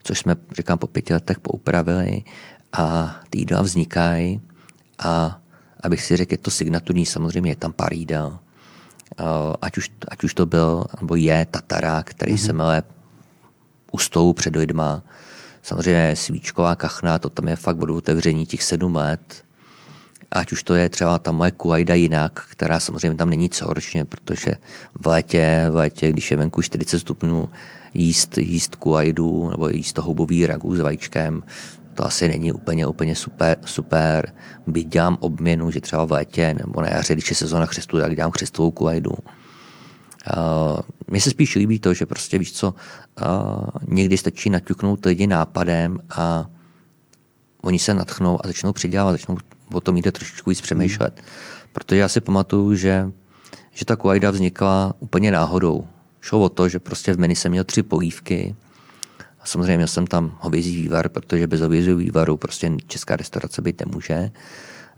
což 0.03 0.19
jsme, 0.19 0.35
říkám, 0.57 0.77
po 0.77 0.87
pěti 0.87 1.13
letech 1.13 1.39
poupravili 1.39 2.23
a 2.73 3.15
ty 3.29 3.39
jídla 3.39 3.61
vznikají 3.61 4.41
a 4.99 5.40
abych 5.83 6.03
si 6.03 6.17
řekl, 6.17 6.33
je 6.33 6.37
to 6.37 6.51
signaturní, 6.51 7.05
samozřejmě 7.05 7.51
je 7.51 7.55
tam 7.55 7.73
pár 7.73 7.93
jídel. 7.93 8.39
Ať 9.61 9.77
už, 9.77 9.91
ať 10.07 10.23
už 10.23 10.33
to 10.33 10.45
byl, 10.45 10.85
nebo 11.01 11.15
je 11.15 11.45
Tatara, 11.51 12.03
který 12.03 12.33
mm-hmm. 12.33 12.45
se 12.45 12.53
mele 12.53 12.83
u 13.91 13.97
stolu 13.97 14.33
před 14.33 14.55
lidma. 14.55 15.03
Samozřejmě 15.63 16.15
svíčková 16.15 16.75
kachna, 16.75 17.19
to 17.19 17.29
tam 17.29 17.47
je 17.47 17.55
fakt 17.55 17.81
od 17.81 17.89
otevření 17.89 18.45
těch 18.45 18.63
sedm 18.63 18.95
let. 18.95 19.43
Ať 20.31 20.51
už 20.51 20.63
to 20.63 20.75
je 20.75 20.89
třeba 20.89 21.19
ta 21.19 21.31
moje 21.31 21.51
kuajda 21.51 21.95
jinak, 21.95 22.45
která 22.49 22.79
samozřejmě 22.79 23.17
tam 23.17 23.29
není 23.29 23.49
celoročně, 23.49 24.05
protože 24.05 24.51
v 25.01 25.07
létě, 25.07 25.67
v 25.69 25.75
létě, 25.75 26.11
když 26.11 26.31
je 26.31 26.37
venku 26.37 26.61
40 26.61 26.99
stupňů, 26.99 27.49
jíst, 27.93 28.37
jíst 28.37 28.75
kuajdu 28.75 29.49
nebo 29.49 29.69
jíst 29.69 29.93
to 29.93 30.01
houbový 30.01 30.47
ragu 30.47 30.75
s 30.75 30.79
vajíčkem, 30.79 31.43
to 31.93 32.05
asi 32.05 32.27
není 32.27 32.51
úplně, 32.51 32.87
úplně 32.87 33.15
super, 33.15 33.57
super. 33.65 34.33
Byť 34.67 34.87
dělám 34.87 35.17
obměnu, 35.19 35.71
že 35.71 35.81
třeba 35.81 36.05
v 36.05 36.11
létě 36.11 36.53
nebo 36.53 36.81
na 36.81 36.87
jaře, 36.87 37.13
když 37.13 37.29
je 37.29 37.35
sezóna 37.35 37.65
chřestu, 37.65 37.99
tak 37.99 38.15
dělám 38.15 38.31
chřestovou 38.31 38.71
kuajdu. 38.71 39.11
Uh, 39.11 40.79
mně 41.07 41.21
se 41.21 41.29
spíš 41.29 41.55
líbí 41.55 41.79
to, 41.79 41.93
že 41.93 42.05
prostě 42.05 42.37
víš 42.37 42.53
co, 42.53 42.69
uh, 42.69 43.65
někdy 43.87 44.17
stačí 44.17 44.49
naťuknout 44.49 45.05
lidi 45.05 45.27
nápadem 45.27 45.99
a 46.09 46.45
oni 47.61 47.79
se 47.79 47.93
natchnou 47.93 48.45
a 48.45 48.47
začnou 48.47 48.73
přidělat, 48.73 49.11
začnou 49.11 49.37
o 49.73 49.81
tom 49.81 49.97
jde 49.97 50.11
trošičku 50.11 50.49
víc 50.49 50.61
přemýšlet. 50.61 51.13
Hmm. 51.15 51.25
Protože 51.73 51.99
já 51.99 52.07
si 52.07 52.21
pamatuju, 52.21 52.75
že, 52.75 53.11
že 53.71 53.85
ta 53.85 53.95
kuajda 53.95 54.31
vznikla 54.31 54.93
úplně 54.99 55.31
náhodou. 55.31 55.87
Šlo 56.21 56.39
o 56.39 56.49
to, 56.49 56.69
že 56.69 56.79
prostě 56.79 57.13
v 57.13 57.19
menu 57.19 57.35
jsem 57.35 57.51
měl 57.51 57.63
tři 57.63 57.83
polívky 57.83 58.55
a 59.41 59.45
samozřejmě 59.45 59.77
měl 59.77 59.87
jsem 59.87 60.07
tam 60.07 60.37
hovězí 60.39 60.81
vývar, 60.81 61.09
protože 61.09 61.47
bez 61.47 61.61
hovězího 61.61 61.97
vývaru 61.97 62.37
prostě 62.37 62.71
česká 62.87 63.15
restaurace 63.15 63.61
být 63.61 63.79
nemůže. 63.85 64.31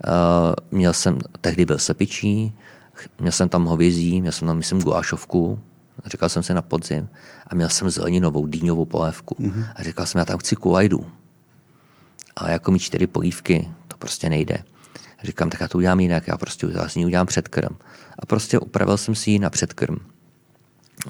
Uh, 0.08 0.54
měl 0.72 0.94
jsem, 0.94 1.18
tehdy 1.42 1.66
byl 1.66 1.78
sepičí, 1.78 2.54
Měl 3.20 3.32
jsem 3.32 3.50
tam 3.50 3.66
hovězí, 3.66 4.22
měl 4.22 4.32
jsem 4.32 4.48
tam, 4.48 4.58
myslím, 4.58 4.82
gulášovku, 4.82 5.60
říkal 6.06 6.30
jsem 6.30 6.44
si 6.44 6.54
na 6.54 6.62
podzim, 6.62 7.10
a 7.48 7.56
měl 7.56 7.70
jsem 7.70 7.90
zeleninovou, 7.90 8.48
dýňovou 8.48 8.86
polévku. 8.86 9.36
Mm-hmm. 9.40 9.66
A 9.76 9.84
říkal 9.84 10.06
jsem, 10.06 10.20
já 10.20 10.26
tam 10.26 10.38
chci 10.38 10.56
kulajdu. 10.56 11.06
Ale 12.36 12.52
jako 12.52 12.72
mi 12.72 12.80
čtyři 12.80 13.08
polívky, 13.08 13.72
to 13.88 13.98
prostě 13.98 14.30
nejde. 14.30 14.64
A 15.20 15.26
říkám, 15.26 15.50
tak 15.50 15.62
já 15.62 15.68
to 15.68 15.78
udělám 15.78 16.00
jinak, 16.00 16.28
já 16.28 16.38
prostě 16.38 16.68
z 16.88 16.96
ní 16.96 17.06
udělám 17.06 17.28
předkrm. 17.28 17.76
A 18.20 18.26
prostě 18.26 18.60
upravil 18.60 18.98
jsem 18.98 19.16
si 19.16 19.32
ji 19.32 19.40
na 19.40 19.50
předkrm. 19.50 19.98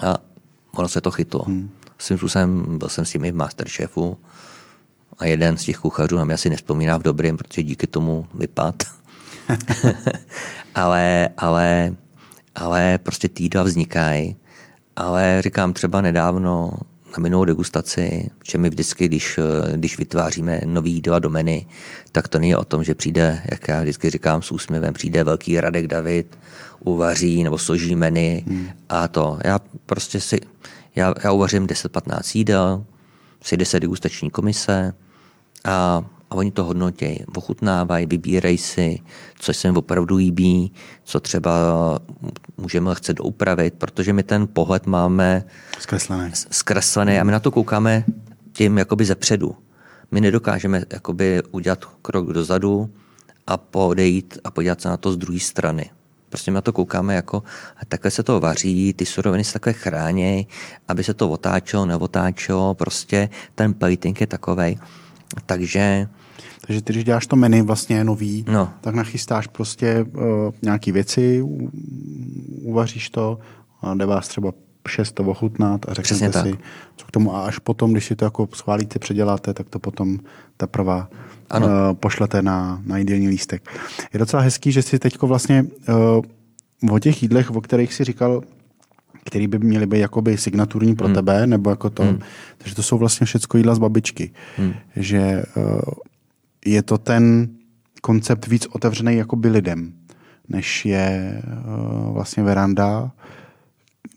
A 0.02 0.18
ono 0.72 0.88
se 0.88 1.02
to 1.02 1.12
chytlo. 1.12 1.46
Mm. 1.48 1.70
Svým 2.04 2.18
způsobem 2.18 2.78
byl 2.78 2.90
jsem 2.90 3.06
s 3.06 3.14
nimi 3.14 3.32
v 3.32 3.36
Masterchefu 3.36 4.18
a 5.18 5.26
jeden 5.26 5.58
z 5.58 5.64
těch 5.64 5.78
kuchařů 5.78 6.18
na 6.18 6.26
mě 6.26 6.34
asi 6.34 6.50
nespomíná 6.50 6.98
v 6.98 7.02
dobrém, 7.02 7.38
protože 7.38 7.64
díky 7.64 7.88
tomu 7.88 8.28
vypad. 8.34 8.84
ale, 10.76 11.30
ale, 11.38 11.96
ale 12.56 12.98
prostě 12.98 13.30
týdla 13.30 13.64
vznikají. 13.64 14.36
Ale 14.96 15.42
říkám 15.42 15.74
třeba 15.74 16.02
nedávno 16.02 16.74
na 17.18 17.22
minulou 17.22 17.46
degustaci, 17.46 18.30
že 18.44 18.58
my 18.58 18.70
vždycky, 18.70 19.08
když, 19.08 19.40
když 19.76 19.98
vytváříme 19.98 20.62
nový 20.66 20.92
jídla 20.94 21.20
do 21.20 21.30
menu, 21.30 21.62
tak 22.12 22.28
to 22.28 22.40
není 22.40 22.56
o 22.56 22.66
tom, 22.66 22.84
že 22.84 22.96
přijde, 22.96 23.42
jak 23.52 23.68
já 23.68 23.82
vždycky 23.82 24.10
říkám 24.10 24.42
s 24.42 24.52
úsměvem, 24.52 24.94
přijde 24.94 25.24
velký 25.24 25.62
Radek 25.62 25.88
David, 25.88 26.38
uvaří 26.80 27.44
nebo 27.44 27.58
složí 27.58 27.96
menu 27.96 28.44
hmm. 28.48 28.68
a 28.90 29.08
to. 29.08 29.40
Já 29.44 29.60
prostě 29.86 30.20
si, 30.20 30.40
já, 30.96 31.14
já 31.24 31.32
uvařím 31.32 31.68
10-15 31.68 32.38
jídel, 32.38 32.86
si 33.42 33.58
10 33.58 33.80
degustační 33.80 34.30
komise 34.30 34.94
a 35.66 36.04
a 36.34 36.36
oni 36.36 36.52
to 36.52 36.64
hodnotí, 36.64 37.24
ochutnávají, 37.36 38.06
vybírají 38.06 38.58
si, 38.58 39.00
co 39.40 39.54
se 39.54 39.68
jim 39.68 39.78
opravdu 39.78 40.16
líbí, 40.16 40.74
co 41.04 41.20
třeba 41.20 41.52
můžeme 42.58 42.96
chce 42.96 43.14
doupravit, 43.14 43.74
protože 43.74 44.14
my 44.14 44.24
ten 44.24 44.48
pohled 44.54 44.86
máme 44.86 45.44
zkreslený, 45.80 46.32
zkreslený 46.34 47.20
a 47.20 47.24
my 47.24 47.32
na 47.32 47.40
to 47.40 47.52
koukáme 47.52 48.04
tím 48.54 48.78
jakoby 48.78 49.06
zepředu. 49.06 49.56
My 50.12 50.22
nedokážeme 50.22 50.86
jakoby 50.94 51.44
udělat 51.52 51.86
krok 52.02 52.34
dozadu 52.34 52.90
a 53.48 53.58
podejít 53.58 54.38
a 54.44 54.52
podívat 54.52 54.82
se 54.82 54.90
na 54.90 54.98
to 54.98 55.12
z 55.12 55.18
druhé 55.18 55.40
strany. 55.40 55.90
Prostě 56.34 56.52
na 56.52 56.62
to 56.62 56.74
koukáme 56.74 57.16
jako, 57.16 57.44
a 57.78 57.86
takhle 57.86 58.12
se 58.12 58.24
to 58.24 58.40
vaří, 58.40 58.94
ty 58.94 59.06
suroviny 59.06 59.44
se 59.44 59.54
takhle 59.54 59.74
chrání, 59.74 60.48
aby 60.88 61.04
se 61.04 61.14
to 61.14 61.30
otáčelo, 61.30 61.86
neotáčelo, 61.86 62.74
prostě 62.74 63.30
ten 63.56 63.74
plating 63.74 64.22
je 64.22 64.28
takovej. 64.28 64.78
Takže 65.46 66.08
takže 66.68 66.82
ty, 66.82 66.94
když 66.94 67.04
děláš 67.04 67.28
to 67.28 67.36
menu 67.36 67.66
vlastně 67.66 68.04
nový, 68.04 68.46
no. 68.48 68.70
tak 68.82 68.96
nachystáš 68.96 69.48
prostě 69.48 70.04
uh, 70.04 70.22
nějaký 70.62 70.92
věci, 70.92 71.42
uvaříš 72.62 73.10
to, 73.10 73.40
a 73.82 73.94
jde 73.94 74.06
vás 74.06 74.28
třeba 74.28 74.52
šest 74.88 75.12
to 75.12 75.24
ochutnat 75.24 75.90
a 75.90 75.94
řeknete 75.94 76.44
si, 76.44 76.58
co 76.96 77.06
k 77.06 77.12
tomu. 77.12 77.36
A 77.36 77.46
až 77.46 77.60
potom, 77.60 77.92
když 77.92 78.06
si 78.06 78.16
to 78.16 78.26
jako 78.26 78.48
schválíte, 78.54 79.00
předěláte, 79.00 79.54
tak 79.54 79.70
to 79.70 79.80
potom 79.80 80.20
teprve 80.58 81.06
ano. 81.54 81.68
Uh, 81.68 81.74
pošlete 81.94 82.42
na, 82.42 82.82
na 82.86 82.98
jídelní 82.98 83.28
lístek. 83.28 83.70
Je 84.14 84.20
docela 84.20 84.42
hezký, 84.42 84.72
že 84.72 84.82
si 84.82 85.00
teď 85.00 85.22
vlastně 85.22 85.66
uh, 86.84 86.96
o 86.96 87.00
těch 87.00 87.24
jídlech, 87.24 87.52
o 87.52 87.62
kterých 87.62 87.94
si 87.94 88.04
říkal, 88.04 88.42
který 89.26 89.48
by 89.48 89.60
měly 89.60 89.86
být 89.86 90.00
jakoby 90.00 90.38
signaturní 90.38 90.96
pro 90.96 91.08
hmm. 91.08 91.16
tebe, 91.16 91.48
nebo 91.48 91.70
jako 91.70 91.90
to, 91.90 92.04
hmm. 92.04 92.20
takže 92.58 92.76
to 92.76 92.84
jsou 92.84 92.98
vlastně 92.98 93.26
všechno 93.26 93.58
jídla 93.58 93.76
z 93.76 93.80
babičky. 93.80 94.32
Hmm. 94.58 94.74
Že 94.96 95.44
uh, 95.56 95.82
je 96.66 96.82
to 96.84 96.98
ten 96.98 97.50
koncept 98.02 98.48
víc 98.48 98.68
otevřený 98.72 99.16
jakoby 99.16 99.50
lidem, 99.50 99.94
než 100.50 100.86
je 100.86 101.42
uh, 101.44 102.14
vlastně 102.14 102.44
veranda, 102.44 103.12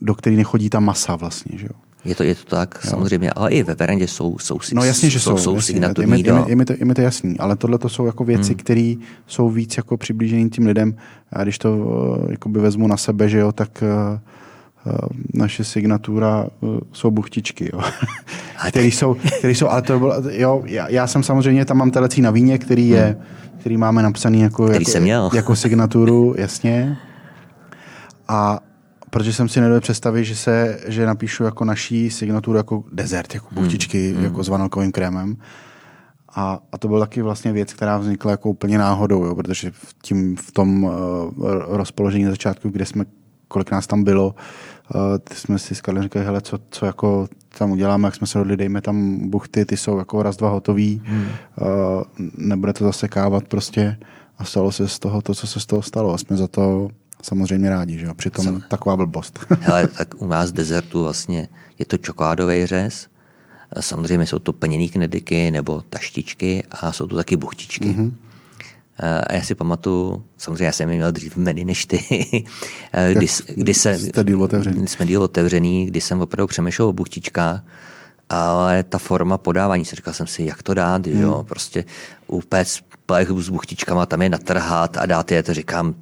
do 0.00 0.14
které 0.14 0.36
nechodí 0.36 0.70
ta 0.70 0.80
masa 0.80 1.16
vlastně, 1.16 1.58
že 1.58 1.66
jo. 1.66 1.80
Je 2.06 2.14
to, 2.14 2.22
je 2.22 2.34
to 2.34 2.44
tak, 2.44 2.80
jo. 2.84 2.90
samozřejmě, 2.90 3.30
ale 3.30 3.50
i 3.50 3.62
ve 3.62 3.74
verandě 3.74 4.06
jsou, 4.06 4.38
jsou, 4.38 4.58
no, 4.74 4.84
jasně, 4.84 5.10
že 5.10 5.20
jsou, 5.20 5.38
jsou 5.38 5.60
signaturní 5.60 6.22
je, 6.22 6.32
je, 6.32 6.44
je, 6.46 6.56
mi 6.56 6.64
to, 6.64 6.72
je 6.78 6.84
mi 6.84 6.94
to 6.94 7.00
jasný, 7.00 7.38
ale 7.38 7.56
tohle 7.56 7.78
to 7.78 7.88
jsou 7.88 8.06
jako 8.06 8.24
věci, 8.24 8.48
hmm. 8.48 8.58
které 8.58 8.94
jsou 9.26 9.50
víc 9.50 9.76
jako 9.76 9.96
přiblížené 9.96 10.48
tím 10.48 10.66
lidem. 10.66 10.96
A 11.32 11.42
když 11.42 11.58
to 11.58 11.76
uh, 11.76 12.30
jakoby 12.30 12.60
vezmu 12.60 12.86
na 12.86 12.96
sebe, 12.96 13.28
že 13.28 13.38
jo, 13.38 13.52
tak 13.52 13.82
uh, 13.82 14.18
naše 15.34 15.64
signatura 15.64 16.46
jsou 16.92 17.10
buchtičky, 17.10 17.70
jo. 17.72 17.80
který, 18.68 18.90
jsou, 18.90 19.16
který 19.38 19.54
jsou, 19.54 19.68
ale 19.68 19.82
to 19.82 19.98
bylo, 19.98 20.14
jo, 20.30 20.62
já, 20.66 20.88
já, 20.88 21.06
jsem 21.06 21.22
samozřejmě, 21.22 21.64
tam 21.64 21.76
mám 21.76 21.90
telecí 21.90 22.22
na 22.22 22.30
víně, 22.30 22.58
který 22.58 22.88
je, 22.88 23.04
hmm. 23.04 23.58
který 23.60 23.76
máme 23.76 24.02
napsaný 24.02 24.40
jako, 24.40 24.68
který 24.68 24.84
jako, 24.88 25.00
měl. 25.00 25.30
jako 25.34 25.56
signaturu, 25.56 26.34
jasně. 26.38 26.96
A 28.28 28.60
protože 29.16 29.32
jsem 29.32 29.48
si 29.48 29.60
nedovedl 29.60 29.80
představit, 29.80 30.24
že 30.24 30.36
se, 30.36 30.78
že 30.86 31.06
napíšu 31.06 31.44
jako 31.44 31.64
naší 31.64 32.10
signaturu 32.10 32.56
jako 32.56 32.84
dezert, 32.92 33.34
jako 33.34 33.46
hmm. 33.50 33.64
buchtičky, 33.64 34.12
hmm. 34.12 34.24
jako 34.24 34.44
s 34.44 34.48
vanilkovým 34.48 34.92
krémem. 34.92 35.36
A, 36.34 36.58
a 36.72 36.78
to 36.78 36.88
byl 36.88 37.00
taky 37.00 37.22
vlastně 37.22 37.52
věc, 37.52 37.72
která 37.72 37.98
vznikla 37.98 38.30
jako 38.30 38.50
úplně 38.50 38.78
náhodou, 38.78 39.24
jo, 39.24 39.34
protože 39.34 39.70
v, 39.70 39.94
tím, 40.02 40.36
v 40.36 40.52
tom 40.52 40.84
uh, 40.84 40.92
rozpoložení 41.68 42.24
na 42.24 42.30
začátku, 42.30 42.68
kde 42.68 42.86
jsme, 42.86 43.04
kolik 43.48 43.70
nás 43.70 43.86
tam 43.86 44.04
bylo, 44.04 44.34
Uh, 44.94 45.00
jsme 45.32 45.58
si 45.58 45.74
s 45.74 45.80
Karlem 45.80 46.02
říkali, 46.02 46.24
hele, 46.24 46.40
co, 46.40 46.58
co 46.70 46.86
jako 46.86 47.28
tam 47.58 47.70
uděláme, 47.70 48.08
jak 48.08 48.14
jsme 48.14 48.26
se 48.26 48.38
rodili, 48.38 48.56
dejme 48.56 48.80
tam 48.80 49.28
buchty, 49.30 49.64
ty 49.64 49.76
jsou 49.76 49.98
jako 49.98 50.22
raz, 50.22 50.36
dva 50.36 50.50
hotový, 50.50 51.02
hmm. 51.04 51.22
uh, 51.22 52.02
nebude 52.36 52.72
to 52.72 52.84
zasekávat 52.84 53.48
prostě 53.48 53.96
a 54.38 54.44
stalo 54.44 54.72
se 54.72 54.88
z 54.88 54.98
toho 54.98 55.22
to, 55.22 55.34
co 55.34 55.46
se 55.46 55.60
z 55.60 55.66
toho 55.66 55.82
stalo 55.82 56.14
a 56.14 56.18
jsme 56.18 56.36
za 56.36 56.48
to 56.48 56.88
samozřejmě 57.26 57.70
rádi, 57.70 57.98
že 57.98 58.06
jo? 58.06 58.14
přitom 58.14 58.44
Sam... 58.44 58.62
taková 58.68 58.96
blbost. 58.96 59.46
hele, 59.60 59.86
tak 59.86 60.22
u 60.22 60.26
nás 60.26 60.52
dezertu 60.52 61.02
vlastně 61.02 61.48
je 61.78 61.86
to 61.86 61.98
čokoládový 61.98 62.66
řez, 62.66 63.06
samozřejmě 63.80 64.26
jsou 64.26 64.38
to 64.38 64.52
plněný 64.52 64.88
knediky 64.88 65.50
nebo 65.50 65.82
taštičky 65.90 66.64
a 66.70 66.92
jsou 66.92 67.06
to 67.06 67.16
taky 67.16 67.36
buchtičky. 67.36 67.84
Mm-hmm. 67.84 68.12
A 69.28 69.34
já 69.34 69.42
si 69.42 69.54
pamatuju, 69.54 70.24
samozřejmě 70.36 70.64
já 70.64 70.72
jsem 70.72 70.88
měl 70.88 71.12
dřív 71.12 71.36
menu 71.36 71.64
než 71.64 71.86
ty, 71.86 71.98
kdy, 73.12 73.26
kdy, 73.54 73.74
se, 73.74 73.98
kdy 73.98 74.88
jsme 74.88 75.06
díl 75.06 75.22
otevřený, 75.22 75.86
kdy 75.86 76.00
jsem 76.00 76.20
opravdu 76.20 76.46
přemýšlel 76.46 76.88
o 76.88 76.92
buchtičkách, 76.92 77.64
ale 78.28 78.82
ta 78.82 78.98
forma 78.98 79.38
podávání, 79.38 79.84
si 79.84 79.96
říkal 79.96 80.14
jsem 80.14 80.26
si, 80.26 80.42
jak 80.42 80.62
to 80.62 80.74
dát, 80.74 81.06
hmm. 81.06 81.22
jo, 81.22 81.44
prostě 81.48 81.84
upéct 82.26 82.80
plech 83.06 83.28
s 83.28 83.48
buchtičkama, 83.48 84.06
tam 84.06 84.22
je 84.22 84.28
natrhat 84.28 84.96
a 84.96 85.06
dát 85.06 85.32
je, 85.32 85.42
to 85.42 85.54
říkám, 85.54 85.94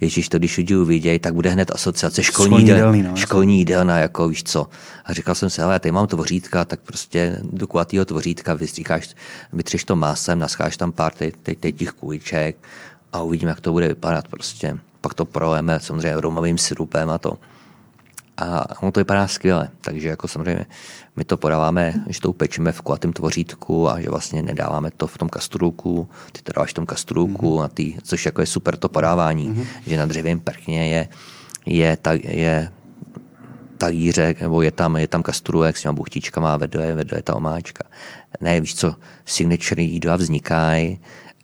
Ježíš, 0.00 0.28
to 0.28 0.38
když 0.38 0.56
lidi 0.56 0.76
uvidějí, 0.76 1.18
tak 1.18 1.34
bude 1.34 1.50
hned 1.50 1.70
asociace 1.70 2.22
školní, 2.22 2.48
školní 2.48 2.68
jídelný, 2.68 3.02
no, 3.02 3.16
školní 3.16 3.58
jídelna, 3.58 3.98
jako 3.98 4.28
víš 4.28 4.42
co. 4.42 4.66
A 5.04 5.12
říkal 5.12 5.34
jsem 5.34 5.50
si, 5.50 5.62
ale 5.62 5.80
tady 5.80 5.92
mám 5.92 6.06
tvořítka, 6.06 6.64
tak 6.64 6.80
prostě 6.80 7.38
do 7.42 7.66
kulatýho 7.66 8.04
tvořítka 8.04 8.54
vystříkáš, 8.54 9.14
vytřeš 9.52 9.84
to 9.84 9.96
másem, 9.96 10.38
nascháš 10.38 10.76
tam 10.76 10.92
pár 10.92 11.12
těch 11.72 11.92
kuliček 11.92 12.56
a 13.12 13.22
uvidíme, 13.22 13.50
jak 13.50 13.60
to 13.60 13.72
bude 13.72 13.88
vypadat 13.88 14.28
prostě. 14.28 14.78
Pak 15.00 15.14
to 15.14 15.24
projeme 15.24 15.80
samozřejmě 15.80 16.20
rumovým 16.20 16.58
syrupem 16.58 17.10
a 17.10 17.18
to. 17.18 17.38
A 18.38 18.82
ono 18.82 18.92
to 18.92 19.00
vypadá 19.00 19.28
skvěle, 19.28 19.68
takže 19.80 20.08
jako 20.08 20.28
samozřejmě 20.28 20.66
my 21.16 21.24
to 21.24 21.36
podáváme, 21.36 21.94
že 22.06 22.20
to 22.20 22.30
upečíme 22.30 22.72
v 22.72 22.80
kulatém 22.80 23.12
tvořítku 23.12 23.90
a 23.90 24.00
že 24.00 24.10
vlastně 24.10 24.42
nedáváme 24.42 24.90
to 24.90 25.06
v 25.06 25.18
tom 25.18 25.28
kastrůku, 25.28 26.08
ty 26.32 26.42
to 26.42 26.52
dáváš 26.56 26.70
v 26.70 26.74
tom 26.74 26.86
kastrůku, 26.86 27.58
mm-hmm. 27.58 27.64
a 27.64 27.68
ty, 27.68 27.96
což 28.02 28.26
jako 28.26 28.40
je 28.40 28.46
super 28.46 28.76
to 28.76 28.88
podávání, 28.88 29.50
mm-hmm. 29.50 29.66
že 29.86 29.96
na 29.96 30.06
dřevém 30.06 30.40
prkně 30.40 30.88
je, 30.88 31.08
je, 31.66 31.96
ta, 31.96 32.12
je 32.12 32.72
talířek, 33.78 34.40
nebo 34.40 34.62
je 34.62 34.70
tam, 34.70 34.96
je 34.96 35.08
tam 35.08 35.22
kastrůlek 35.22 35.76
s 35.76 35.82
těma 35.82 35.92
buchtičkama 35.92 36.54
a 36.54 36.56
vedle, 36.56 36.94
vedle 36.94 37.18
je 37.18 37.22
ta 37.22 37.36
omáčka. 37.36 37.84
Ne, 38.40 38.60
víš 38.60 38.74
co, 38.74 38.94
signature 39.24 39.82
jídla 39.82 40.16
vznikají 40.16 41.00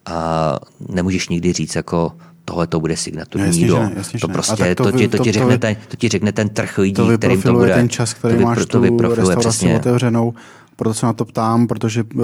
a 0.07 0.59
nemůžeš 0.89 1.29
nikdy 1.29 1.53
říct 1.53 1.75
jako 1.75 2.13
tohle 2.45 2.67
to 2.67 2.81
bude 2.81 2.97
signaturní 2.97 3.47
no, 3.47 3.53
jídlo. 3.53 3.91
to 4.21 4.29
prostě, 4.29 4.75
to, 4.75 4.85
to, 4.85 4.93
ti, 4.93 5.09
to, 5.09 5.19
ti 5.19 5.33
řekne 5.33 5.59
ten, 5.59 5.77
to 5.89 5.97
ti 5.97 6.09
řekne 6.09 6.33
ten 6.33 6.49
trh 6.49 6.79
lidí, 6.79 6.93
to 6.93 7.19
kterým 7.19 7.43
to 7.43 7.53
bude. 7.53 7.75
ten 7.75 7.89
čas, 7.89 8.15
který 8.15 8.37
to 8.37 8.43
máš 8.43 8.59
to 8.59 8.81
tu 8.81 8.99
restauraci 8.99 9.39
přesně. 9.39 9.77
otevřenou, 9.77 10.35
proto 10.77 10.95
se 10.95 11.07
na 11.07 11.13
to 11.13 11.25
ptám, 11.25 11.67
protože 11.67 12.05
uh, 12.15 12.23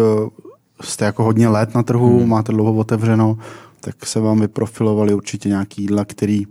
jste 0.80 1.04
jako 1.04 1.24
hodně 1.24 1.48
let 1.48 1.74
na 1.74 1.82
trhu, 1.82 2.18
hmm. 2.18 2.28
máte 2.28 2.52
dlouho 2.52 2.74
otevřeno, 2.74 3.38
tak 3.80 4.06
se 4.06 4.20
vám 4.20 4.40
vyprofilovali 4.40 5.14
určitě 5.14 5.48
nějaký 5.48 5.82
jídla, 5.82 6.04
který 6.04 6.46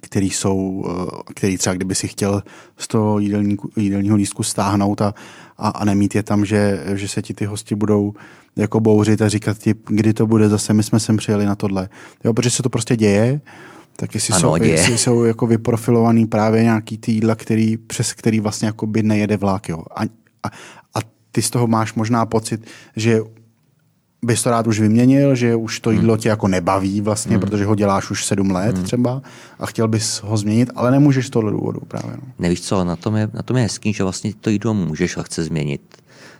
který 0.00 0.30
jsou, 0.30 0.84
eh, 0.88 1.32
který 1.34 1.58
třeba 1.58 1.74
kdyby 1.74 1.94
si 1.94 2.08
chtěl 2.08 2.42
z 2.76 2.88
toho 2.88 3.18
jídelního 3.76 4.16
lístku 4.16 4.42
stáhnout 4.42 5.00
a, 5.00 5.14
a, 5.58 5.68
a 5.68 5.84
nemít 5.84 6.14
je 6.14 6.22
tam, 6.22 6.44
že, 6.44 6.84
že 6.94 7.08
se 7.08 7.22
ti 7.22 7.34
ty 7.34 7.44
hosti 7.44 7.74
budou 7.74 8.14
jako 8.56 8.80
bouřit 8.80 9.22
a 9.22 9.28
říkat 9.28 9.58
ti, 9.58 9.74
kdy 9.86 10.12
to 10.14 10.26
bude 10.26 10.48
zase, 10.48 10.74
my 10.74 10.82
jsme 10.82 11.00
sem 11.00 11.16
přijeli 11.16 11.46
na 11.46 11.54
tohle. 11.54 11.88
Jo, 12.24 12.34
protože 12.34 12.50
se 12.50 12.62
to 12.62 12.68
prostě 12.68 12.96
děje, 12.96 13.40
tak 13.96 14.14
jestli 14.14 14.34
ano, 14.34 14.40
jsou, 14.40 14.56
děje. 14.56 14.72
jestli 14.72 14.98
jsou 14.98 15.24
jako 15.24 15.46
vyprofilovaný 15.46 16.26
právě 16.26 16.62
nějaký 16.62 16.98
ty 16.98 17.12
jídla, 17.12 17.34
který, 17.34 17.76
přes 17.76 18.12
který 18.12 18.40
vlastně 18.40 18.66
jako 18.66 18.86
by 18.86 19.02
nejede 19.02 19.36
vlak. 19.36 19.68
Jo. 19.68 19.82
A, 19.96 20.02
a, 20.42 20.48
a 20.94 20.98
ty 21.32 21.42
z 21.42 21.50
toho 21.50 21.66
máš 21.66 21.94
možná 21.94 22.26
pocit, 22.26 22.66
že 22.96 23.20
bys 24.22 24.42
to 24.42 24.50
rád 24.50 24.66
už 24.66 24.80
vyměnil, 24.80 25.34
že 25.34 25.54
už 25.54 25.80
to 25.80 25.90
jídlo 25.90 26.14
hmm. 26.14 26.20
tě 26.20 26.28
jako 26.28 26.48
nebaví 26.48 27.00
vlastně, 27.00 27.36
hmm. 27.36 27.40
protože 27.40 27.64
ho 27.64 27.74
děláš 27.74 28.10
už 28.10 28.24
sedm 28.24 28.50
let 28.50 28.76
hmm. 28.76 28.84
třeba 28.84 29.22
a 29.58 29.66
chtěl 29.66 29.88
bys 29.88 30.22
ho 30.22 30.36
změnit, 30.36 30.70
ale 30.74 30.90
nemůžeš 30.90 31.26
z 31.26 31.30
toho 31.30 31.50
důvodu 31.50 31.80
právě. 31.88 32.10
No. 32.16 32.32
Nevíš 32.38 32.60
co, 32.60 32.84
na 32.84 32.96
tom, 32.96 33.16
je, 33.16 33.28
na 33.32 33.42
tom 33.42 33.56
je 33.56 33.62
hezký, 33.62 33.92
že 33.92 34.02
vlastně 34.02 34.32
to 34.40 34.50
jídlo 34.50 34.74
můžeš 34.74 35.16
a 35.16 35.22
chce 35.22 35.44
změnit. 35.44 35.96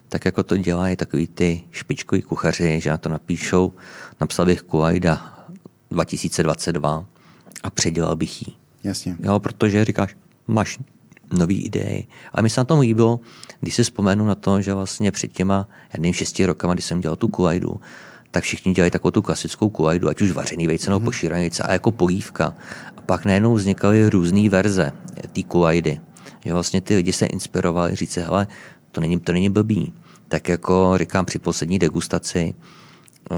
Tak 0.08 0.24
jako 0.24 0.42
to 0.42 0.56
dělají 0.56 0.96
takový 0.96 1.26
ty 1.26 1.62
špičkoví 1.70 2.22
kuchaři, 2.22 2.80
že 2.80 2.90
na 2.90 2.96
to 2.96 3.08
napíšou, 3.08 3.72
napsal 4.20 4.46
bych 4.46 4.62
Kuajda 4.62 5.46
2022 5.90 7.04
a 7.62 7.70
předělal 7.70 8.16
bych 8.16 8.42
jí. 8.42 8.56
Jasně. 8.84 9.16
Jo, 9.20 9.38
protože 9.38 9.84
říkáš, 9.84 10.16
máš 10.48 10.78
nový 11.32 11.62
idei. 11.62 12.06
A 12.34 12.42
mi 12.42 12.50
se 12.50 12.60
na 12.60 12.64
tom 12.64 12.80
líbilo, 12.80 13.20
když 13.60 13.74
si 13.74 13.82
vzpomenu 13.82 14.26
na 14.26 14.34
to, 14.34 14.60
že 14.60 14.74
vlastně 14.74 15.12
před 15.12 15.32
těma, 15.32 15.68
jedným 15.92 16.12
šesti 16.14 16.46
rokama, 16.46 16.74
když 16.74 16.84
jsem 16.84 17.00
dělal 17.00 17.16
tu 17.16 17.28
kulajdu, 17.28 17.80
tak 18.30 18.44
všichni 18.44 18.72
dělají 18.72 18.90
takovou 18.90 19.10
tu 19.10 19.22
klasickou 19.22 19.68
kulajdu, 19.68 20.08
ať 20.08 20.20
už 20.20 20.30
vařený 20.30 20.66
vejce 20.66 20.90
nebo 20.90 21.00
mm-hmm. 21.00 21.04
pošíraný 21.04 21.42
vejce, 21.42 21.62
a 21.62 21.72
jako 21.72 21.92
polívka. 21.92 22.54
A 22.96 23.00
pak 23.00 23.24
najednou 23.24 23.54
vznikaly 23.54 24.10
různé 24.10 24.48
verze 24.48 24.92
té 25.32 25.42
kulajdy. 25.42 26.00
Že 26.44 26.52
vlastně 26.52 26.80
ty 26.80 26.96
lidi 26.96 27.12
se 27.12 27.26
inspirovali 27.26 27.96
říct 27.96 28.12
si, 28.12 28.20
hele, 28.20 28.46
to 28.92 29.00
není, 29.00 29.20
to 29.20 29.32
není 29.32 29.50
blbý. 29.50 29.92
Tak 30.28 30.48
jako 30.48 30.98
říkám 30.98 31.24
při 31.24 31.38
poslední 31.38 31.78
degustaci, 31.78 32.54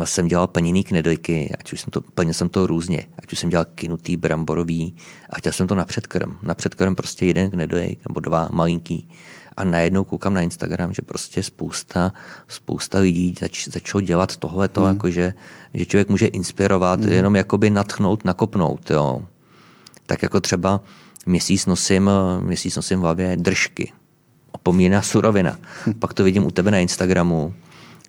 jsem 0.05 0.29
dělal 0.29 0.47
plněný 0.47 0.85
knedlíky, 0.85 1.55
ať 1.59 1.73
už 1.73 1.81
jsem 1.81 1.91
to, 1.91 2.01
plnil 2.01 2.35
jsem 2.35 2.49
to 2.49 2.67
různě, 2.67 3.07
ať 3.23 3.33
už 3.33 3.39
jsem 3.39 3.51
dělal 3.51 3.65
kinutý, 3.75 4.17
bramborový 4.17 4.97
a 5.31 5.37
chtěl 5.37 5.53
jsem 5.53 5.67
to 5.67 5.75
na 5.75 5.85
předkrm. 5.85 6.37
Na 6.43 6.55
předkrm 6.55 6.95
prostě 6.95 7.27
jeden 7.27 7.51
knedlík 7.51 8.01
nebo 8.09 8.21
dva 8.21 8.49
malinký. 8.53 9.09
A 9.57 9.65
najednou 9.65 10.05
koukám 10.05 10.35
na 10.35 10.41
Instagram, 10.41 10.95
že 10.95 11.03
prostě 11.03 11.43
spousta, 11.43 12.13
spousta 12.49 12.99
lidí 12.99 13.35
zač, 13.41 13.69
začalo 13.69 14.01
dělat 14.01 14.37
tohleto, 14.37 14.81
mm. 14.81 14.87
jako 14.87 15.11
že, 15.11 15.35
že 15.75 15.87
člověk 15.87 16.09
může 16.09 16.27
inspirovat, 16.27 17.01
mm. 17.01 17.09
jenom 17.09 17.37
jakoby 17.37 17.71
natchnout, 17.71 18.25
nakopnout. 18.25 18.91
Jo. 18.91 19.23
Tak 20.07 20.23
jako 20.23 20.41
třeba 20.41 20.81
měsíc 21.27 21.67
nosím, 21.67 22.11
měsíc 22.41 22.77
nosím 22.77 22.99
v 22.99 23.03
hlavě 23.03 23.37
držky. 23.37 23.93
Opomíná 24.53 25.03
surovina. 25.03 25.59
Hm. 25.87 25.95
Pak 25.95 26.15
to 26.15 26.25
vidím 26.25 26.47
u 26.47 26.51
tebe 26.51 26.71
na 26.71 26.79
Instagramu, 26.79 27.55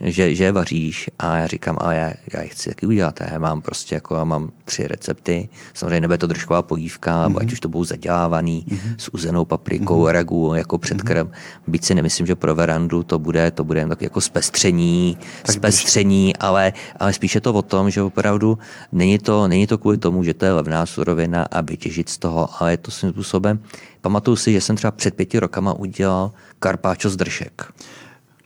že, 0.04 0.36
že 0.36 0.51
vaříš 0.51 1.10
a 1.20 1.38
já 1.38 1.47
říkám, 1.47 1.78
ale 1.80 1.95
já, 1.95 2.12
já 2.34 2.41
je 2.41 2.47
chci 2.47 2.70
taky 2.70 2.86
udělat. 2.86 3.20
Já 3.32 3.39
mám 3.39 3.62
prostě 3.62 3.95
jako, 3.95 4.16
já 4.16 4.24
mám 4.24 4.51
tři 4.66 4.88
recepty, 4.88 5.49
samozřejmě 5.74 6.01
nebude 6.01 6.18
to 6.18 6.28
držková 6.28 6.62
polívka, 6.62 7.30
mm-hmm. 7.30 7.41
ať 7.41 7.54
už 7.54 7.60
to 7.60 7.70
budou 7.70 7.84
zadělávaný 7.84 8.66
mm-hmm. 8.68 8.95
s 8.97 9.14
uzenou 9.14 9.45
paprikou, 9.45 10.04
mm-hmm. 10.04 10.12
ragu 10.12 10.54
jako 10.56 10.78
předkrm. 10.78 11.28
Mm-hmm. 11.28 11.68
Byť 11.68 11.84
si 11.84 11.95
nemyslím, 11.95 12.28
že 12.28 12.36
pro 12.36 12.56
verandu 12.56 13.04
to 13.04 13.20
bude, 13.20 13.51
to 13.51 13.64
bude 13.64 13.88
tak 13.88 14.01
jako 14.01 14.22
zpestření, 14.22 15.18
tak 15.45 15.56
zpestření, 15.56 16.26
když... 16.26 16.34
ale, 16.39 16.74
ale 16.99 17.14
spíše 17.14 17.41
to 17.41 17.54
o 17.54 17.62
tom, 17.62 17.89
že 17.89 18.01
opravdu 18.01 18.58
není 18.91 19.20
to, 19.20 19.47
není 19.47 19.68
to 19.68 19.78
kvůli 19.78 19.97
tomu, 19.97 20.24
že 20.24 20.34
to 20.34 20.45
je 20.45 20.51
levná 20.51 20.86
surovina 20.86 21.43
a 21.51 21.62
vytěžit 21.62 22.10
z 22.10 22.18
toho, 22.18 22.49
ale 22.60 22.72
je 22.72 22.78
to 22.78 22.91
svým 22.91 23.12
způsobem. 23.12 23.60
Pamatuju 24.01 24.36
si, 24.36 24.54
že 24.54 24.62
jsem 24.62 24.76
třeba 24.76 24.91
před 24.91 25.16
pěti 25.16 25.39
rokama 25.39 25.74
udělal 25.74 26.32
karpáčo 26.60 27.10
z 27.10 27.16
dršek 27.16 27.74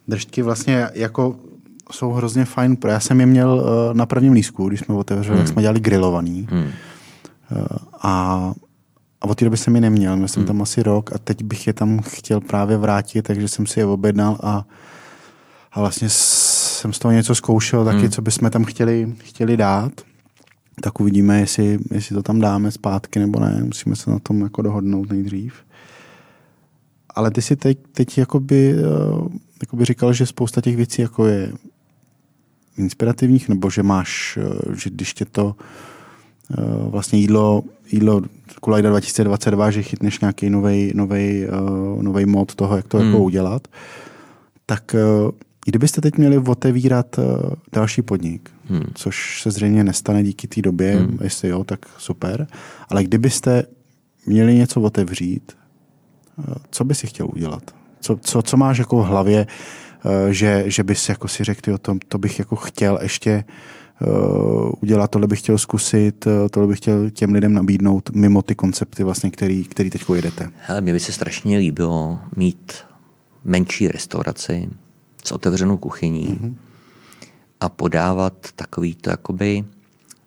držky 0.07 0.41
vlastně 0.41 0.89
jako 0.93 1.35
jsou 1.91 2.11
hrozně 2.11 2.45
fajn. 2.45 2.77
Já 2.87 2.99
jsem 2.99 3.19
je 3.19 3.25
měl 3.25 3.49
uh, 3.49 3.97
na 3.97 4.05
prvním 4.05 4.33
lísku, 4.33 4.67
když 4.67 4.79
jsme 4.79 4.95
otevřeli, 4.95 5.37
hmm. 5.37 5.47
jsme 5.47 5.61
dělali 5.61 5.79
grilovaný. 5.79 6.47
Hmm. 6.51 6.63
Uh, 6.63 6.69
a, 8.01 8.53
a 9.21 9.25
od 9.25 9.37
té 9.37 9.45
doby 9.45 9.57
jsem 9.57 9.75
je 9.75 9.81
neměl. 9.81 10.15
Měl 10.15 10.27
jsem 10.27 10.41
hmm. 10.41 10.47
tam 10.47 10.61
asi 10.61 10.83
rok 10.83 11.11
a 11.15 11.17
teď 11.17 11.43
bych 11.43 11.67
je 11.67 11.73
tam 11.73 11.99
chtěl 11.99 12.41
právě 12.41 12.77
vrátit, 12.77 13.21
takže 13.21 13.47
jsem 13.47 13.65
si 13.65 13.79
je 13.79 13.85
objednal 13.85 14.37
a, 14.43 14.65
a 15.71 15.79
vlastně 15.79 16.07
jsem 16.09 16.93
z 16.93 16.99
toho 16.99 17.11
něco 17.11 17.35
zkoušel 17.35 17.85
taky, 17.85 17.97
hmm. 17.97 18.09
co 18.09 18.21
bychom 18.21 18.49
tam 18.49 18.63
chtěli, 18.63 19.13
chtěli 19.17 19.57
dát. 19.57 19.91
Tak 20.81 20.99
uvidíme, 20.99 21.39
jestli, 21.39 21.79
jestli 21.91 22.15
to 22.15 22.23
tam 22.23 22.39
dáme 22.39 22.71
zpátky 22.71 23.19
nebo 23.19 23.39
ne. 23.39 23.61
Musíme 23.63 23.95
se 23.95 24.09
na 24.11 24.19
tom 24.19 24.41
jako 24.41 24.61
dohodnout 24.61 25.09
nejdřív. 25.09 25.53
Ale 27.15 27.31
ty 27.31 27.41
si 27.41 27.55
teď, 27.55 27.77
teď 27.91 28.17
jakoby, 28.17 28.73
uh, 28.73 29.27
jakoby 29.61 29.85
říkal, 29.85 30.13
že 30.13 30.25
spousta 30.25 30.61
těch 30.61 30.75
věcí 30.75 31.01
jako 31.01 31.25
je 31.25 31.51
inspirativních, 32.77 33.49
nebo 33.49 33.69
že 33.69 33.83
máš, 33.83 34.37
uh, 34.67 34.75
že 34.75 34.89
když 34.89 35.13
tě 35.13 35.25
to 35.25 35.55
uh, 36.57 36.91
vlastně 36.91 37.19
jídlo, 37.19 37.63
jídlo 37.91 38.21
Kulajda 38.61 38.89
2022, 38.89 39.71
že 39.71 39.83
chytneš 39.83 40.19
nějaký 40.19 40.49
nový 42.01 42.25
mod 42.25 42.55
toho, 42.55 42.75
jak 42.75 42.87
to 42.87 42.97
jako 42.97 43.11
hmm. 43.11 43.13
jako 43.13 43.23
udělat, 43.23 43.67
tak 44.65 44.95
kdybyste 45.65 46.01
teď 46.01 46.17
měli 46.17 46.37
otevírat 46.37 47.19
další 47.73 48.01
podnik, 48.01 48.51
hmm. 48.69 48.83
což 48.93 49.41
se 49.41 49.51
zřejmě 49.51 49.83
nestane 49.83 50.23
díky 50.23 50.47
té 50.47 50.61
době, 50.61 50.95
hmm. 50.95 51.17
jestli 51.21 51.49
jo, 51.49 51.63
tak 51.63 51.85
super, 51.97 52.47
ale 52.89 53.03
kdybyste 53.03 53.63
měli 54.25 54.55
něco 54.55 54.81
otevřít, 54.81 55.51
co 56.71 56.83
by 56.83 56.95
si 56.95 57.07
chtěl 57.07 57.27
udělat? 57.33 57.75
Co, 58.01 58.17
co, 58.21 58.41
co 58.41 58.57
máš 58.57 58.77
jako 58.77 58.97
v 58.97 59.05
hlavě, 59.05 59.47
eh, 59.49 59.86
že, 60.29 60.63
že 60.67 60.83
bys 60.83 61.09
jako 61.09 61.27
si 61.27 61.43
řekl, 61.43 61.73
o 61.73 61.77
tom, 61.77 61.99
to 61.99 62.17
bych 62.17 62.39
jako 62.39 62.55
chtěl 62.55 62.99
ještě 63.01 63.43
uh, 64.01 64.71
udělat, 64.81 65.11
tohle 65.11 65.27
bych 65.27 65.39
chtěl 65.39 65.57
zkusit, 65.57 66.27
eh, 66.27 66.49
tohle 66.49 66.67
bych 66.67 66.77
chtěl 66.77 67.09
těm 67.09 67.33
lidem 67.33 67.53
nabídnout 67.53 68.09
mimo 68.09 68.41
ty 68.41 68.55
koncepty, 68.55 69.03
vlastně, 69.03 69.31
který, 69.31 69.63
který 69.63 69.89
teď 69.89 70.05
jedete? 70.15 70.49
Hele, 70.61 70.81
mě 70.81 70.93
by 70.93 70.99
se 70.99 71.11
strašně 71.11 71.57
líbilo 71.57 72.19
mít 72.35 72.73
menší 73.43 73.87
restauraci 73.87 74.69
s 75.25 75.31
otevřenou 75.31 75.77
kuchyní 75.77 76.27
mm-hmm. 76.27 76.55
a 77.59 77.69
podávat 77.69 78.33
takovýto 78.55 79.09
jakoby 79.09 79.65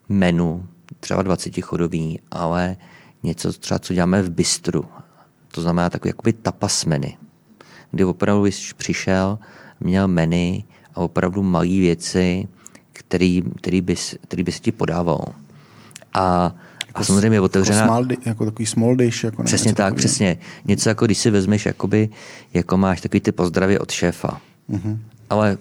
menu, 0.09 0.66
třeba 1.01 1.23
20 1.23 1.61
chodový, 1.61 2.21
ale 2.31 2.77
něco 3.23 3.53
třeba, 3.53 3.79
co 3.79 3.95
děláme 3.95 4.23
v 4.23 4.31
bistru 4.31 4.85
to 5.53 5.61
znamená 5.61 5.91
takové 5.91 6.09
jakoby 6.09 6.33
tapas 6.33 6.85
menu, 6.85 7.09
kdy 7.91 8.05
opravdu 8.05 8.47
jsi 8.47 8.74
přišel, 8.74 9.38
měl 9.80 10.09
menu 10.09 10.62
a 10.95 11.01
opravdu 11.01 11.43
malé 11.43 11.66
věci, 11.66 12.49
který, 12.93 13.43
který, 13.61 13.80
bys, 13.80 14.14
který 14.28 14.43
by 14.43 14.53
si 14.53 14.61
ti 14.61 14.72
podával. 14.72 15.24
A, 16.14 16.55
a 16.95 17.05
samozřejmě 17.05 17.36
je 17.36 17.41
otevřená... 17.41 17.78
Jako, 17.78 17.93
small, 17.93 18.07
jako 18.24 18.45
takový 18.45 18.66
small 18.66 18.97
dish. 18.97 19.24
Jako 19.24 19.43
přesně 19.43 19.74
tak, 19.74 19.86
takový. 19.86 19.99
přesně. 19.99 20.38
Něco 20.64 20.88
jako 20.88 21.07
když 21.07 21.18
si 21.18 21.30
vezmeš, 21.30 21.66
jakoby, 21.66 22.09
jako 22.55 22.76
máš 22.76 23.01
takový 23.01 23.20
ty 23.20 23.32
pozdravy 23.32 23.78
od 23.78 23.91
šéfa. 23.91 24.41
Mm-hmm. 24.70 24.99
Ale 25.30 25.59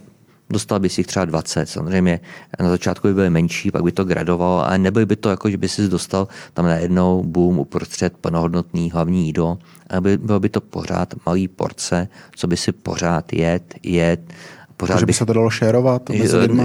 dostal 0.49 0.79
bys 0.79 0.97
jich 0.97 1.07
třeba 1.07 1.25
20. 1.25 1.69
Samozřejmě 1.69 2.19
na 2.59 2.69
začátku 2.69 3.07
by 3.07 3.13
byly 3.13 3.29
menší, 3.29 3.71
pak 3.71 3.83
by 3.83 3.91
to 3.91 4.03
gradovalo, 4.03 4.65
ale 4.65 4.77
nebyl 4.77 5.05
by 5.05 5.15
to 5.15 5.29
jako, 5.29 5.49
že 5.49 5.57
by 5.57 5.69
si 5.69 5.87
dostal 5.87 6.27
tam 6.53 6.65
najednou 6.65 7.23
boom 7.23 7.59
uprostřed 7.59 8.17
plnohodnotný 8.17 8.91
hlavní 8.91 9.25
jídlo, 9.25 9.57
ale 9.89 10.01
by, 10.01 10.17
bylo 10.17 10.39
by 10.39 10.49
to 10.49 10.61
pořád 10.61 11.13
malý 11.25 11.47
porce, 11.47 12.07
co 12.35 12.47
by 12.47 12.57
si 12.57 12.71
pořád 12.71 13.33
jet, 13.33 13.75
jet. 13.83 14.33
Pořád 14.77 14.93
Takže 14.93 15.05
by 15.05 15.13
se 15.13 15.25
to 15.25 15.33
dalo 15.33 15.49
šerovat? 15.49 16.09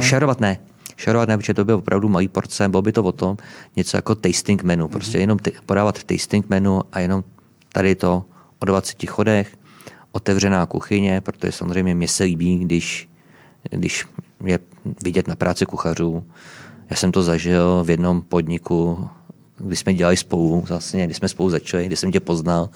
Šerovat 0.02 0.40
ne. 0.40 0.58
Šerovat 0.96 1.28
ne, 1.28 1.38
protože 1.38 1.54
to 1.54 1.64
by 1.64 1.72
opravdu 1.72 2.08
malý 2.08 2.28
porce, 2.28 2.68
bylo 2.68 2.82
by 2.82 2.92
to 2.92 3.02
o 3.02 3.12
tom 3.12 3.36
něco 3.76 3.96
jako 3.96 4.14
tasting 4.14 4.62
menu, 4.62 4.88
prostě 4.88 5.18
jenom 5.18 5.38
t- 5.38 5.50
podávat 5.66 6.04
tasting 6.04 6.48
menu 6.48 6.80
a 6.92 7.00
jenom 7.00 7.24
tady 7.72 7.94
to 7.94 8.24
o 8.58 8.64
20 8.64 9.06
chodech, 9.06 9.56
otevřená 10.12 10.66
kuchyně, 10.66 11.20
protože 11.20 11.52
samozřejmě 11.52 11.94
mě 11.94 12.08
se 12.08 12.24
líbí, 12.24 12.58
když 12.58 13.08
když 13.70 14.04
je 14.44 14.58
vidět 15.04 15.28
na 15.28 15.36
práci 15.36 15.66
kuchařů. 15.66 16.24
Já 16.90 16.96
jsem 16.96 17.12
to 17.12 17.22
zažil 17.22 17.84
v 17.84 17.90
jednom 17.90 18.22
podniku, 18.22 19.08
kdy 19.58 19.76
jsme 19.76 19.94
dělali 19.94 20.16
spolu, 20.16 20.60
vlastně, 20.60 21.04
když 21.04 21.16
jsme 21.16 21.28
spolu 21.28 21.50
začali, 21.50 21.86
kdy 21.86 21.96
jsem 21.96 22.12
tě 22.12 22.20
poznal, 22.20 22.68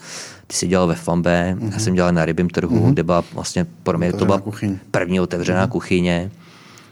ty 0.47 0.55
jsi 0.55 0.67
dělal 0.67 0.87
ve 0.87 0.95
Fambe, 0.95 1.55
mm-hmm. 1.55 1.63
já 1.63 1.69
mhm. 1.69 1.79
jsem 1.79 1.93
dělal 1.93 2.11
na 2.11 2.25
rybím 2.25 2.49
trhu, 2.49 2.79
mm-hmm. 2.79 2.93
kde 2.93 3.03
byla 3.03 3.23
vlastně 3.33 3.65
pro 3.83 3.97
mě 3.97 4.13
to 4.13 4.25
byla 4.25 4.39
kuchyň. 4.39 4.79
první 4.91 5.19
otevřená 5.19 5.67
mm-hmm. 5.67 5.71
kuchyně, 5.71 6.31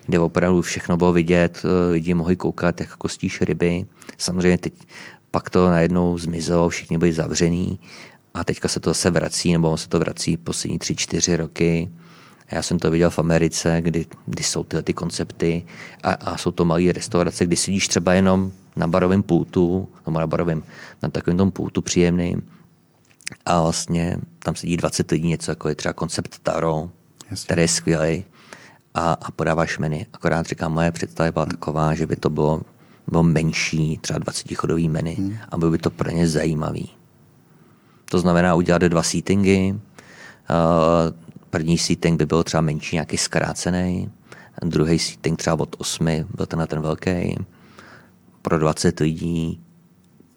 kde 0.05 0.19
opravdu 0.19 0.61
všechno 0.61 0.97
bylo 0.97 1.13
vidět, 1.13 1.63
lidi 1.91 2.13
mohli 2.13 2.35
koukat, 2.35 2.79
jak 2.79 2.95
kostíš 2.95 3.41
ryby. 3.41 3.85
Samozřejmě 4.17 4.57
teď 4.57 4.73
pak 5.31 5.49
to 5.49 5.69
najednou 5.69 6.17
zmizelo, 6.17 6.69
všichni 6.69 6.97
byli 6.97 7.13
zavřený 7.13 7.79
a 8.33 8.43
teďka 8.43 8.67
se 8.67 8.79
to 8.79 8.89
zase 8.89 9.09
vrací, 9.09 9.53
nebo 9.53 9.77
se 9.77 9.89
to 9.89 9.99
vrací 9.99 10.37
poslední 10.37 10.79
tři, 10.79 10.95
čtyři 10.95 11.37
roky. 11.37 11.89
Já 12.51 12.61
jsem 12.61 12.79
to 12.79 12.91
viděl 12.91 13.09
v 13.09 13.19
Americe, 13.19 13.81
kdy, 13.81 14.05
kdy 14.25 14.43
jsou 14.43 14.63
tyhle 14.63 14.83
ty 14.83 14.93
koncepty 14.93 15.65
a, 16.03 16.11
a 16.11 16.37
jsou 16.37 16.51
to 16.51 16.65
malé 16.65 16.91
restaurace, 16.91 17.45
kdy 17.45 17.55
sedíš 17.55 17.87
třeba 17.87 18.13
jenom 18.13 18.51
na 18.75 18.87
barovém 18.87 19.23
pultu, 19.23 19.89
nebo 20.05 20.19
na 20.19 20.27
barovém, 20.27 20.63
na 21.03 21.09
takovém 21.09 21.37
tom 21.37 21.51
pultu 21.51 21.81
příjemným 21.81 22.41
a 23.45 23.61
vlastně 23.61 24.17
tam 24.39 24.55
sedí 24.55 24.77
20 24.77 25.11
lidí, 25.11 25.27
něco 25.27 25.51
jako 25.51 25.69
je 25.69 25.75
třeba 25.75 25.93
koncept 25.93 26.39
Taro, 26.43 26.89
Jasně. 27.31 27.45
který 27.45 27.61
je 27.61 27.67
skvělý 27.67 28.23
a, 28.93 29.13
a 29.13 29.31
podáváš 29.31 29.77
menu. 29.77 30.05
Akorát 30.13 30.45
říkám, 30.45 30.73
moje 30.73 30.91
představa 30.91 31.31
byla 31.31 31.45
taková, 31.45 31.95
že 31.95 32.07
by 32.07 32.15
to 32.15 32.29
bylo, 32.29 32.61
bylo 33.07 33.23
menší, 33.23 33.97
třeba 33.97 34.19
20 34.19 34.55
chodový 34.55 34.89
menu 34.89 35.15
hmm. 35.17 35.37
a 35.49 35.57
bylo 35.57 35.71
by 35.71 35.77
to 35.77 35.89
pro 35.89 36.09
ně 36.09 36.27
zajímavý. 36.27 36.89
To 38.09 38.19
znamená 38.19 38.55
udělat 38.55 38.81
dva 38.81 39.03
seatingy, 39.03 39.71
uh, 39.73 39.79
První 41.49 41.77
seating 41.77 42.17
by 42.17 42.25
byl 42.25 42.43
třeba 42.43 42.61
menší, 42.61 42.95
nějaký 42.95 43.17
zkrácený, 43.17 44.11
druhý 44.65 44.99
seating 44.99 45.39
třeba 45.39 45.59
od 45.59 45.75
8, 45.77 46.05
byl 46.35 46.45
ten 46.45 46.59
na 46.59 46.67
ten 46.67 46.81
velký, 46.81 47.37
pro 48.41 48.59
20 48.59 48.99
lidí, 48.99 49.61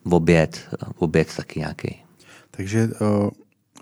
v 0.04 0.14
oběd, 0.14 0.68
v 0.92 1.02
oběd 1.02 1.36
taky 1.36 1.61
nějaký. 1.61 2.02
Takže 2.50 2.88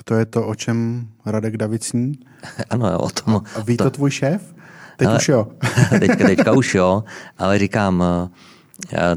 to 0.05 0.15
je 0.15 0.27
to, 0.27 0.47
o 0.47 0.55
čem 0.55 1.09
Radek 1.27 1.57
David 1.57 1.85
sní? 1.85 2.19
ano, 2.71 2.99
o 2.99 3.11
tom. 3.11 3.43
A 3.57 3.61
ví 3.61 3.77
to, 3.77 3.85
to 3.85 3.91
tvůj 3.91 4.11
šéf? 4.11 4.55
Teď 4.97 5.09
ale, 5.09 5.17
už 5.17 5.29
jo. 5.29 5.49
teďka, 5.99 6.25
teďka 6.27 6.53
už 6.53 6.75
jo, 6.75 7.05
ale 7.39 7.59
říkám, 7.59 8.05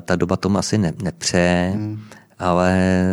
ta 0.05 0.15
doba 0.15 0.37
tomu 0.37 0.57
asi 0.57 0.77
ne, 0.77 0.93
nepřeje, 1.03 1.71
hmm. 1.75 2.01
ale 2.39 3.03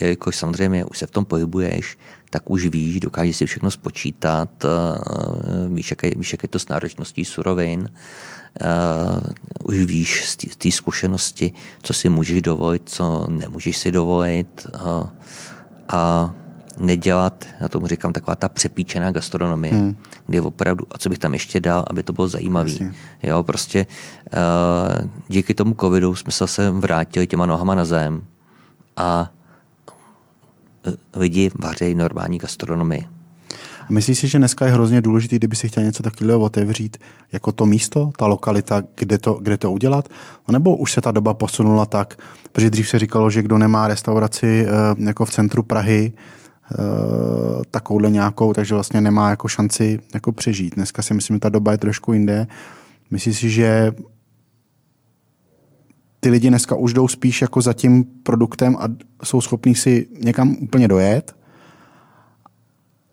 jakož 0.00 0.36
samozřejmě 0.36 0.84
už 0.84 0.98
se 0.98 1.06
v 1.06 1.10
tom 1.10 1.24
pohybuješ, 1.24 1.98
tak 2.30 2.50
už 2.50 2.66
víš, 2.66 3.00
dokážeš 3.00 3.36
si 3.36 3.46
všechno 3.46 3.70
spočítat, 3.70 4.64
eh, 4.64 5.68
víš, 5.68 5.90
jaké, 5.90 6.10
víš, 6.10 6.32
jak 6.32 6.42
je 6.42 6.48
to 6.48 6.58
s 6.58 6.68
náročností 6.68 7.24
surovin, 7.24 7.88
Uh, 8.60 9.20
už 9.64 9.78
víš 9.78 10.28
z 10.28 10.56
té 10.56 10.70
zkušenosti, 10.70 11.52
co 11.82 11.92
si 11.94 12.08
můžeš 12.08 12.42
dovolit, 12.42 12.82
co 12.84 13.26
nemůžeš 13.30 13.76
si 13.76 13.92
dovolit 13.92 14.66
uh, 14.74 15.06
a 15.88 16.34
nedělat, 16.78 17.46
já 17.60 17.68
tomu 17.68 17.86
říkám, 17.86 18.12
taková 18.12 18.36
ta 18.36 18.48
přepíčená 18.48 19.10
gastronomie, 19.10 19.74
hmm. 19.74 19.96
kde 20.26 20.40
opravdu, 20.40 20.86
a 20.90 20.98
co 20.98 21.08
bych 21.08 21.18
tam 21.18 21.32
ještě 21.32 21.60
dal, 21.60 21.84
aby 21.90 22.02
to 22.02 22.12
bylo 22.12 22.28
zajímavé. 22.28 22.72
Jo, 23.22 23.42
prostě 23.42 23.86
uh, 23.86 25.08
díky 25.28 25.54
tomu 25.54 25.74
covidu 25.80 26.14
jsme 26.14 26.32
se 26.32 26.38
zase 26.44 26.70
vrátili 26.70 27.26
těma 27.26 27.46
nohama 27.46 27.74
na 27.74 27.84
zem 27.84 28.22
a 28.96 29.30
lidi 31.14 31.50
vařejí 31.58 31.94
normální 31.94 32.38
gastronomii. 32.38 33.04
Myslíš 33.90 34.18
si, 34.18 34.28
že 34.28 34.38
dneska 34.38 34.66
je 34.66 34.72
hrozně 34.72 35.00
důležité, 35.00 35.36
kdyby 35.36 35.56
si 35.56 35.68
chtěl 35.68 35.82
něco 35.82 36.02
takového 36.02 36.40
otevřít, 36.40 36.96
jako 37.32 37.52
to 37.52 37.66
místo, 37.66 38.10
ta 38.16 38.26
lokalita, 38.26 38.82
kde 38.94 39.18
to, 39.18 39.34
kde 39.34 39.56
to 39.56 39.72
udělat? 39.72 40.08
Nebo 40.50 40.76
už 40.76 40.92
se 40.92 41.00
ta 41.00 41.10
doba 41.10 41.34
posunula 41.34 41.86
tak, 41.86 42.18
protože 42.52 42.70
dřív 42.70 42.88
se 42.88 42.98
říkalo, 42.98 43.30
že 43.30 43.42
kdo 43.42 43.58
nemá 43.58 43.88
restauraci 43.88 44.66
eh, 44.66 44.70
jako 44.98 45.24
v 45.24 45.30
centru 45.30 45.62
Prahy, 45.62 46.12
eh, 46.12 46.76
takovouhle 47.70 48.10
nějakou, 48.10 48.52
takže 48.52 48.74
vlastně 48.74 49.00
nemá 49.00 49.30
jako 49.30 49.48
šanci 49.48 49.98
jako 50.14 50.32
přežít. 50.32 50.74
Dneska 50.74 51.02
si 51.02 51.14
myslím, 51.14 51.36
že 51.36 51.40
ta 51.40 51.48
doba 51.48 51.72
je 51.72 51.78
trošku 51.78 52.12
jinde. 52.12 52.46
Myslíš 53.10 53.38
si, 53.38 53.50
že 53.50 53.92
ty 56.20 56.30
lidi 56.30 56.48
dneska 56.48 56.76
už 56.76 56.92
jdou 56.92 57.08
spíš 57.08 57.42
jako 57.42 57.60
za 57.60 57.72
tím 57.72 58.04
produktem 58.04 58.76
a 58.76 58.84
jsou 59.24 59.40
schopní 59.40 59.74
si 59.74 60.08
někam 60.20 60.56
úplně 60.60 60.88
dojet, 60.88 61.36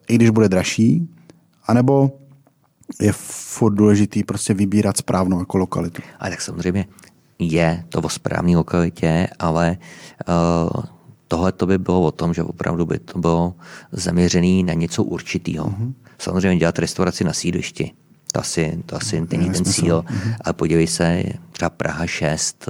i 0.07 0.15
když 0.15 0.29
bude 0.29 0.49
dražší, 0.49 1.09
anebo 1.65 2.19
je 3.01 3.11
furt 3.11 3.73
důležitý 3.73 4.23
prostě 4.23 4.53
vybírat 4.53 4.97
správnou 4.97 5.39
jako 5.39 5.57
lokalitu. 5.57 6.01
A 6.19 6.29
tak 6.29 6.41
samozřejmě 6.41 6.85
je 7.39 7.83
to 7.89 7.99
o 7.99 8.09
správné 8.09 8.57
lokalitě, 8.57 9.27
ale 9.39 9.77
uh, 10.27 10.83
tohle 11.27 11.51
to 11.51 11.65
by 11.65 11.77
bylo 11.77 12.01
o 12.01 12.11
tom, 12.11 12.33
že 12.33 12.43
opravdu 12.43 12.85
by 12.85 12.99
to 12.99 13.19
bylo 13.19 13.55
zaměřené 13.91 14.63
na 14.63 14.73
něco 14.73 15.03
určitého. 15.03 15.67
Uh-huh. 15.67 15.93
Samozřejmě 16.17 16.57
dělat 16.57 16.79
restauraci 16.79 17.23
na 17.23 17.33
sídlišti, 17.33 17.91
to 18.31 18.39
asi, 18.39 18.83
to 18.85 18.95
asi 18.95 19.27
není 19.31 19.49
ten 19.49 19.65
cíl, 19.65 20.05
uh-huh. 20.07 20.35
ale 20.41 20.53
podívej 20.53 20.87
se, 20.87 21.23
třeba 21.51 21.69
Praha 21.69 22.07
6, 22.07 22.69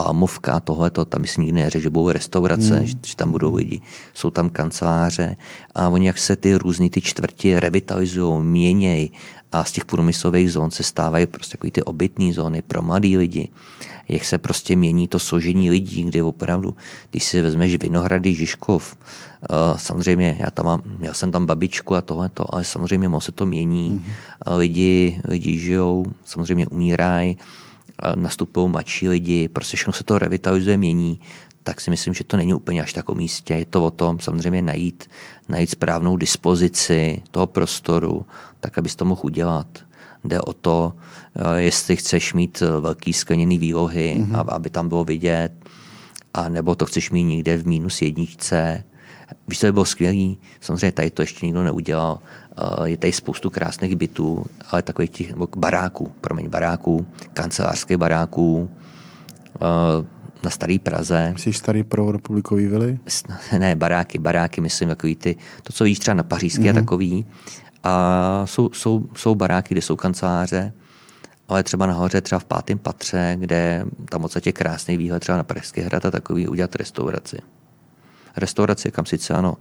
Palmovka, 0.00 0.60
tohleto, 0.60 1.04
tam 1.04 1.24
si 1.24 1.40
nikdy 1.40 1.60
neřekl, 1.60 1.82
že 1.82 1.90
budou 1.90 2.10
restaurace, 2.10 2.76
hmm. 2.76 2.86
že, 2.86 2.94
že 3.06 3.16
tam 3.16 3.32
budou 3.32 3.54
lidi, 3.54 3.80
jsou 4.14 4.30
tam 4.30 4.50
kanceláře 4.50 5.36
a 5.74 5.88
oni 5.88 6.06
jak 6.06 6.18
se 6.18 6.36
ty 6.36 6.54
různé 6.54 6.90
ty 6.90 7.00
čtvrti 7.00 7.60
revitalizují, 7.60 8.42
měnějí 8.42 9.12
a 9.52 9.64
z 9.64 9.72
těch 9.72 9.84
průmyslových 9.84 10.52
zón 10.52 10.70
se 10.70 10.82
stávají 10.82 11.26
prostě 11.26 11.56
takový 11.56 11.70
ty 11.70 11.82
obytné 11.82 12.32
zóny 12.32 12.62
pro 12.62 12.82
mladý 12.82 13.16
lidi, 13.16 13.48
jak 14.08 14.24
se 14.24 14.38
prostě 14.38 14.76
mění 14.76 15.08
to 15.08 15.18
složení 15.18 15.70
lidí, 15.70 16.02
kde 16.02 16.22
opravdu, 16.22 16.74
když 17.10 17.24
si 17.24 17.42
vezmeš 17.42 17.76
Vinohrady, 17.76 18.34
Žižkov, 18.34 18.96
uh, 18.96 19.76
samozřejmě 19.76 20.36
já 20.40 20.50
tam 20.50 20.66
mám, 20.66 20.82
já 21.00 21.14
jsem 21.14 21.32
tam 21.32 21.46
babičku 21.46 21.94
a 21.94 22.00
tohleto, 22.00 22.54
ale 22.54 22.64
samozřejmě 22.64 23.08
moc 23.08 23.24
se 23.24 23.32
to 23.32 23.46
mění, 23.46 23.90
mm 23.90 24.02
lidi, 24.56 25.20
lidi 25.28 25.58
žijou, 25.58 26.06
samozřejmě 26.24 26.66
umírají, 26.66 27.36
nastupují 28.14 28.68
mladší 28.68 29.08
lidi, 29.08 29.48
prostě 29.48 29.76
všechno 29.76 29.92
se 29.92 30.04
to 30.04 30.18
revitalizuje, 30.18 30.76
mění, 30.76 31.20
tak 31.62 31.80
si 31.80 31.90
myslím, 31.90 32.14
že 32.14 32.24
to 32.24 32.36
není 32.36 32.54
úplně 32.54 32.82
až 32.82 32.92
tak 32.92 33.08
o 33.08 33.14
místě. 33.14 33.54
Je 33.54 33.64
to 33.64 33.84
o 33.84 33.90
tom 33.90 34.20
samozřejmě 34.20 34.62
najít, 34.62 35.10
najít 35.48 35.70
správnou 35.70 36.16
dispozici 36.16 37.22
toho 37.30 37.46
prostoru, 37.46 38.26
tak, 38.60 38.78
abys 38.78 38.96
to 38.96 39.04
mohl 39.04 39.20
udělat. 39.24 39.66
Jde 40.24 40.40
o 40.40 40.52
to, 40.52 40.92
eh, 41.36 41.60
jestli 41.60 41.96
chceš 41.96 42.34
mít 42.34 42.62
eh, 42.62 42.80
velký 42.80 43.12
skleněný 43.12 43.58
výlohy, 43.58 44.16
mm-hmm. 44.18 44.44
aby 44.48 44.70
tam 44.70 44.88
bylo 44.88 45.04
vidět, 45.04 45.52
a 46.34 46.48
nebo 46.48 46.74
to 46.74 46.86
chceš 46.86 47.10
mít 47.10 47.24
někde 47.24 47.56
v 47.56 47.66
mínus 47.66 48.02
jedničce. 48.02 48.84
Víš, 49.48 49.58
to 49.58 49.66
by 49.66 49.72
bylo 49.72 49.84
skvělý. 49.84 50.38
Samozřejmě 50.60 50.92
tady 50.92 51.10
to 51.10 51.22
ještě 51.22 51.46
nikdo 51.46 51.62
neudělal. 51.62 52.18
Eh, 52.58 52.88
je 52.88 52.96
tady 52.96 53.12
spoustu 53.12 53.50
krásných 53.50 53.96
bytů, 53.96 54.46
ale 54.70 54.82
takových 54.82 55.10
těch 55.10 55.34
baráků, 55.56 56.12
promiň, 56.20 56.48
baráků, 56.48 57.06
kancelářských 57.32 57.96
baráků, 57.96 58.70
eh, 59.56 60.20
na 60.44 60.50
Starý 60.50 60.78
Praze. 60.78 61.30
Myslíš 61.32 61.58
starý 61.58 61.82
pro 61.82 62.12
republikový 62.12 62.66
vily? 62.66 62.98
Ne, 63.58 63.76
baráky, 63.76 64.18
baráky, 64.18 64.60
myslím, 64.60 64.88
takový 64.88 65.16
ty, 65.16 65.36
to, 65.62 65.72
co 65.72 65.84
víš 65.84 65.98
třeba 65.98 66.14
na 66.14 66.22
Pařížské 66.22 66.62
mm-hmm. 66.62 66.70
a 66.70 66.80
takový. 66.80 67.26
A 67.84 68.42
jsou, 68.44 68.70
jsou, 68.72 69.04
jsou 69.16 69.34
baráky, 69.34 69.74
kde 69.74 69.82
jsou 69.82 69.96
kanceláře, 69.96 70.72
ale 71.48 71.62
třeba 71.62 71.86
nahoře, 71.86 72.20
třeba 72.20 72.38
v 72.38 72.44
pátém 72.44 72.78
patře, 72.78 73.36
kde 73.40 73.84
tam 74.08 74.20
moc 74.20 74.36
je 74.46 74.52
krásný 74.52 74.96
výhled 74.96 75.20
třeba 75.20 75.38
na 75.38 75.44
Pražský 75.44 75.80
hrad 75.80 76.04
a 76.04 76.10
takový 76.10 76.48
udělat 76.48 76.76
restauraci. 76.76 77.38
Restauraci, 78.36 78.90
kam 78.90 79.06
sice 79.06 79.34
ano, 79.34 79.56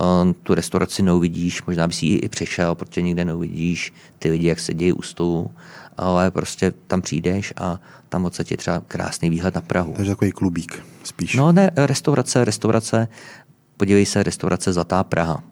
uh, 0.00 0.32
tu 0.42 0.54
restauraci 0.54 1.02
neuvidíš, 1.02 1.62
možná 1.62 1.86
by 1.86 1.94
si 1.94 2.06
ji 2.06 2.16
i 2.16 2.28
přešel, 2.28 2.74
protože 2.74 3.02
nikde 3.02 3.24
neuvidíš 3.24 3.92
ty 4.18 4.30
lidi, 4.30 4.46
jak 4.46 4.60
se 4.60 4.74
dějí 4.74 4.92
u 4.92 5.02
stolu, 5.02 5.50
ale 5.96 6.30
prostě 6.30 6.72
tam 6.86 7.02
přijdeš 7.02 7.52
a 7.56 7.80
tam 8.08 8.24
odsaď 8.24 8.50
je 8.50 8.56
třeba 8.56 8.82
krásný 8.88 9.30
výhled 9.30 9.54
na 9.54 9.60
Prahu. 9.60 9.92
Takže 9.96 10.10
takový 10.10 10.32
klubík 10.32 10.82
spíš. 11.04 11.34
No 11.34 11.52
ne, 11.52 11.70
restaurace, 11.76 12.44
restaurace, 12.44 13.08
podívej 13.76 14.06
se, 14.06 14.22
restaurace 14.22 14.72
Zlatá 14.72 15.04
Praha. 15.04 15.42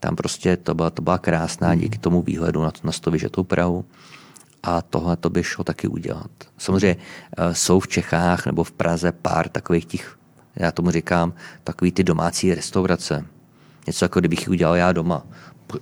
Tam 0.00 0.16
prostě 0.16 0.56
to 0.56 0.74
byla, 0.74 0.90
to 0.90 1.02
byla 1.02 1.18
krásná 1.18 1.68
hmm. 1.68 1.80
díky 1.80 1.98
tomu 1.98 2.22
výhledu 2.22 2.62
na, 2.62 2.72
na 2.84 2.92
to 3.00 3.10
vyžetou 3.10 3.44
Prahu. 3.44 3.84
A 4.62 4.82
tohle 4.82 5.16
to 5.16 5.30
by 5.30 5.42
šlo 5.42 5.64
taky 5.64 5.88
udělat. 5.88 6.30
Samozřejmě 6.58 6.96
uh, 6.96 7.52
jsou 7.52 7.80
v 7.80 7.88
Čechách 7.88 8.46
nebo 8.46 8.64
v 8.64 8.72
Praze 8.72 9.12
pár 9.12 9.48
takových 9.48 9.84
těch, 9.84 10.17
já 10.58 10.72
tomu 10.72 10.90
říkám, 10.90 11.32
takový 11.64 11.92
ty 11.92 12.04
domácí 12.04 12.54
restaurace. 12.54 13.24
Něco 13.86 14.04
jako 14.04 14.20
kdybych 14.20 14.40
ji 14.40 14.48
udělal 14.48 14.76
já 14.76 14.92
doma 14.92 15.26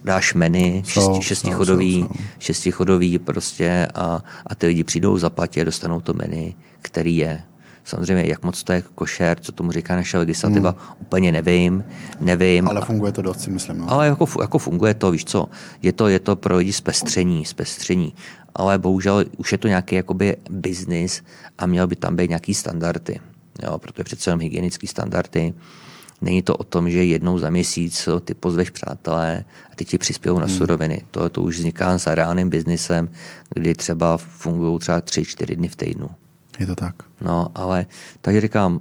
dáš 0.04 0.34
menu, 0.34 0.82
šesti, 0.86 1.22
šestichodový, 1.22 2.08
šestichodový 2.38 3.18
prostě 3.18 3.88
a, 3.94 4.22
a 4.46 4.54
ty 4.54 4.66
lidi 4.66 4.84
přijdou, 4.84 5.18
zaplatí 5.18 5.60
a 5.60 5.64
dostanou 5.64 6.00
to 6.00 6.14
menu, 6.14 6.54
který 6.82 7.16
je. 7.16 7.42
Samozřejmě, 7.84 8.26
jak 8.26 8.42
moc 8.42 8.62
to 8.62 8.72
je 8.72 8.82
košer, 8.94 9.38
co 9.40 9.52
tomu 9.52 9.72
říká 9.72 9.96
naše 9.96 10.18
legislativa, 10.18 10.70
hmm. 10.70 10.96
úplně 11.00 11.32
nevím, 11.32 11.84
nevím. 12.20 12.68
Ale 12.68 12.80
funguje 12.80 13.12
to 13.12 13.22
dost, 13.22 13.40
si 13.40 13.50
myslím. 13.50 13.78
No. 13.78 13.90
Ale 13.90 14.06
jako, 14.06 14.26
jako 14.40 14.58
funguje 14.58 14.94
to, 14.94 15.10
víš 15.10 15.24
co, 15.24 15.48
je 15.82 15.92
to, 15.92 16.08
je 16.08 16.18
to 16.18 16.36
pro 16.36 16.56
lidi 16.56 16.72
zpestření, 16.72 17.44
zpestření. 17.44 18.14
Ale 18.54 18.78
bohužel 18.78 19.24
už 19.36 19.52
je 19.52 19.58
to 19.58 19.68
nějaký 19.68 19.94
jakoby 19.94 20.36
business 20.50 21.22
a 21.58 21.66
měl 21.66 21.86
by 21.86 21.96
tam 21.96 22.16
být 22.16 22.28
nějaký 22.28 22.54
standardy. 22.54 23.20
Jo, 23.62 23.78
protože 23.78 24.04
přece 24.04 24.30
jenom 24.30 24.40
hygienické 24.40 24.86
standardy 24.86 25.54
Není 26.20 26.42
to 26.42 26.56
o 26.56 26.64
tom, 26.64 26.90
že 26.90 27.04
jednou 27.04 27.38
za 27.38 27.50
měsíc 27.50 28.08
ty 28.24 28.34
pozveš 28.34 28.70
přátelé 28.70 29.44
a 29.72 29.76
ty 29.76 29.84
ti 29.84 29.98
přispějou 29.98 30.38
na 30.38 30.46
hmm. 30.46 30.56
suroviny. 30.56 31.02
To, 31.10 31.28
to 31.28 31.42
už 31.42 31.56
vzniká 31.58 31.98
s 31.98 32.14
reálným 32.14 32.50
biznisem, 32.50 33.08
kdy 33.54 33.74
třeba 33.74 34.16
fungují 34.16 34.78
třeba 34.78 35.00
tři, 35.00 35.24
čtyři 35.24 35.56
dny 35.56 35.68
v 35.68 35.76
týdnu. 35.76 36.10
Je 36.58 36.66
to 36.66 36.74
tak. 36.74 36.94
No, 37.20 37.48
ale 37.54 37.86
takže 38.20 38.40
říkám, 38.40 38.80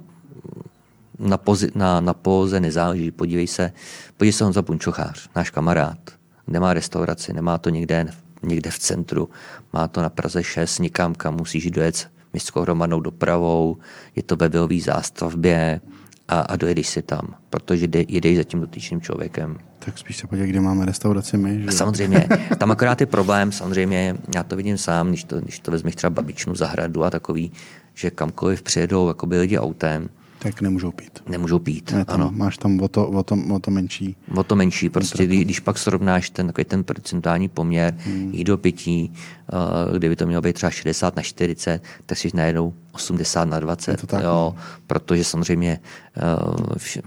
na, 1.18 1.36
pozi, 1.36 1.70
na, 1.74 2.00
na 2.00 2.14
poze 2.14 2.60
nezáleží. 2.60 3.10
Podívej 3.10 3.46
se, 3.46 3.72
podívej 4.16 4.32
se 4.32 4.44
Honza 4.44 4.62
Punčochář, 4.62 5.28
náš 5.36 5.50
kamarád. 5.50 5.98
Nemá 6.46 6.74
restauraci, 6.74 7.32
nemá 7.32 7.58
to 7.58 7.70
někde, 7.70 8.06
někde 8.42 8.70
v 8.70 8.78
centru. 8.78 9.28
Má 9.72 9.88
to 9.88 10.02
na 10.02 10.08
Praze 10.08 10.44
6, 10.44 10.78
nikam, 10.78 11.14
kam 11.14 11.36
musíš 11.36 11.70
dojet 11.70 12.08
městskou 12.36 12.60
hromadnou 12.60 13.00
dopravou, 13.00 13.76
je 14.16 14.22
to 14.22 14.36
ve 14.36 14.48
bylový 14.48 14.80
zástavbě, 14.80 15.80
a, 16.28 16.40
a 16.40 16.56
dojedeš 16.56 16.88
si 16.88 17.02
tam, 17.02 17.34
protože 17.50 17.86
jde, 17.86 18.04
jedeš 18.08 18.36
za 18.36 18.44
tím 18.44 18.60
dotyčným 18.60 19.00
člověkem. 19.00 19.58
Tak 19.78 19.98
spíš 19.98 20.16
se 20.16 20.26
podívej, 20.26 20.50
kde 20.50 20.60
máme 20.60 20.86
restauraci 20.86 21.36
my. 21.36 21.62
Že? 21.62 21.72
Samozřejmě. 21.72 22.28
Tam 22.58 22.70
akorát 22.70 23.00
je 23.00 23.06
problém, 23.06 23.52
samozřejmě, 23.52 24.16
já 24.34 24.42
to 24.42 24.56
vidím 24.56 24.78
sám, 24.78 25.08
když 25.08 25.24
to, 25.24 25.40
když 25.40 25.58
to 25.60 25.70
vezmeš 25.70 25.94
třeba 25.94 26.10
babičnu 26.10 26.54
zahradu 26.54 27.04
a 27.04 27.10
takový, 27.10 27.52
že 27.94 28.10
kamkoliv 28.10 28.62
přijedou 28.62 29.08
jakoby 29.08 29.38
lidi 29.38 29.58
autem, 29.58 30.08
tak 30.38 30.60
nemůžou 30.60 30.90
pít. 30.90 31.22
Nemůžou 31.28 31.58
pít, 31.58 31.92
ne, 31.92 32.04
tam, 32.04 32.20
ano. 32.20 32.32
Máš 32.34 32.58
tam 32.58 32.80
o 32.80 32.88
to, 32.88 33.08
o, 33.08 33.22
to, 33.22 33.38
o 33.54 33.58
to 33.58 33.70
menší. 33.70 34.16
O 34.34 34.44
to 34.44 34.56
menší, 34.56 34.88
prostě 34.88 35.26
když, 35.26 35.44
když 35.44 35.60
pak 35.60 35.78
srovnáš 35.78 36.30
ten, 36.30 36.46
takový 36.46 36.64
ten 36.64 36.84
procentální 36.84 37.48
poměr 37.48 37.94
hmm. 37.98 38.34
jídlo 38.34 38.56
pití, 38.56 39.12
uh, 39.52 39.98
kdyby 39.98 40.16
to 40.16 40.26
mělo 40.26 40.42
být 40.42 40.52
třeba 40.52 40.70
60 40.70 41.16
na 41.16 41.22
40, 41.22 41.82
tak 42.06 42.18
si 42.18 42.30
najednou 42.34 42.74
80 42.92 43.44
na 43.44 43.60
20, 43.60 44.00
to 44.00 44.06
tak, 44.06 44.22
jo, 44.22 44.28
no. 44.28 44.62
protože 44.86 45.24
samozřejmě 45.24 45.80
uh, 46.16 46.76
vš, 46.76 46.98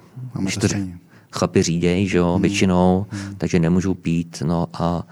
chlapi 1.32 1.64
řídějí, 1.64 2.08
že 2.08 2.18
jo, 2.18 2.34
hmm. 2.34 2.42
většinou, 2.42 3.06
hmm. 3.10 3.36
takže 3.36 3.60
nemůžou 3.60 3.94
pít, 3.94 4.44
no 4.46 4.68
a 4.74 5.04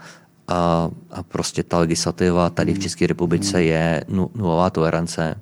a, 0.50 0.90
a 1.10 1.22
prostě 1.22 1.62
ta 1.62 1.78
legislativa 1.78 2.50
tady 2.50 2.72
v 2.72 2.74
hmm. 2.74 2.82
České 2.82 3.06
republice 3.06 3.58
hmm. 3.58 3.66
je 3.66 4.04
nulová 4.08 4.70
tolerance, 4.70 5.40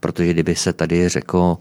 protože 0.00 0.32
kdyby 0.32 0.54
se 0.56 0.72
tady 0.72 1.08
řeklo, 1.08 1.58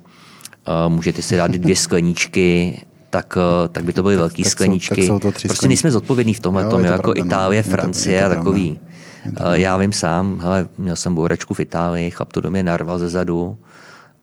můžete 0.87 1.21
si 1.21 1.37
dát 1.37 1.51
dvě 1.51 1.75
skleničky, 1.85 2.81
tak, 3.09 3.37
eh, 3.37 3.67
tak 3.69 3.83
by 3.83 3.93
to 3.93 4.01
byly 4.01 4.15
velké 4.15 4.43
skleničky. 4.43 5.01
Jsou, 5.01 5.07
jsou 5.07 5.19
to 5.19 5.31
prostě 5.31 5.67
nejsme 5.67 5.91
zodpovědní 5.91 6.33
v 6.33 6.39
tomhle, 6.39 6.69
tom, 6.69 6.83
jako 6.85 7.01
pravda, 7.01 7.21
no. 7.21 7.25
Itálie, 7.25 7.63
Francie 7.63 8.25
a 8.25 8.29
takový. 8.29 8.79
Eh, 9.25 9.31
já 9.53 9.77
vím 9.77 9.93
sám, 9.93 10.39
hele, 10.39 10.67
měl 10.77 10.95
jsem 10.95 11.15
bouračku 11.15 11.53
v 11.53 11.59
Itálii, 11.59 12.11
chlap 12.11 12.33
to 12.33 12.41
do 12.41 12.51
mě 12.51 12.63
narval 12.63 12.99
ze 12.99 13.09
zadu 13.09 13.57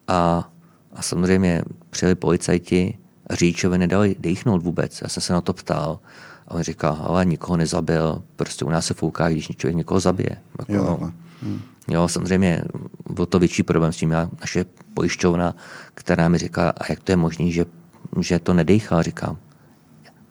a, 0.09 0.49
a 0.95 1.03
samozřejmě 1.03 1.63
přijeli 1.91 2.15
policajti 2.15 2.99
řidičovi 3.31 3.79
nedali 3.79 4.17
dechnout 4.19 4.63
vůbec. 4.63 5.03
Já 5.03 5.09
jsem 5.09 5.23
se 5.23 5.33
na 5.33 5.41
to 5.41 5.53
ptal 5.53 5.99
a 6.49 6.55
on 6.55 6.63
říká, 6.63 6.89
ale 6.89 7.25
nikoho 7.25 7.57
nezabil, 7.57 8.23
prostě 8.37 8.65
u 8.65 8.71
nás 8.71 8.87
se 8.87 8.95
fouká, 8.95 9.29
když 9.29 9.49
člověk 9.57 9.77
někoho 9.77 10.01
zabije. 10.01 10.37
Jako, 10.59 10.73
jo, 10.73 10.99
no. 11.01 11.13
hmm. 11.43 11.61
Jo, 11.91 12.09
samozřejmě 12.09 12.63
byl 13.11 13.27
to 13.27 13.39
větší 13.39 13.63
problém 13.63 13.93
s 13.93 13.97
tím. 13.97 14.11
Já, 14.11 14.31
naše 14.41 14.65
pojišťovna, 14.95 15.57
která 15.95 16.29
mi 16.29 16.39
říká, 16.39 16.71
a 16.71 16.85
jak 16.89 17.03
to 17.03 17.13
je 17.13 17.17
možné, 17.17 17.51
že, 17.51 17.67
že 18.21 18.39
to 18.39 18.55
nedejchá, 18.55 19.03
říkám. 19.03 19.37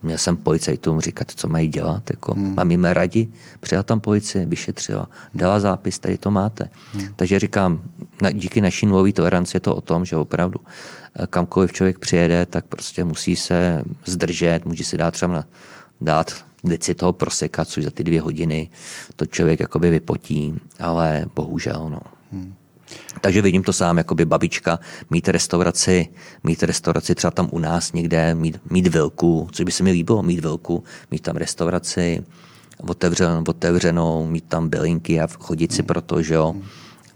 Měl 0.04 0.18
jsem 0.18 0.38
policajtům 0.38 1.00
říkat, 1.00 1.32
co 1.32 1.48
mají 1.48 1.68
dělat. 1.68 2.10
Jako, 2.10 2.34
hmm. 2.34 2.56
Mám 2.56 2.72
jim 2.72 2.86
radi, 2.86 3.28
přijela 3.60 3.84
tam 3.84 4.00
policie, 4.00 4.46
vyšetřila, 4.46 5.10
dala 5.34 5.60
zápis, 5.60 6.00
tady 6.00 6.18
to 6.18 6.32
máte. 6.32 6.70
Hmm. 6.94 7.08
Takže 7.16 7.40
říkám, 7.40 7.82
na, 8.22 8.32
díky 8.32 8.62
naší 8.62 8.86
nulové 8.86 9.12
toleranci 9.12 9.56
je 9.56 9.62
to 9.62 9.76
o 9.76 9.82
tom, 9.82 10.06
že 10.06 10.16
opravdu 10.16 10.60
eh, 11.16 11.28
kamkoliv 11.28 11.74
člověk 11.74 12.00
přijede, 12.00 12.46
tak 12.46 12.66
prostě 12.66 13.04
musí 13.04 13.36
se 13.36 13.84
zdržet, 14.06 14.66
může 14.66 14.84
si 14.84 14.98
dát 14.98 15.12
třeba 15.12 15.34
na, 15.34 15.46
dát 16.02 16.47
deci 16.64 16.96
toho 16.96 17.14
proseka, 17.14 17.66
což 17.66 17.84
za 17.84 17.92
ty 17.92 18.04
dvě 18.04 18.22
hodiny 18.22 18.70
to 19.16 19.26
člověk 19.26 19.60
jakoby 19.60 19.90
vypotí, 19.90 20.54
ale 20.80 21.26
bohužel, 21.36 21.90
no. 21.90 22.00
Hmm. 22.32 22.54
Takže 23.22 23.42
vidím 23.42 23.64
to 23.64 23.74
sám, 23.74 23.98
jako 23.98 24.16
by 24.16 24.26
babička, 24.26 24.80
mít 25.10 25.30
restauraci, 25.30 26.08
mít 26.44 26.64
restauraci 26.64 27.16
třeba 27.16 27.32
tam 27.32 27.50
u 27.52 27.60
nás 27.60 27.94
někde, 27.94 28.36
mít, 28.36 28.62
mít 28.70 28.88
vilku, 28.88 29.48
což 29.52 29.66
by 29.66 29.72
se 29.72 29.84
mi 29.84 29.92
líbilo, 29.92 30.24
mít 30.24 30.40
vilku, 30.40 30.84
mít 31.12 31.22
tam 31.22 31.36
restauraci, 31.36 32.24
otevřenou, 32.88 33.44
otevřenou 33.48 34.28
mít 34.28 34.44
tam 34.48 34.70
bylinky 34.70 35.22
a 35.22 35.28
chodit 35.28 35.72
si 35.72 35.82
hmm. 35.82 35.88
proto, 35.88 36.22
že 36.22 36.34
jo. 36.34 36.52
Hmm 36.52 36.64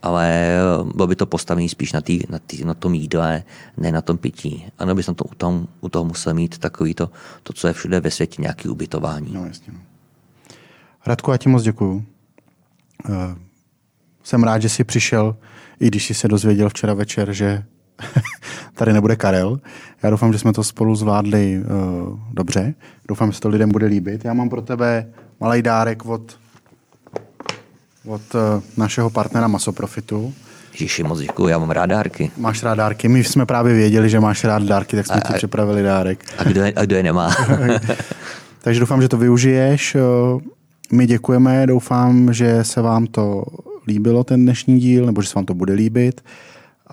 ale 0.01 0.49
bylo 0.95 1.07
by 1.07 1.15
to 1.15 1.25
postavené 1.25 1.69
spíš 1.69 1.93
na, 1.93 2.01
tý, 2.01 2.19
na, 2.29 2.39
tý, 2.39 2.63
na 2.63 2.73
tom 2.73 2.93
jídle, 2.93 3.43
ne 3.77 3.91
na 3.91 4.01
tom 4.01 4.17
pití. 4.17 4.65
Ano, 4.79 4.95
bys 4.95 5.07
na 5.07 5.13
to 5.13 5.23
u 5.23 5.35
toho, 5.35 5.67
u 5.81 5.89
toho 5.89 6.05
musel 6.05 6.33
mít 6.33 6.57
takový 6.57 6.93
to, 6.93 7.09
to, 7.43 7.53
co 7.53 7.67
je 7.67 7.73
všude 7.73 7.99
ve 7.99 8.11
světě, 8.11 8.41
nějaký 8.41 8.69
ubytování. 8.69 9.33
No, 9.33 9.45
jasně. 9.45 9.73
No. 9.73 9.79
Radku, 11.05 11.31
já 11.31 11.37
ti 11.37 11.49
moc 11.49 11.63
děkuju. 11.63 12.05
Uh, 13.09 13.15
jsem 14.23 14.43
rád, 14.43 14.61
že 14.61 14.69
jsi 14.69 14.83
přišel, 14.83 15.35
i 15.79 15.87
když 15.87 16.05
jsi 16.05 16.13
se 16.13 16.27
dozvěděl 16.27 16.69
včera 16.69 16.93
večer, 16.93 17.33
že 17.33 17.63
tady 18.73 18.93
nebude 18.93 19.15
Karel. 19.15 19.59
Já 20.03 20.09
doufám, 20.09 20.33
že 20.33 20.39
jsme 20.39 20.53
to 20.53 20.63
spolu 20.63 20.95
zvládli 20.95 21.63
uh, 21.63 22.19
dobře. 22.33 22.73
Doufám, 23.07 23.31
že 23.31 23.35
se 23.35 23.41
to 23.41 23.49
lidem 23.49 23.71
bude 23.71 23.85
líbit. 23.85 24.25
Já 24.25 24.33
mám 24.33 24.49
pro 24.49 24.61
tebe 24.61 25.13
malý 25.39 25.61
dárek 25.61 26.05
od 26.05 26.40
od 28.05 28.35
uh, 28.35 28.41
našeho 28.77 29.09
partnera 29.09 29.47
Masoprofitu. 29.47 30.33
Ježiši, 30.73 31.03
moc 31.03 31.19
děkuji, 31.19 31.47
já 31.47 31.57
mám 31.57 31.71
rád 31.71 31.85
dárky. 31.85 32.31
Máš 32.37 32.63
rád 32.63 32.75
dárky, 32.75 33.07
my 33.07 33.23
jsme 33.23 33.45
právě 33.45 33.73
věděli, 33.73 34.09
že 34.09 34.19
máš 34.19 34.43
rád 34.43 34.63
dárky, 34.63 34.95
tak 34.95 35.07
jsme 35.07 35.15
a, 35.15 35.27
ti 35.27 35.33
připravili 35.33 35.83
dárek. 35.83 36.25
A 36.37 36.43
kdo 36.43 36.63
je, 36.63 36.73
a 36.75 36.85
kdo 36.85 36.95
je 36.95 37.03
nemá? 37.03 37.35
Takže 38.61 38.79
doufám, 38.79 39.01
že 39.01 39.07
to 39.07 39.17
využiješ. 39.17 39.97
My 40.91 41.05
děkujeme, 41.05 41.67
doufám, 41.67 42.33
že 42.33 42.63
se 42.63 42.81
vám 42.81 43.07
to 43.07 43.43
líbilo, 43.87 44.23
ten 44.23 44.43
dnešní 44.43 44.79
díl, 44.79 45.05
nebo 45.05 45.21
že 45.21 45.27
se 45.27 45.35
vám 45.35 45.45
to 45.45 45.53
bude 45.53 45.73
líbit. 45.73 46.21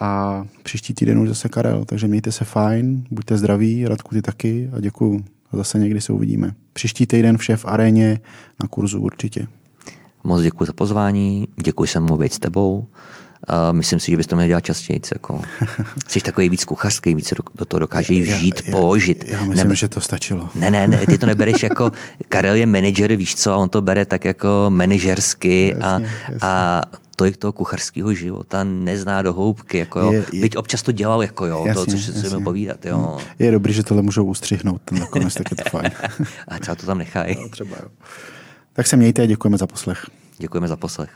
A 0.01 0.45
příští 0.63 0.95
týden 0.95 1.19
už 1.19 1.29
zase 1.29 1.49
Karel, 1.49 1.85
takže 1.85 2.07
mějte 2.07 2.33
se 2.33 2.45
fajn, 2.45 3.05
buďte 3.11 3.37
zdraví, 3.37 3.89
Radku 3.89 4.15
ty 4.15 4.23
taky 4.23 4.71
a 4.77 4.81
děkuju. 4.81 5.25
A 5.53 5.57
zase 5.57 5.79
někdy 5.79 6.01
se 6.01 6.13
uvidíme. 6.13 6.53
Příští 6.73 7.07
týden 7.07 7.39
vše 7.39 7.57
v 7.57 7.65
aréně 7.65 8.21
na 8.63 8.69
kurzu 8.69 9.01
určitě. 9.01 9.47
Moc 10.25 10.43
děkuji 10.43 10.65
za 10.65 10.73
pozvání, 10.73 11.49
děkuji, 11.63 11.87
že 11.87 11.93
jsem 11.93 12.03
mohl 12.03 12.19
být 12.19 12.33
s 12.33 12.39
tebou. 12.39 12.87
Uh, 13.51 13.77
myslím 13.77 14.01
si, 14.01 14.11
že 14.11 14.17
bys 14.17 14.27
to 14.27 14.37
měl 14.37 14.49
dělat 14.49 14.65
častěji. 14.65 15.01
Jako. 15.15 15.43
Jsi 16.09 16.21
takový 16.21 16.49
víc 16.49 16.65
kuchařský, 16.65 17.15
víc 17.15 17.33
do, 17.55 17.65
toho 17.65 17.81
dokáže 17.81 18.15
vžít, 18.15 18.63
já, 18.67 18.73
položit. 18.73 19.25
Já, 19.29 19.39
já 19.39 19.45
myslím, 19.45 19.69
ne, 19.69 19.77
že 19.77 19.89
to 19.89 20.01
stačilo. 20.01 20.49
Ne, 20.55 20.71
ne, 20.71 20.89
ne, 20.89 21.07
ty 21.07 21.19
to 21.19 21.27
nebereš 21.27 21.63
jako, 21.63 21.93
Karel 22.29 22.55
je 22.55 22.67
manager, 22.67 23.17
víš 23.17 23.37
co, 23.37 23.53
a 23.53 23.57
on 23.57 23.69
to 23.69 23.83
bere 23.83 24.05
tak 24.05 24.25
jako 24.25 24.67
manažersky 24.69 25.75
a, 25.75 25.93
jasně. 25.93 26.39
a 26.41 26.83
to 27.17 27.31
toho 27.39 27.53
kuchařského 27.53 28.15
života 28.15 28.65
nezná 28.65 29.23
do 29.23 29.33
hloubky. 29.33 29.79
Jako, 29.79 30.01
jo. 30.01 30.13
Je, 30.13 30.25
je, 30.33 30.41
Byť 30.41 30.57
občas 30.57 30.83
to 30.83 30.93
dělal, 30.93 31.23
jako, 31.23 31.47
jo, 31.47 31.65
jasně, 31.67 31.85
to, 31.85 31.91
co 31.91 31.99
si 31.99 32.13
musíme 32.13 32.45
povídat. 32.45 32.87
Jo. 32.87 33.19
Je 33.39 33.51
dobrý, 33.51 33.73
že 33.73 33.83
tohle 33.83 34.03
můžou 34.03 34.25
ustřihnout, 34.25 34.83
ten 34.85 34.99
nakonec 34.99 35.35
tak 35.35 35.51
je 35.51 35.57
to 35.57 35.71
fajn. 35.71 35.91
a 36.49 36.59
třeba 36.59 36.75
to 36.75 36.87
tam 36.87 36.99
nechají. 36.99 37.37
No, 37.43 37.49
třeba 37.49 37.77
jo. 37.83 37.89
Tak 38.79 38.87
se 38.87 38.97
mějte 38.97 39.23
a 39.23 39.27
děkujeme 39.27 39.59
za 39.59 39.67
poslech. 39.67 40.07
Děkujeme 40.39 40.69
za 40.69 40.77
poslech. 40.77 41.11